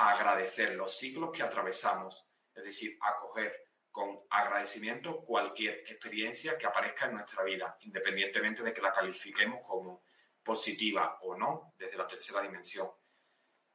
agradecer 0.09 0.75
los 0.77 0.97
ciclos 0.97 1.31
que 1.31 1.43
atravesamos, 1.43 2.27
es 2.55 2.65
decir, 2.65 2.97
a 3.03 3.19
coger 3.19 3.55
con 3.91 4.21
agradecimiento 4.31 5.23
cualquier 5.25 5.81
experiencia 5.81 6.57
que 6.57 6.67
aparezca 6.67 7.07
en 7.07 7.17
nuestra 7.17 7.43
vida, 7.43 7.77
independientemente 7.81 8.63
de 8.63 8.73
que 8.73 8.81
la 8.81 8.93
califiquemos 8.93 9.61
como 9.67 10.05
positiva 10.43 11.19
o 11.23 11.37
no 11.37 11.75
desde 11.77 11.99
la 11.99 12.07
tercera 12.07 12.41
dimensión. 12.41 12.89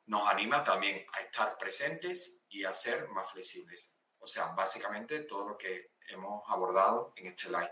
Nos 0.07 0.27
anima 0.27 0.63
también 0.63 1.05
a 1.13 1.21
estar 1.21 1.57
presentes 1.57 2.43
y 2.49 2.63
a 2.63 2.73
ser 2.73 3.07
más 3.09 3.31
flexibles. 3.31 4.01
O 4.17 4.25
sea, 4.25 4.47
básicamente 4.47 5.19
todo 5.21 5.49
lo 5.49 5.57
que 5.57 5.91
hemos 6.07 6.43
abordado 6.47 7.13
en 7.17 7.27
este 7.27 7.49
live. 7.49 7.71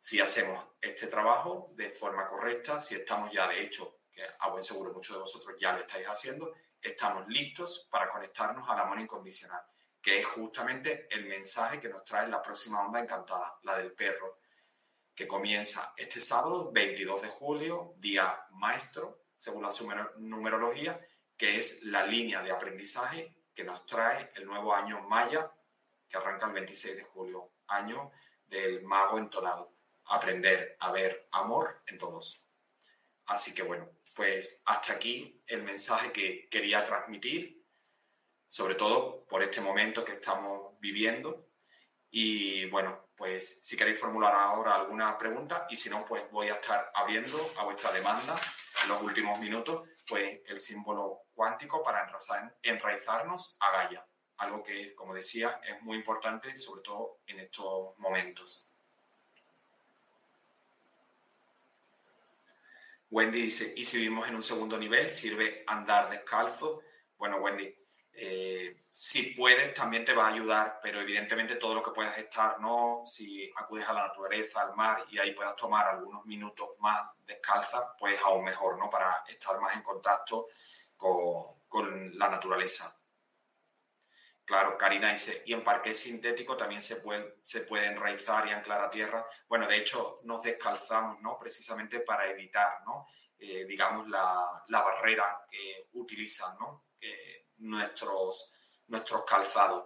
Si 0.00 0.20
hacemos 0.20 0.64
este 0.80 1.06
trabajo 1.06 1.70
de 1.74 1.90
forma 1.90 2.28
correcta, 2.28 2.80
si 2.80 2.96
estamos 2.96 3.30
ya 3.30 3.46
de 3.48 3.62
hecho, 3.62 4.00
que 4.10 4.22
a 4.38 4.48
buen 4.48 4.62
seguro 4.62 4.92
muchos 4.92 5.14
de 5.14 5.20
vosotros 5.20 5.56
ya 5.60 5.72
lo 5.72 5.80
estáis 5.80 6.06
haciendo, 6.06 6.54
estamos 6.80 7.26
listos 7.28 7.88
para 7.90 8.10
conectarnos 8.10 8.68
al 8.68 8.80
amor 8.80 9.00
incondicional 9.00 9.62
que 10.00 10.20
es 10.20 10.26
justamente 10.26 11.06
el 11.10 11.26
mensaje 11.26 11.80
que 11.80 11.88
nos 11.88 12.04
trae 12.04 12.28
la 12.28 12.42
próxima 12.42 12.80
onda 12.80 13.00
encantada, 13.00 13.58
la 13.62 13.76
del 13.76 13.92
perro, 13.92 14.38
que 15.14 15.26
comienza 15.26 15.92
este 15.96 16.20
sábado, 16.20 16.70
22 16.72 17.22
de 17.22 17.28
julio, 17.28 17.94
día 17.98 18.46
maestro, 18.52 19.24
según 19.36 19.62
la 19.62 20.10
numerología, 20.18 21.00
que 21.36 21.58
es 21.58 21.82
la 21.84 22.06
línea 22.06 22.42
de 22.42 22.52
aprendizaje 22.52 23.34
que 23.54 23.64
nos 23.64 23.84
trae 23.84 24.32
el 24.36 24.46
nuevo 24.46 24.72
año 24.72 25.00
maya, 25.08 25.52
que 26.08 26.16
arranca 26.16 26.46
el 26.46 26.52
26 26.52 26.96
de 26.96 27.04
julio, 27.04 27.52
año 27.66 28.10
del 28.46 28.82
mago 28.84 29.18
entonado, 29.18 29.74
aprender 30.06 30.76
a 30.80 30.92
ver 30.92 31.28
amor 31.32 31.82
en 31.86 31.98
todos. 31.98 32.42
Así 33.26 33.52
que 33.52 33.62
bueno, 33.62 33.90
pues 34.18 34.64
hasta 34.66 34.94
aquí 34.94 35.40
el 35.46 35.62
mensaje 35.62 36.10
que 36.10 36.48
quería 36.50 36.84
transmitir 36.84 37.58
sobre 38.48 38.74
todo 38.74 39.26
por 39.26 39.42
este 39.42 39.60
momento 39.60 40.04
que 40.04 40.14
estamos 40.14 40.76
viviendo. 40.80 41.46
Y 42.10 42.64
bueno, 42.70 43.10
pues 43.14 43.60
si 43.64 43.76
queréis 43.76 44.00
formular 44.00 44.34
ahora 44.34 44.74
alguna 44.74 45.16
pregunta 45.18 45.66
y 45.70 45.76
si 45.76 45.90
no, 45.90 46.04
pues 46.06 46.28
voy 46.32 46.48
a 46.48 46.54
estar 46.54 46.90
abriendo 46.94 47.38
a 47.58 47.64
vuestra 47.64 47.92
demanda 47.92 48.40
en 48.82 48.88
los 48.88 49.02
últimos 49.02 49.38
minutos, 49.38 49.86
pues 50.08 50.40
el 50.46 50.58
símbolo 50.58 51.26
cuántico 51.34 51.82
para 51.84 52.10
enraizarnos 52.62 53.56
a 53.60 53.70
Gaia, 53.70 54.04
algo 54.38 54.64
que, 54.64 54.94
como 54.94 55.14
decía, 55.14 55.60
es 55.62 55.80
muy 55.82 55.98
importante, 55.98 56.56
sobre 56.56 56.82
todo 56.82 57.20
en 57.26 57.38
estos 57.38 57.96
momentos. 57.98 58.67
Wendy 63.10 63.42
dice, 63.42 63.72
¿y 63.76 63.84
si 63.84 63.98
vivimos 63.98 64.28
en 64.28 64.34
un 64.34 64.42
segundo 64.42 64.76
nivel, 64.78 65.08
sirve 65.08 65.64
andar 65.66 66.10
descalzo? 66.10 66.82
Bueno, 67.16 67.38
Wendy, 67.38 67.74
eh, 68.12 68.84
si 68.90 69.34
puedes, 69.34 69.72
también 69.74 70.04
te 70.04 70.12
va 70.12 70.26
a 70.26 70.32
ayudar, 70.32 70.80
pero 70.82 71.00
evidentemente 71.00 71.54
todo 71.54 71.74
lo 71.74 71.82
que 71.82 71.92
puedas 71.92 72.18
estar, 72.18 72.60
¿no? 72.60 73.02
Si 73.06 73.50
acudes 73.56 73.88
a 73.88 73.92
la 73.92 74.08
naturaleza, 74.08 74.60
al 74.60 74.74
mar 74.74 75.04
y 75.08 75.18
ahí 75.18 75.32
puedas 75.32 75.54
tomar 75.56 75.86
algunos 75.86 76.26
minutos 76.26 76.70
más 76.80 77.10
descalza, 77.24 77.94
pues 77.96 78.20
aún 78.22 78.44
mejor, 78.44 78.76
¿no? 78.76 78.90
Para 78.90 79.24
estar 79.28 79.60
más 79.60 79.76
en 79.76 79.82
contacto 79.82 80.48
con, 80.96 81.60
con 81.68 82.18
la 82.18 82.28
naturaleza. 82.28 82.97
Claro, 84.48 84.78
Karina 84.78 85.10
dice, 85.10 85.42
y 85.44 85.52
en 85.52 85.62
parque 85.62 85.92
sintético 85.92 86.56
también 86.56 86.80
se 86.80 86.96
puede, 86.96 87.86
enraizar 87.86 88.48
y 88.48 88.50
anclar 88.50 88.82
a 88.82 88.88
tierra. 88.88 89.26
Bueno, 89.46 89.66
de 89.66 89.76
hecho, 89.76 90.20
nos 90.22 90.40
descalzamos, 90.40 91.20
¿no? 91.20 91.38
Precisamente 91.38 92.00
para 92.00 92.30
evitar, 92.30 92.82
¿no? 92.86 93.08
Eh, 93.38 93.66
digamos, 93.66 94.08
la, 94.08 94.64
barrera 94.66 95.44
que 95.50 95.90
utilizan, 95.92 96.56
¿no? 96.58 96.86
nuestros, 97.58 98.50
calzados. 99.26 99.84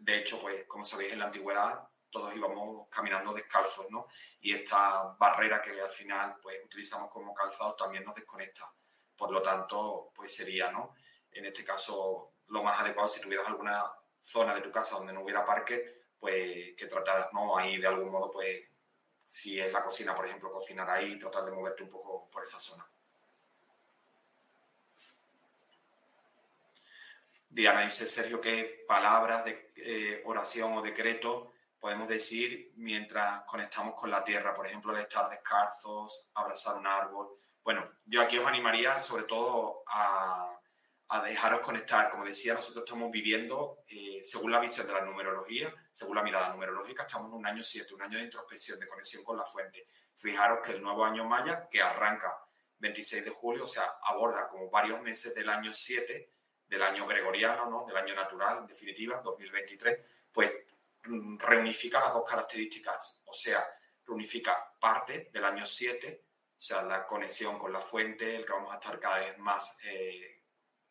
De 0.00 0.18
hecho, 0.18 0.42
pues 0.42 0.66
como 0.66 0.84
sabéis, 0.84 1.14
en 1.14 1.20
la 1.20 1.24
antigüedad 1.24 1.88
todos 2.10 2.36
íbamos 2.36 2.86
caminando 2.90 3.32
descalzos, 3.32 3.86
¿no? 3.90 4.08
Y 4.40 4.52
esta 4.52 5.16
barrera 5.18 5.62
que 5.62 5.80
al 5.80 5.90
final 5.90 6.36
pues 6.42 6.62
utilizamos 6.62 7.10
como 7.10 7.32
calzado 7.32 7.74
también 7.76 8.04
nos 8.04 8.14
desconecta. 8.14 8.70
Por 9.16 9.30
lo 9.32 9.40
tanto, 9.40 10.12
pues 10.14 10.36
sería, 10.36 10.70
¿no? 10.70 10.94
En 11.30 11.46
este 11.46 11.64
caso, 11.64 12.33
lo 12.48 12.62
más 12.62 12.80
adecuado 12.80 13.08
si 13.08 13.20
tuvieras 13.20 13.46
alguna 13.46 13.84
zona 14.20 14.54
de 14.54 14.60
tu 14.60 14.70
casa 14.70 14.96
donde 14.96 15.12
no 15.12 15.22
hubiera 15.22 15.44
parque, 15.44 16.02
pues 16.18 16.74
que 16.76 16.86
trataras, 16.86 17.32
¿no? 17.32 17.56
Ahí 17.56 17.78
de 17.78 17.86
algún 17.86 18.10
modo, 18.10 18.30
pues 18.30 18.64
si 19.26 19.60
es 19.60 19.72
la 19.72 19.82
cocina, 19.82 20.14
por 20.14 20.26
ejemplo, 20.26 20.50
cocinar 20.50 20.88
ahí 20.88 21.12
y 21.12 21.18
tratar 21.18 21.44
de 21.44 21.52
moverte 21.52 21.82
un 21.82 21.90
poco 21.90 22.30
por 22.30 22.42
esa 22.42 22.58
zona. 22.58 22.88
Diana 27.48 27.82
dice, 27.82 28.08
Sergio, 28.08 28.40
¿qué 28.40 28.84
palabras 28.88 29.44
de 29.44 29.72
eh, 29.76 30.22
oración 30.24 30.72
o 30.72 30.82
decreto 30.82 31.52
podemos 31.78 32.08
decir 32.08 32.72
mientras 32.74 33.44
conectamos 33.44 33.94
con 33.94 34.10
la 34.10 34.24
tierra? 34.24 34.54
Por 34.54 34.66
ejemplo, 34.66 34.92
de 34.92 35.02
estar 35.02 35.28
descalzos, 35.30 36.30
abrazar 36.34 36.76
un 36.76 36.86
árbol. 36.86 37.28
Bueno, 37.62 37.88
yo 38.06 38.22
aquí 38.22 38.38
os 38.38 38.46
animaría 38.46 38.98
sobre 38.98 39.24
todo 39.24 39.84
a, 39.86 40.58
dejaros 41.26 41.60
conectar. 41.60 42.10
Como 42.10 42.24
decía, 42.24 42.54
nosotros 42.54 42.84
estamos 42.84 43.10
viviendo, 43.10 43.84
eh, 43.88 44.20
según 44.22 44.52
la 44.52 44.60
visión 44.60 44.86
de 44.86 44.92
la 44.92 45.02
numerología, 45.02 45.72
según 45.92 46.16
la 46.16 46.22
mirada 46.22 46.50
numerológica, 46.50 47.04
estamos 47.04 47.28
en 47.28 47.38
un 47.38 47.46
año 47.46 47.62
7, 47.62 47.94
un 47.94 48.02
año 48.02 48.18
de 48.18 48.24
introspección, 48.24 48.78
de 48.78 48.88
conexión 48.88 49.24
con 49.24 49.36
la 49.36 49.44
fuente. 49.44 49.86
Fijaros 50.14 50.60
que 50.64 50.72
el 50.72 50.82
nuevo 50.82 51.04
año 51.04 51.24
maya, 51.24 51.68
que 51.70 51.82
arranca 51.82 52.36
26 52.78 53.24
de 53.24 53.30
julio, 53.30 53.64
o 53.64 53.66
sea, 53.66 53.84
aborda 54.02 54.48
como 54.48 54.70
varios 54.70 55.00
meses 55.02 55.34
del 55.34 55.48
año 55.48 55.72
7, 55.72 56.32
del 56.66 56.82
año 56.82 57.06
gregoriano, 57.06 57.68
¿no? 57.70 57.84
del 57.86 57.96
año 57.96 58.14
natural, 58.14 58.58
en 58.58 58.66
definitiva, 58.66 59.20
2023, 59.20 59.98
pues 60.32 60.54
mm, 61.04 61.38
reunifica 61.38 62.00
las 62.00 62.12
dos 62.12 62.28
características, 62.28 63.22
o 63.26 63.32
sea, 63.32 63.66
reunifica 64.06 64.72
parte 64.80 65.30
del 65.32 65.44
año 65.44 65.66
7, 65.66 66.24
o 66.56 66.60
sea, 66.60 66.82
la 66.82 67.06
conexión 67.06 67.58
con 67.58 67.72
la 67.72 67.80
fuente, 67.80 68.36
el 68.36 68.44
que 68.44 68.52
vamos 68.52 68.72
a 68.72 68.76
estar 68.76 68.98
cada 68.98 69.20
vez 69.20 69.38
más 69.38 69.78
eh, 69.84 70.43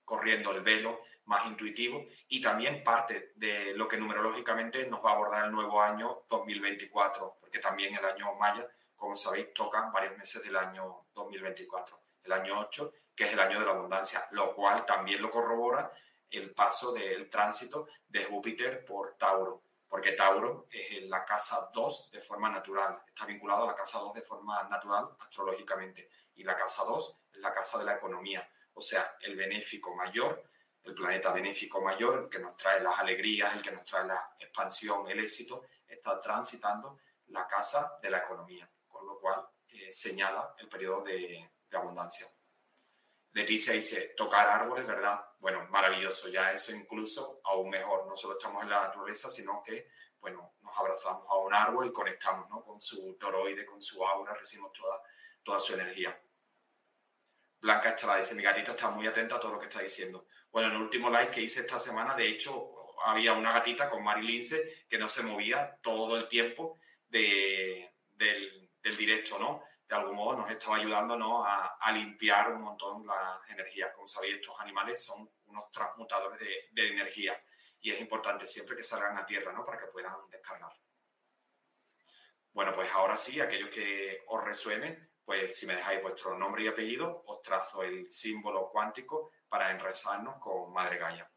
corriendo 0.05 0.51
el 0.51 0.61
velo, 0.61 1.01
más 1.25 1.45
intuitivo, 1.45 2.05
y 2.27 2.41
también 2.41 2.83
parte 2.83 3.31
de 3.35 3.73
lo 3.75 3.87
que 3.87 3.97
numerológicamente 3.97 4.85
nos 4.87 5.03
va 5.03 5.11
a 5.11 5.13
abordar 5.13 5.45
el 5.45 5.51
nuevo 5.51 5.81
año 5.81 6.23
2024, 6.29 7.37
porque 7.39 7.59
también 7.59 7.95
el 7.95 8.03
año 8.03 8.33
maya, 8.35 8.67
como 8.95 9.15
sabéis, 9.15 9.53
toca 9.53 9.89
varios 9.91 10.17
meses 10.17 10.43
del 10.43 10.57
año 10.57 11.05
2024. 11.13 11.99
El 12.23 12.31
año 12.31 12.59
8 12.59 12.93
que 13.15 13.25
es 13.25 13.33
el 13.33 13.39
año 13.39 13.59
de 13.59 13.65
la 13.65 13.71
abundancia, 13.71 14.27
lo 14.31 14.55
cual 14.55 14.85
también 14.85 15.21
lo 15.21 15.29
corrobora 15.29 15.91
el 16.29 16.53
paso 16.53 16.91
del 16.91 17.29
tránsito 17.29 17.87
de 18.07 18.25
Júpiter 18.25 18.83
por 18.85 19.15
Tauro, 19.17 19.61
porque 19.87 20.13
Tauro 20.13 20.67
es 20.71 21.03
la 21.03 21.23
casa 21.23 21.69
2 21.73 22.11
de 22.11 22.19
forma 22.19 22.49
natural, 22.49 23.03
está 23.07 23.25
vinculado 23.25 23.63
a 23.63 23.67
la 23.67 23.75
casa 23.75 23.99
2 23.99 24.15
de 24.15 24.21
forma 24.23 24.63
natural 24.63 25.09
astrológicamente, 25.19 26.09
y 26.35 26.43
la 26.43 26.57
casa 26.57 26.83
2 26.85 27.19
es 27.33 27.39
la 27.39 27.53
casa 27.53 27.77
de 27.77 27.85
la 27.85 27.95
economía, 27.95 28.49
o 28.74 28.82
sea, 28.82 29.17
el 29.21 29.36
benéfico 29.36 29.95
mayor, 29.95 30.43
el 30.84 30.93
planeta 30.93 31.32
benéfico 31.32 31.82
mayor, 31.82 32.24
el 32.24 32.30
que 32.30 32.39
nos 32.39 32.57
trae 32.57 32.82
las 32.82 32.99
alegrías, 32.99 33.55
el 33.55 33.61
que 33.61 33.71
nos 33.71 33.86
trae 33.86 34.05
la 34.05 34.36
expansión, 34.39 35.09
el 35.09 35.19
éxito, 35.19 35.63
está 35.88 36.19
transitando 36.19 36.99
la 37.28 37.47
casa 37.47 37.97
de 38.01 38.09
la 38.09 38.19
economía, 38.19 38.69
con 38.88 39.05
lo 39.05 39.19
cual 39.19 39.47
eh, 39.67 39.91
señala 39.93 40.55
el 40.59 40.67
periodo 40.67 41.03
de 41.03 41.49
abundancia. 41.71 42.28
Leticia 43.32 43.74
dice, 43.74 44.13
tocar 44.15 44.47
árboles, 44.47 44.86
¿verdad? 44.86 45.19
bueno, 45.43 45.67
maravilloso, 45.71 46.30
ya 46.30 46.53
eso 46.53 46.74
incluso 46.74 47.41
aún 47.43 47.69
mejor, 47.69 48.07
no 48.07 48.15
solo 48.15 48.38
estamos 48.38 48.63
en 48.63 48.69
la 48.69 48.84
naturaleza, 48.84 49.30
sino 49.30 49.61
que, 49.61 49.89
bueno, 50.21 50.53
nos 50.61 50.78
abrazamos 50.78 51.26
a 51.30 51.36
un 51.36 51.53
árbol 51.53 51.86
y 51.86 51.91
conectamos, 51.91 52.49
¿no? 52.49 52.63
Con 52.63 52.80
su 52.80 53.17
toroide, 53.19 53.65
con 53.65 53.82
su 53.82 54.05
aura, 54.05 54.34
recibimos 54.34 54.71
toda, 54.71 55.01
toda 55.43 55.59
su 55.59 55.74
energía. 55.74 56.17
Blanca 57.64 57.91
Estrada 57.91 58.18
dice, 58.18 58.36
mi 58.36 58.43
gatita 58.43 58.72
está 58.72 58.89
muy 58.89 59.07
atenta 59.07 59.38
a 59.38 59.39
todo 59.39 59.53
lo 59.53 59.59
que 59.59 59.68
está 59.68 59.80
diciendo. 59.80 60.28
Bueno, 60.51 60.68
en 60.68 60.76
el 60.76 60.82
último 60.82 61.09
live 61.09 61.32
que 61.32 61.39
hice 61.39 61.61
esta 61.61 61.80
semana, 61.80 62.14
de 62.14 62.28
hecho, 62.28 62.76
había 63.05 63.32
una 63.32 63.53
gatita 63.53 63.89
con 63.89 64.03
Mari 64.03 64.22
Lince 64.22 64.84
que 64.89 64.97
no 64.97 65.07
se 65.07 65.24
movía 65.24 65.80
todo 65.82 66.18
el 66.18 66.28
tiempo 66.28 66.78
del, 67.07 67.89
directo, 68.97 69.39
¿no? 69.39 69.64
De 69.88 69.95
algún 69.95 70.18
modo 70.18 70.39
nos 70.39 70.51
estaba 70.51 70.76
ayudando 70.76 71.16
¿no? 71.16 71.45
a, 71.45 71.89
limpiar 71.93 72.51
un 72.51 72.64
montón 72.64 73.07
la 73.07 73.41
energía. 73.47 73.93
Como 73.93 74.07
sabéis, 74.07 74.36
estos 74.36 74.59
animales 74.59 75.01
son 75.01 75.32
unos 75.45 75.72
transmutadores 75.72 76.41
de, 76.41 76.68
de 76.72 76.89
energía 76.89 77.41
y 77.80 77.91
es 77.91 78.01
importante 78.01 78.45
siempre 78.45 78.76
que 78.76 78.84
salgan 78.84 79.18
a 79.18 79.26
tierra, 79.26 79.53
¿no? 79.53 79.64
Para 79.64 79.80
que 79.80 79.86
puedan 79.86 80.14
descargar. 80.30 80.74
Bueno, 82.51 82.74
pues 82.74 82.91
ahora 82.91 83.16
sí, 83.16 83.39
aquellos 83.39 83.70
que 83.70 84.22
os 84.28 84.43
resuenen, 84.43 85.12
pues 85.26 85.57
si 85.57 85.65
me 85.65 85.76
dejáis 85.76 86.01
vuestro 86.01 86.38
nombre 86.38 86.63
y 86.63 86.67
apellido, 86.67 87.24
os 87.26 87.41
trazo 87.41 87.84
el 87.84 88.09
símbolo 88.11 88.69
cuántico 88.69 89.32
para 89.47 89.71
enrezarnos 89.71 90.38
con 90.39 90.71
Madre 90.74 90.97
Gaia. 90.97 91.30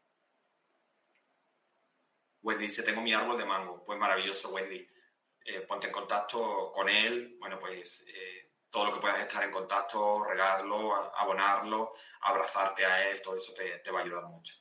Wendy 2.41 2.65
dice, 2.65 2.83
tengo 2.83 3.01
mi 3.01 3.13
árbol 3.13 3.37
de 3.37 3.45
mango. 3.45 3.83
Pues 3.83 3.99
maravilloso, 3.99 4.49
Wendy. 4.49 4.87
Eh, 5.45 5.61
ponte 5.61 5.87
en 5.87 5.93
contacto 5.93 6.71
con 6.73 6.89
él. 6.89 7.35
Bueno, 7.39 7.59
pues 7.59 8.05
eh, 8.07 8.51
todo 8.69 8.85
lo 8.85 8.93
que 8.93 8.99
puedas 8.99 9.19
estar 9.19 9.43
en 9.43 9.51
contacto, 9.51 10.23
regarlo, 10.23 10.95
abonarlo, 11.15 11.93
abrazarte 12.21 12.85
a 12.85 13.09
él, 13.09 13.21
todo 13.21 13.35
eso 13.35 13.53
te, 13.53 13.91
va 13.91 13.99
a 13.99 14.03
ayudar 14.03 14.25
mucho. 14.25 14.55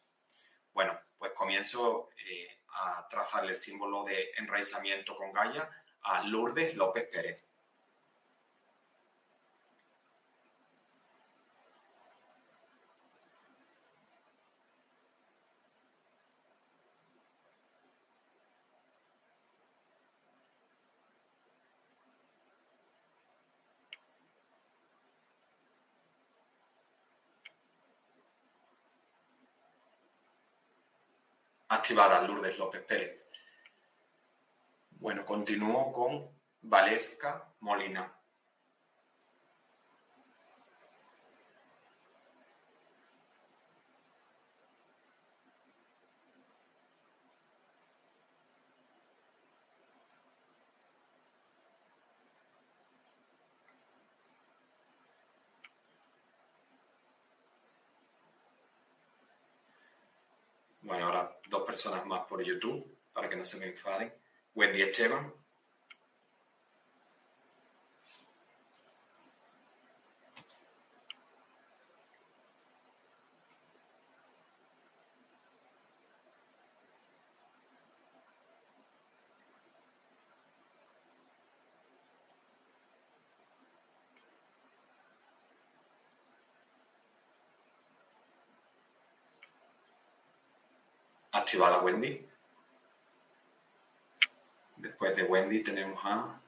Bueno, 0.72 0.98
pues 1.18 1.32
comienzo 1.32 2.10
eh, 2.24 2.62
a 2.68 3.06
trazarle 3.08 3.52
el 3.52 3.60
símbolo 3.60 4.04
de 4.04 4.30
enraizamiento 4.36 5.16
con 5.16 5.32
Gaia 5.32 5.68
a 6.02 6.22
Lourdes 6.24 6.74
López 6.76 7.08
Pérez. 7.10 7.45
Activada 31.86 32.20
Lourdes 32.22 32.58
López 32.58 32.82
Pérez. 32.82 33.24
Bueno, 34.98 35.24
continúo 35.24 35.92
con 35.92 36.28
Valesca 36.62 37.44
Molina. 37.60 38.12
Bueno, 60.82 61.06
ahora 61.06 61.35
personas 61.76 62.06
más 62.06 62.22
por 62.26 62.42
YouTube 62.42 62.98
para 63.12 63.28
que 63.28 63.36
no 63.36 63.44
se 63.44 63.58
me 63.58 63.66
enfaden. 63.66 64.10
Wendy 64.54 64.80
Esteban. 64.80 65.30
Activada 91.46 91.78
Wendy. 91.78 92.28
Después 94.78 95.14
de 95.14 95.22
Wendy 95.22 95.62
tenemos 95.62 96.04
a, 96.04 96.40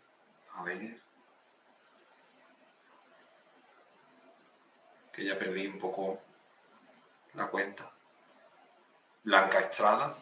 a 0.54 0.62
ver, 0.64 1.00
que 5.12 5.24
ya 5.24 5.38
perdí 5.38 5.68
un 5.68 5.78
poco 5.78 6.20
la 7.34 7.46
cuenta. 7.46 7.88
Blanca 9.22 9.60
Estrada. 9.60 10.16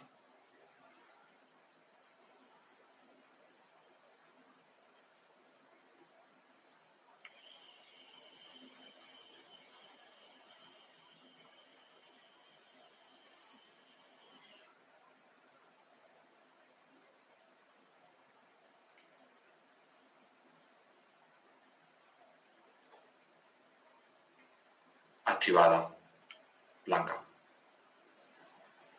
Blanca. 26.85 27.23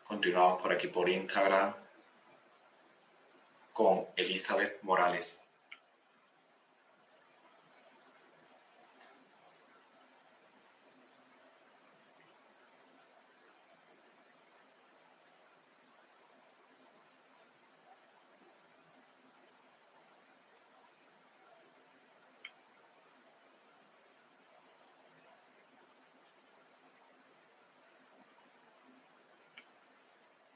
Continuamos 0.04 0.62
por 0.62 0.72
aquí 0.72 0.88
por 0.88 1.08
Instagram 1.08 1.74
con 3.72 4.06
Elizabeth 4.16 4.82
Morales. 4.82 5.47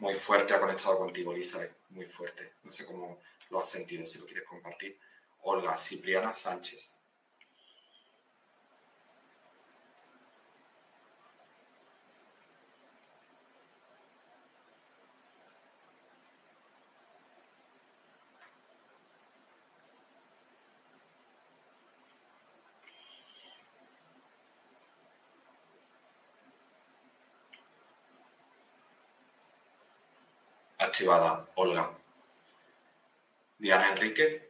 Muy 0.03 0.17
fuerte 0.17 0.53
ha 0.53 0.59
conectado 0.59 0.99
contigo, 0.99 1.33
Elizabeth, 1.33 1.77
muy 1.91 2.07
fuerte. 2.07 2.55
No 2.65 2.73
sé 2.73 2.85
cómo 2.85 3.21
lo 3.51 3.61
has 3.61 3.71
sentido, 3.71 4.05
si 4.05 4.19
lo 4.19 4.27
quieres 4.27 4.43
compartir. 4.49 4.99
Olga 5.43 5.79
Cipriana 5.79 6.35
Sánchez. 6.35 7.02
Activada, 30.93 31.49
Olga. 31.57 31.91
Diana 33.59 33.89
Enríquez. 33.93 34.43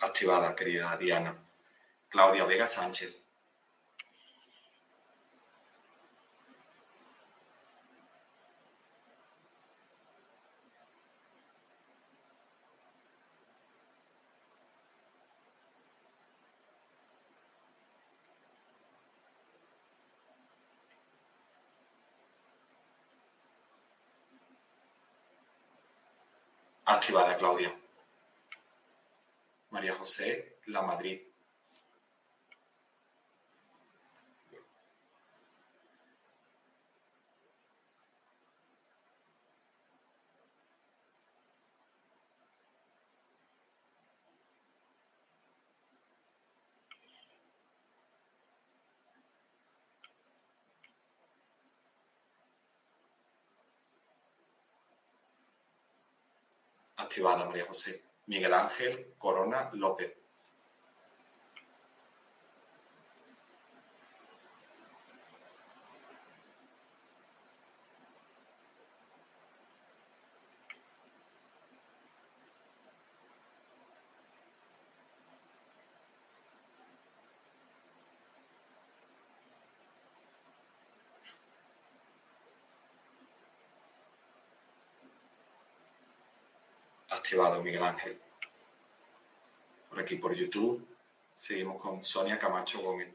Activada, 0.00 0.54
querida 0.54 0.96
Diana. 0.96 1.36
Claudia 2.08 2.44
Vega 2.46 2.66
Sánchez. 2.66 3.29
Activada 26.92 27.36
Claudia. 27.36 27.72
María 29.70 29.94
José, 29.94 30.58
La 30.66 30.82
Madrid. 30.82 31.20
Activada 57.00 57.44
María 57.46 57.66
José. 57.66 58.04
Miguel 58.26 58.54
Ángel 58.54 59.14
Corona 59.18 59.70
López. 59.72 60.19
Activado 87.30 87.62
Miguel 87.62 87.84
Ángel. 87.84 88.18
Por 89.88 90.00
aquí 90.00 90.16
por 90.16 90.34
YouTube 90.34 90.84
seguimos 91.32 91.80
con 91.80 92.02
Sonia 92.02 92.36
Camacho 92.36 92.80
Gómez. 92.82 93.12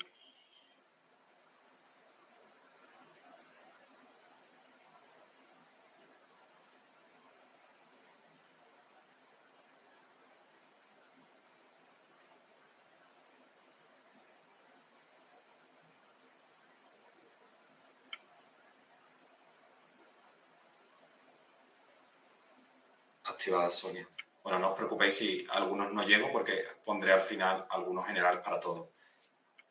Sonia. 23.69 24.07
Bueno, 24.43 24.59
no 24.59 24.69
os 24.71 24.75
preocupéis 24.75 25.17
si 25.17 25.45
algunos 25.51 25.93
no 25.93 26.03
llego 26.03 26.31
porque 26.31 26.65
pondré 26.83 27.13
al 27.13 27.21
final 27.21 27.65
algunos 27.69 28.05
generales 28.05 28.41
para 28.43 28.59
todos. 28.59 28.89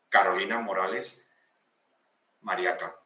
Carolina 0.08 0.60
Morales 0.60 1.28
Mariaca. 2.40 3.03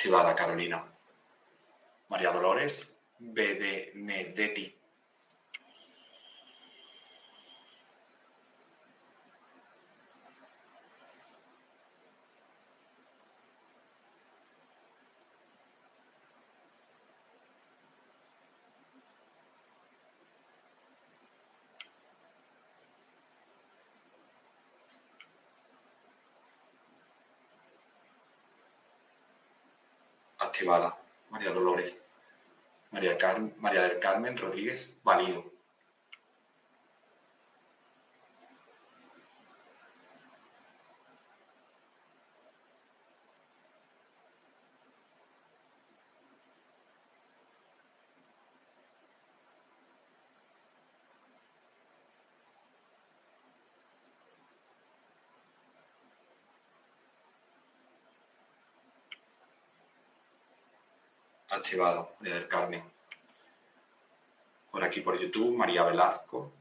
Activada 0.00 0.34
Carolina. 0.34 0.82
María 2.08 2.32
Dolores 2.32 3.02
Bedenedetti. 3.18 4.79
Activada. 30.40 30.96
María 31.30 31.50
Dolores. 31.52 32.02
María, 32.90 33.16
María 33.58 33.82
del 33.82 34.00
Carmen 34.00 34.36
Rodríguez 34.36 34.98
Valido. 35.04 35.49
Activado, 61.60 62.10
María 62.18 62.34
del 62.34 62.48
Carmen. 62.48 62.82
Por 64.70 64.82
aquí 64.82 65.00
por 65.00 65.18
YouTube, 65.20 65.56
María 65.56 65.84
Velasco. 65.84 66.52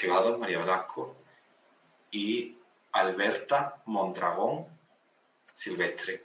Activados 0.00 0.38
María 0.38 0.60
Velasco 0.60 1.14
y 2.10 2.56
Alberta 2.92 3.82
Mondragón 3.84 4.64
Silvestre. 5.52 6.24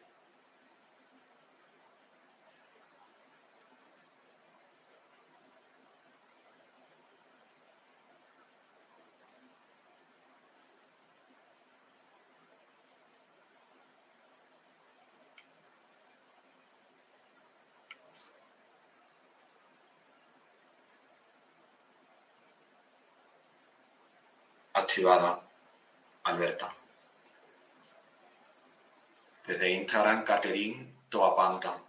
Activada 24.95 25.41
Alberta. 26.23 26.73
Desde 29.45 29.69
Instagram, 29.71 30.23
Catherine 30.23 30.87
Toapanta. 31.09 31.84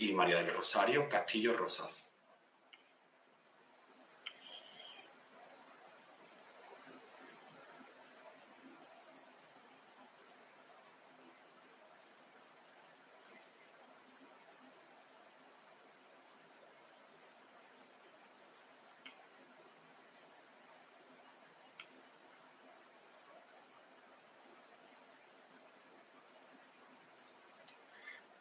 y 0.00 0.14
María 0.14 0.36
del 0.36 0.50
Rosario 0.54 1.06
Castillo 1.08 1.52
Rosas. 1.52 2.10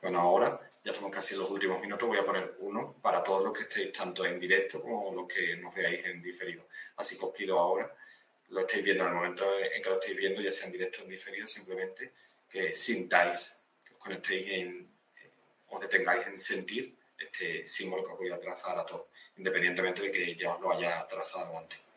Bueno, 0.01 0.21
ahora 0.21 0.58
casi 1.19 1.35
los 1.35 1.49
últimos 1.49 1.81
minutos, 1.81 2.07
voy 2.07 2.17
a 2.17 2.23
poner 2.23 2.55
uno 2.59 2.95
para 3.01 3.21
todos 3.21 3.43
los 3.43 3.51
que 3.51 3.63
estéis 3.63 3.91
tanto 3.91 4.25
en 4.25 4.39
directo 4.39 4.79
como 4.79 5.13
los 5.13 5.27
que 5.27 5.57
nos 5.57 5.75
veáis 5.75 6.05
en 6.05 6.21
diferido. 6.21 6.65
Así 6.95 7.19
que 7.19 7.25
os 7.25 7.33
pido 7.33 7.59
ahora, 7.59 7.93
lo 8.47 8.61
estáis 8.61 8.85
viendo 8.85 9.03
en 9.03 9.09
el 9.09 9.15
momento 9.15 9.43
en 9.59 9.81
que 9.81 9.89
lo 9.89 9.99
estáis 9.99 10.15
viendo, 10.15 10.39
ya 10.39 10.49
sea 10.49 10.67
en 10.67 10.71
directo 10.71 11.01
o 11.01 11.03
en 11.03 11.09
diferido, 11.09 11.45
simplemente 11.45 12.13
que 12.49 12.73
sintáis, 12.73 13.65
que 13.83 13.95
os 13.95 13.99
conectéis 13.99 14.47
en, 14.49 14.89
os 15.67 15.81
detengáis 15.81 16.25
en 16.25 16.39
sentir 16.39 16.95
este 17.17 17.67
símbolo 17.67 18.05
que 18.05 18.11
os 18.13 18.17
voy 18.17 18.31
a 18.31 18.39
trazar 18.39 18.79
a 18.79 18.85
todos, 18.85 19.07
independientemente 19.35 20.03
de 20.03 20.11
que 20.11 20.35
ya 20.37 20.55
os 20.55 20.61
lo 20.61 20.71
haya 20.71 21.05
trazado 21.05 21.57
antes. 21.57 21.88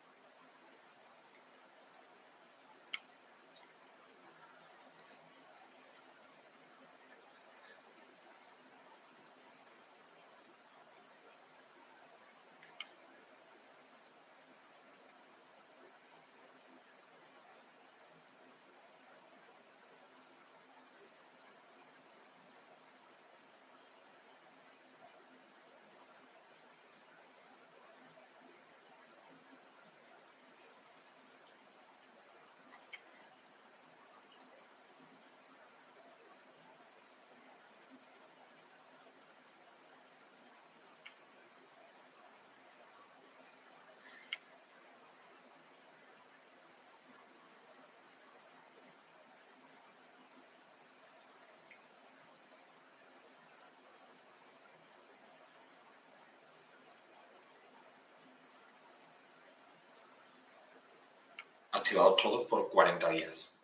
Activados 61.83 62.15
todos 62.15 62.47
por 62.47 62.69
40 62.69 63.09
días. 63.09 63.59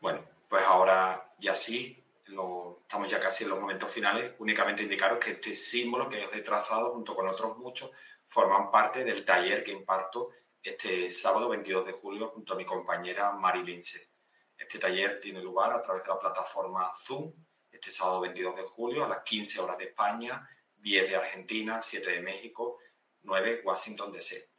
Bueno, 0.00 0.24
pues 0.48 0.64
ahora 0.64 1.34
ya 1.38 1.54
sí, 1.54 2.02
lo, 2.26 2.78
estamos 2.80 3.10
ya 3.10 3.20
casi 3.20 3.44
en 3.44 3.50
los 3.50 3.60
momentos 3.60 3.90
finales. 3.90 4.32
Únicamente 4.38 4.82
indicaros 4.82 5.18
que 5.18 5.32
este 5.32 5.54
símbolo 5.54 6.08
que 6.08 6.24
os 6.24 6.34
he 6.34 6.40
trazado 6.40 6.94
junto 6.94 7.14
con 7.14 7.28
otros 7.28 7.58
muchos 7.58 7.90
forman 8.24 8.70
parte 8.70 9.04
del 9.04 9.22
taller 9.24 9.62
que 9.62 9.70
imparto 9.70 10.30
este 10.62 11.10
sábado 11.10 11.50
22 11.50 11.84
de 11.84 11.92
julio 11.92 12.28
junto 12.30 12.54
a 12.54 12.56
mi 12.56 12.64
compañera 12.64 13.32
Mari 13.32 13.62
Lince. 13.62 14.08
Este 14.56 14.78
taller 14.78 15.20
tiene 15.20 15.42
lugar 15.42 15.72
a 15.74 15.82
través 15.82 16.04
de 16.04 16.08
la 16.08 16.18
plataforma 16.18 16.90
Zoom 16.94 17.34
este 17.70 17.90
sábado 17.90 18.20
22 18.22 18.56
de 18.56 18.62
julio 18.62 19.04
a 19.04 19.08
las 19.08 19.22
15 19.22 19.60
horas 19.60 19.76
de 19.76 19.84
España, 19.84 20.48
10 20.76 21.10
de 21.10 21.16
Argentina, 21.16 21.82
7 21.82 22.12
de 22.12 22.20
México, 22.22 22.78
9 23.22 23.60
Washington 23.62 24.10
DC 24.12 24.55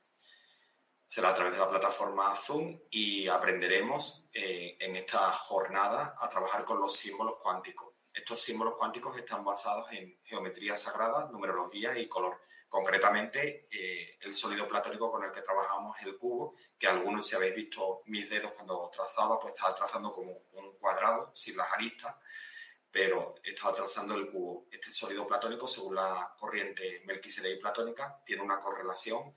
será 1.07 1.29
a 1.29 1.33
través 1.33 1.53
de 1.53 1.59
la 1.59 1.69
plataforma 1.69 2.35
Zoom 2.35 2.81
y 2.91 3.29
aprenderemos 3.29 4.27
eh, 4.33 4.75
en 4.77 4.97
esta 4.97 5.31
jornada 5.31 6.17
a 6.19 6.27
trabajar 6.27 6.65
con 6.65 6.81
los 6.81 6.97
símbolos 6.97 7.35
cuánticos. 7.41 7.93
Estos 8.13 8.41
símbolos 8.41 8.75
cuánticos 8.75 9.15
están 9.15 9.45
basados 9.45 9.87
en 9.91 10.19
geometría 10.23 10.75
sagrada, 10.75 11.29
numerología 11.31 11.97
y 11.97 12.09
color. 12.09 12.41
Concretamente, 12.67 13.69
eh, 13.71 14.17
el 14.19 14.33
sólido 14.33 14.67
platónico 14.67 15.09
con 15.09 15.23
el 15.23 15.31
que 15.31 15.43
trabajamos 15.43 15.97
es 15.97 16.07
el 16.07 16.17
cubo, 16.17 16.55
que 16.77 16.87
algunos, 16.87 17.25
si 17.25 17.35
habéis 17.35 17.55
visto 17.55 18.01
mis 18.07 18.29
dedos 18.29 18.51
cuando 18.51 18.89
trazaba, 18.91 19.39
pues 19.39 19.53
estaba 19.53 19.73
trazando 19.73 20.11
como 20.11 20.41
un 20.53 20.77
cuadrado 20.77 21.31
sin 21.33 21.55
las 21.55 21.71
aristas, 21.71 22.15
pero 22.91 23.35
estaba 23.43 23.73
trazando 23.73 24.15
el 24.15 24.29
cubo. 24.29 24.67
Este 24.69 24.89
sólido 24.89 25.25
platónico, 25.25 25.67
según 25.67 25.95
la 25.95 26.33
corriente 26.37 27.03
Melquisedec 27.05 27.61
platónica, 27.61 28.21
tiene 28.25 28.41
una 28.41 28.59
correlación 28.59 29.33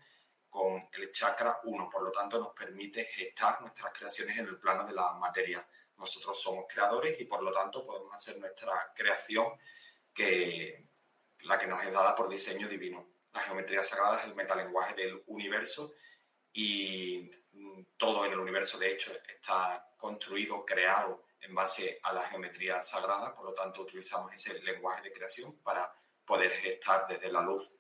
con 0.51 0.89
el 0.93 1.13
chakra 1.13 1.61
1, 1.63 1.89
por 1.89 2.03
lo 2.03 2.11
tanto 2.11 2.39
nos 2.39 2.53
permite 2.53 3.05
gestar 3.05 3.61
nuestras 3.61 3.93
creaciones 3.97 4.37
en 4.37 4.47
el 4.47 4.59
plano 4.59 4.85
de 4.85 4.93
la 4.93 5.13
materia. 5.13 5.67
Nosotros 5.97 6.41
somos 6.43 6.67
creadores 6.69 7.19
y 7.21 7.25
por 7.25 7.43
lo 7.43 7.53
tanto 7.53 7.87
podemos 7.87 8.13
hacer 8.13 8.39
nuestra 8.39 8.93
creación 8.95 9.47
que 10.13 10.85
la 11.45 11.59
que 11.59 11.67
nos 11.67 11.83
es 11.85 11.93
dada 11.93 12.15
por 12.15 12.29
diseño 12.29 12.69
divino. 12.69 13.07
La 13.33 13.41
geometría 13.43 13.83
sagrada 13.83 14.19
es 14.19 14.25
el 14.25 14.35
metalenguaje 14.35 14.95
del 14.95 15.23
universo 15.27 15.95
y 16.53 17.31
mm, 17.53 17.83
todo 17.97 18.27
en 18.27 18.33
el 18.33 18.41
universo 18.41 18.77
de 18.77 18.93
hecho 18.93 19.13
está 19.29 19.89
construido, 19.97 20.65
creado 20.65 21.25
en 21.41 21.55
base 21.55 22.01
a 22.03 22.13
la 22.13 22.29
geometría 22.29 22.83
sagrada, 22.83 23.35
por 23.35 23.45
lo 23.45 23.55
tanto 23.55 23.83
utilizamos 23.83 24.33
ese 24.33 24.61
lenguaje 24.63 25.03
de 25.03 25.13
creación 25.13 25.57
para 25.63 25.91
poder 26.25 26.53
gestar 26.61 27.07
desde 27.09 27.31
la 27.31 27.41
luz 27.41 27.73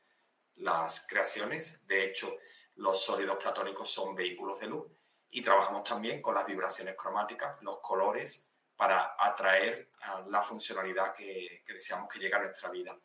las 0.57 1.07
creaciones. 1.07 1.87
De 1.87 2.05
hecho, 2.05 2.39
los 2.81 3.03
sólidos 3.03 3.37
platónicos 3.37 3.91
son 3.91 4.15
vehículos 4.15 4.59
de 4.59 4.67
luz 4.67 4.87
y 5.31 5.43
trabajamos 5.43 5.85
también 5.85 6.21
con 6.21 6.35
las 6.35 6.47
vibraciones 6.47 6.97
cromáticas, 6.97 7.63
los 7.63 7.79
colores, 7.81 8.53
para 8.75 9.15
atraer 9.19 9.91
la 10.29 10.41
funcionalidad 10.41 11.13
que, 11.15 11.63
deseamos 11.67 12.09
que 12.09 12.19
llegue 12.19 12.35
a 12.35 12.43
nuestra 12.43 12.71
vida. 12.71 12.99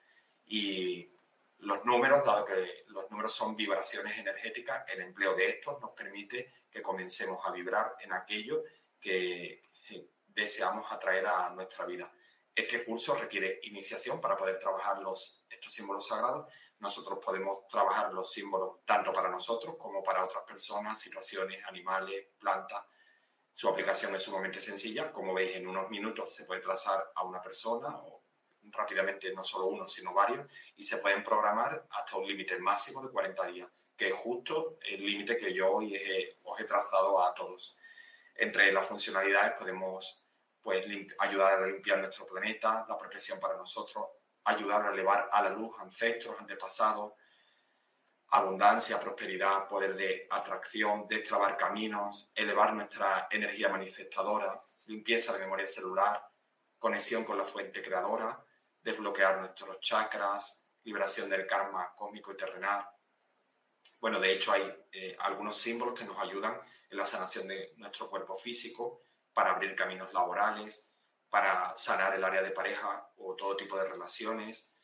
Y 0.45 1.11
los 1.57 1.83
números, 1.83 2.25
dado 2.25 2.45
que 2.45 2.85
los 2.87 3.11
números 3.11 3.33
son 3.33 3.55
vibraciones 3.55 4.17
energéticas, 4.17 4.85
el 4.87 5.01
empleo 5.01 5.35
de 5.35 5.49
estos 5.49 5.79
nos 5.81 5.91
permite 5.91 6.53
que 6.71 6.81
comencemos 6.81 7.39
a 7.45 7.51
vibrar 7.51 7.97
en 7.99 8.13
aquello 8.13 8.63
que 8.99 9.61
deseamos 10.27 10.89
atraer 10.89 11.27
a 11.27 11.49
nuestra 11.49 11.85
vida. 11.85 12.09
Este 12.55 12.85
curso 12.85 13.13
requiere 13.15 13.59
iniciación 13.63 14.21
para 14.21 14.37
poder 14.37 14.57
trabajar 14.57 14.99
los, 14.99 15.45
estos 15.49 15.73
símbolos 15.73 16.07
sagrados 16.07 16.47
nosotros 16.79 17.19
podemos 17.23 17.67
trabajar 17.67 18.13
los 18.13 18.31
símbolos 18.31 18.85
tanto 18.85 19.13
para 19.13 19.29
nosotros 19.29 19.75
como 19.77 20.03
para 20.03 20.25
otras 20.25 20.43
personas, 20.43 20.99
situaciones, 20.99 21.63
animales, 21.65 22.27
plantas. 22.37 22.83
Su 23.51 23.69
aplicación 23.69 24.13
es 24.13 24.21
sumamente 24.21 24.59
sencilla. 24.59 25.11
Como 25.11 25.33
veis, 25.33 25.55
en 25.55 25.67
unos 25.67 25.89
minutos 25.89 26.33
se 26.33 26.43
puede 26.43 26.61
trazar 26.61 27.11
a 27.15 27.23
una 27.23 27.41
persona 27.41 27.97
o 27.97 28.23
rápidamente 28.71 29.33
no 29.33 29.43
solo 29.43 29.67
uno, 29.67 29.87
sino 29.87 30.13
varios, 30.13 30.45
y 30.75 30.83
se 30.83 30.97
pueden 30.97 31.23
programar 31.23 31.85
hasta 31.91 32.17
un 32.17 32.27
límite 32.27 32.57
máximo 32.57 33.01
de 33.03 33.11
40 33.11 33.45
días, 33.47 33.69
que 33.95 34.09
es 34.09 34.15
justo 34.15 34.77
el 34.81 35.05
límite 35.05 35.37
que 35.37 35.53
yo 35.53 35.71
hoy 35.71 35.95
os 36.43 36.59
he 36.59 36.63
trazado 36.63 37.23
a 37.23 37.33
todos. 37.33 37.77
Entre 38.35 38.71
las 38.71 38.85
funcionalidades 38.85 39.53
podemos 39.53 40.25
pues, 40.61 40.85
ayudar 41.19 41.63
a 41.63 41.67
limpiar 41.67 41.99
nuestro 41.99 42.25
planeta, 42.25 42.85
la 42.89 42.97
protección 42.97 43.39
para 43.39 43.55
nosotros, 43.55 44.07
ayudar 44.45 44.85
a 44.85 44.93
elevar 44.93 45.29
a 45.31 45.41
la 45.43 45.49
luz 45.49 45.75
ancestros, 45.79 46.39
antepasados, 46.39 47.13
abundancia, 48.29 48.99
prosperidad, 48.99 49.67
poder 49.67 49.95
de 49.95 50.27
atracción, 50.29 51.07
destrabar 51.07 51.57
caminos, 51.57 52.29
elevar 52.33 52.73
nuestra 52.73 53.27
energía 53.29 53.69
manifestadora, 53.69 54.61
limpieza 54.85 55.33
de 55.33 55.39
memoria 55.39 55.67
celular, 55.67 56.21
conexión 56.77 57.23
con 57.23 57.37
la 57.37 57.45
fuente 57.45 57.81
creadora, 57.81 58.43
desbloquear 58.81 59.39
nuestros 59.39 59.79
chakras, 59.79 60.67
liberación 60.83 61.29
del 61.29 61.47
karma 61.47 61.93
cósmico 61.95 62.31
y 62.31 62.37
terrenal. 62.37 62.87
Bueno, 63.99 64.19
de 64.19 64.33
hecho 64.33 64.51
hay 64.51 64.85
eh, 64.91 65.15
algunos 65.19 65.57
símbolos 65.57 65.97
que 65.97 66.05
nos 66.05 66.19
ayudan 66.19 66.59
en 66.89 66.97
la 66.97 67.05
sanación 67.05 67.47
de 67.47 67.73
nuestro 67.77 68.09
cuerpo 68.09 68.35
físico, 68.35 69.01
para 69.35 69.51
abrir 69.51 69.75
caminos 69.75 70.11
laborales, 70.13 70.94
para 71.35 71.75
sanar 71.75 72.15
el 72.15 72.23
área 72.23 72.41
de 72.41 72.51
pareja 72.51 73.09
o 73.17 73.35
todo 73.35 73.57
tipo 73.57 73.77
de 73.77 73.83
relaciones, 73.89 74.79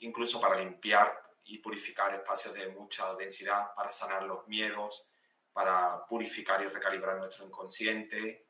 incluso 0.00 0.40
para 0.40 0.58
limpiar 0.58 1.16
y 1.44 1.58
purificar 1.58 2.12
espacios 2.12 2.54
de 2.54 2.66
mucha 2.70 3.14
densidad, 3.14 3.72
para 3.76 3.92
sanar 3.92 4.24
los 4.24 4.48
miedos, 4.48 5.08
para 5.52 6.04
purificar 6.08 6.60
y 6.62 6.66
recalibrar 6.66 7.18
nuestro 7.18 7.46
inconsciente, 7.46 8.48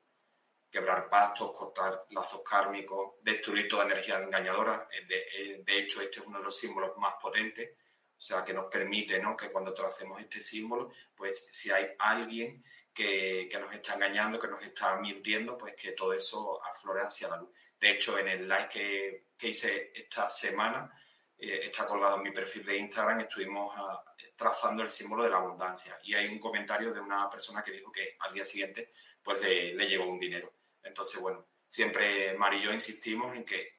quebrar 0.71 1.11
pactos, 1.11 1.53
cortar 1.55 2.07
lazos 2.09 2.41
kármicos, 2.43 3.17
destruir 3.21 3.69
toda 3.69 3.85
energía 3.85 4.19
engañadora. 4.23 4.89
De, 5.07 5.63
de, 5.63 5.79
hecho, 5.79 6.01
este 6.01 6.21
es 6.21 6.27
uno 6.27 6.39
de 6.39 6.45
los 6.45 6.59
símbolos 6.59 6.97
más 6.97 7.17
potentes, 7.21 7.77
o 8.17 8.19
sea, 8.19 8.43
que 8.43 8.55
nos 8.55 8.71
permite 8.71 9.19
¿no? 9.19 9.37
que 9.37 9.51
cuando 9.51 9.75
tracemos 9.75 10.19
este 10.23 10.41
símbolo, 10.41 10.91
pues 11.15 11.49
si 11.53 11.71
hay 11.71 11.89
alguien 11.99 12.65
que, 12.93 13.49
nos 13.61 13.73
está 13.73 13.95
engañando, 13.95 14.39
que 14.39 14.49
nos 14.49 14.63
está 14.63 14.97
mintiendo, 14.97 15.57
pues 15.57 15.75
que 15.75 15.93
todo 15.93 16.13
eso 16.13 16.63
aflore 16.65 17.03
hacia 17.03 17.29
la 17.29 17.39
luz. 17.39 17.51
De 17.79 17.91
hecho, 17.91 18.19
en 18.19 18.29
el 18.29 18.49
live 18.49 18.69
que, 18.71 19.27
que 19.37 19.49
hice 19.49 19.93
esta 19.95 20.29
semana, 20.29 20.93
eh, 21.39 21.61
está 21.65 21.87
colgado 21.87 22.17
en 22.17 22.23
mi 22.23 22.31
perfil 22.31 22.65
de 22.65 22.77
Instagram, 22.77 23.21
estuvimos 23.21 23.75
ah, 23.77 24.05
trazando 24.37 24.83
el 24.83 24.91
símbolo 24.91 25.25
de 25.25 25.31
la 25.31 25.39
abundancia. 25.39 25.99
Y 26.05 26.15
hay 26.15 26.29
un 26.29 26.39
comentario 26.39 26.93
de 26.93 27.01
una 27.01 27.29
persona 27.29 27.63
que 27.63 27.73
dijo 27.73 27.91
que 27.91 28.17
al 28.21 28.33
día 28.33 28.45
siguiente 28.45 28.93
pues 29.23 29.41
le, 29.41 29.75
le 29.75 29.89
llegó 29.89 30.07
un 30.07 30.21
dinero. 30.21 30.53
Entonces, 30.83 31.21
bueno, 31.21 31.49
siempre 31.67 32.35
Mari 32.35 32.59
y 32.59 32.63
yo 32.63 32.73
insistimos 32.73 33.35
en 33.35 33.45
que 33.45 33.79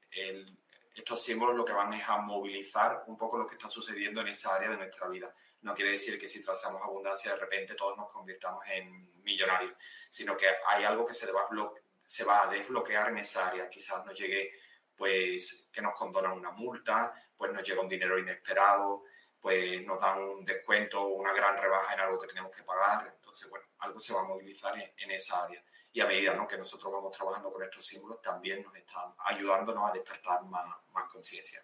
estos 0.94 1.24
símbolos 1.24 1.56
lo 1.56 1.66
que 1.66 1.74
van 1.74 1.94
es 1.94 2.08
a 2.08 2.18
movilizar 2.18 3.04
un 3.08 3.18
poco 3.18 3.38
lo 3.38 3.48
que 3.48 3.56
está 3.56 3.68
sucediendo 3.68 4.22
en 4.22 4.28
esa 4.28 4.56
área 4.56 4.70
de 4.70 4.78
nuestra 4.78 5.08
vida. 5.08 5.34
No 5.62 5.74
quiere 5.74 5.92
decir 5.92 6.20
que 6.20 6.28
si 6.28 6.44
trazamos 6.44 6.82
abundancia 6.82 7.34
de 7.34 7.40
repente 7.40 7.74
todos 7.76 7.98
nos 7.98 8.12
convirtamos 8.12 8.64
en 8.68 9.24
millonarios, 9.24 9.74
sino 10.10 10.38
que 10.38 10.48
hay 10.68 10.84
algo 10.84 11.06
que 11.06 11.14
se 11.14 11.32
va 11.32 12.42
a, 12.42 12.48
desbloquear 12.48 13.10
en 13.10 13.18
esa 13.20 13.48
área. 13.48 13.70
Quizás 13.70 14.06
nos 14.06 14.18
llegue, 14.18 14.52
pues, 14.96 15.70
que 15.74 15.82
nos 15.82 15.98
condonan 15.98 16.34
una 16.34 16.52
multa, 16.52 17.14
pues 17.36 17.52
nos 17.52 17.68
llega 17.68 17.82
un 17.82 17.90
dinero 17.90 18.20
inesperado, 18.20 19.04
pues 19.44 19.86
nos 19.86 20.00
dan 20.00 20.22
un 20.22 20.46
descuento 20.46 21.02
o 21.02 21.16
una 21.16 21.34
gran 21.34 21.58
rebaja 21.58 21.94
en 21.94 22.00
algo 22.00 22.20
que 22.20 22.28
tenemos 22.28 22.56
que 22.56 22.64
pagar. 22.64 23.14
Entonces, 23.16 23.50
bueno, 23.50 23.66
algo 23.80 24.00
se 24.00 24.14
va 24.14 24.22
a 24.22 24.26
movilizar 24.26 24.74
en, 24.78 25.12
esa 25.12 25.44
área. 25.44 25.64
Y 25.94 26.02
a 26.02 26.08
medida 26.08 26.34
¿no? 26.34 26.48
que 26.48 26.58
nosotros 26.58 26.92
vamos 26.92 27.16
trabajando 27.16 27.52
con 27.52 27.64
estos 27.64 27.86
símbolos, 27.86 28.22
también 28.22 28.64
nos 28.64 28.76
están 28.76 29.14
ayudándonos 29.26 29.90
a 29.90 29.94
despertar 29.94 30.44
más, 30.44 30.66
más 30.94 31.12
conciencia. 31.12 31.62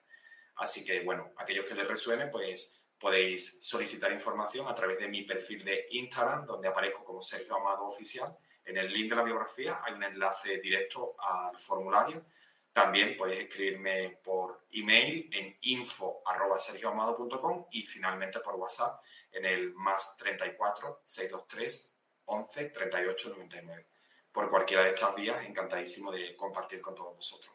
Así 0.55 0.85
que, 0.85 1.01
bueno, 1.01 1.31
aquellos 1.37 1.65
que 1.65 1.73
les 1.73 1.87
resuene, 1.87 2.27
pues 2.27 2.81
podéis 2.97 3.67
solicitar 3.67 4.11
información 4.11 4.67
a 4.67 4.75
través 4.75 4.99
de 4.99 5.07
mi 5.07 5.23
perfil 5.23 5.65
de 5.65 5.87
Instagram, 5.91 6.45
donde 6.45 6.67
aparezco 6.67 7.03
como 7.03 7.21
Sergio 7.21 7.55
Amado 7.55 7.85
Oficial. 7.85 8.37
En 8.65 8.77
el 8.77 8.93
link 8.93 9.09
de 9.09 9.15
la 9.15 9.23
biografía 9.23 9.81
hay 9.83 9.93
un 9.93 10.03
enlace 10.03 10.59
directo 10.59 11.15
al 11.19 11.57
formulario 11.57 12.23
también 12.73 13.17
podéis 13.17 13.41
escribirme 13.41 14.19
por 14.23 14.65
email 14.71 15.29
en 15.33 15.57
info.sergioamado.com 15.61 17.65
y 17.71 17.85
finalmente 17.85 18.39
por 18.39 18.55
WhatsApp 18.55 19.03
en 19.31 19.45
el 19.45 19.73
más 19.73 20.17
34 20.17 21.01
623 21.03 21.95
11 22.25 22.69
38 22.69 23.29
99. 23.29 23.87
Por 24.39 24.49
cualquiera 24.49 24.83
de 24.83 24.91
estas 24.91 25.13
vías, 25.15 25.45
encantadísimo 25.45 26.13
de 26.13 26.33
compartir 26.33 26.79
con 26.79 26.95
todos 26.95 27.13
vosotros. 27.13 27.53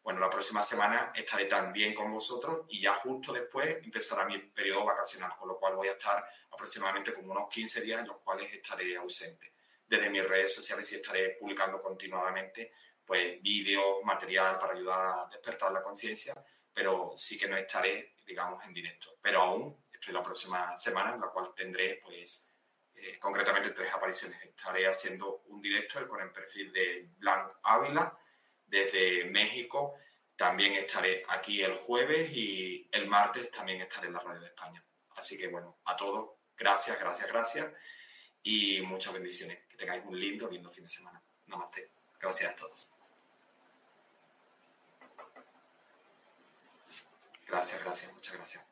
Bueno, 0.00 0.20
la 0.20 0.30
próxima 0.30 0.62
semana 0.62 1.12
estaré 1.12 1.46
también 1.46 1.92
con 1.92 2.12
vosotros 2.12 2.66
y 2.68 2.80
ya 2.80 2.94
justo 2.94 3.32
después 3.32 3.78
empezará 3.82 4.24
mi 4.26 4.38
periodo 4.38 4.84
vacacional, 4.84 5.32
con 5.36 5.48
lo 5.48 5.58
cual 5.58 5.74
voy 5.74 5.88
a 5.88 5.94
estar 5.94 6.24
aproximadamente 6.52 7.12
como 7.12 7.32
unos 7.32 7.52
15 7.52 7.80
días 7.80 7.98
en 8.02 8.06
los 8.06 8.18
cuales 8.18 8.48
estaré 8.54 8.96
ausente. 8.96 9.54
Desde 9.84 10.08
mis 10.08 10.24
redes 10.24 10.54
sociales 10.54 10.92
y 10.92 10.94
estaré 10.94 11.30
publicando 11.30 11.82
continuamente 11.82 12.74
pues 13.04 13.42
vídeos, 13.42 13.96
material 14.04 14.56
para 14.56 14.74
ayudar 14.74 15.00
a 15.00 15.28
despertar 15.32 15.72
la 15.72 15.82
conciencia, 15.82 16.32
pero 16.72 17.12
sí 17.16 17.36
que 17.40 17.48
no 17.48 17.56
estaré, 17.56 18.14
digamos, 18.24 18.64
en 18.64 18.72
directo. 18.72 19.16
Pero 19.20 19.42
aún 19.42 19.84
estoy 19.92 20.14
la 20.14 20.22
próxima 20.22 20.78
semana 20.78 21.12
en 21.12 21.22
la 21.22 21.26
cual 21.26 21.52
tendré, 21.56 22.00
pues, 22.04 22.49
eh, 23.02 23.18
concretamente 23.18 23.70
tres 23.70 23.92
apariciones. 23.92 24.42
Estaré 24.42 24.86
haciendo 24.86 25.42
un 25.46 25.60
directo 25.60 26.06
con 26.08 26.20
el 26.20 26.30
perfil 26.30 26.72
de 26.72 27.08
Blanc 27.18 27.52
Ávila 27.62 28.16
desde 28.66 29.24
México. 29.26 29.94
También 30.36 30.74
estaré 30.74 31.24
aquí 31.28 31.62
el 31.62 31.74
jueves 31.74 32.30
y 32.32 32.88
el 32.92 33.06
martes 33.06 33.50
también 33.50 33.80
estaré 33.80 34.08
en 34.08 34.14
la 34.14 34.20
radio 34.20 34.40
de 34.40 34.46
España. 34.46 34.84
Así 35.16 35.38
que 35.38 35.48
bueno, 35.48 35.78
a 35.84 35.96
todos, 35.96 36.30
gracias, 36.56 36.98
gracias, 36.98 37.28
gracias 37.28 37.72
y 38.42 38.80
muchas 38.82 39.12
bendiciones. 39.12 39.58
Que 39.68 39.76
tengáis 39.76 40.04
un 40.04 40.18
lindo, 40.18 40.48
lindo 40.48 40.70
fin 40.70 40.84
de 40.84 40.90
semana. 40.90 41.22
Namaste. 41.46 41.90
Gracias 42.20 42.52
a 42.52 42.56
todos. 42.56 42.88
Gracias, 47.46 47.82
gracias, 47.82 48.14
muchas 48.14 48.34
gracias. 48.34 48.69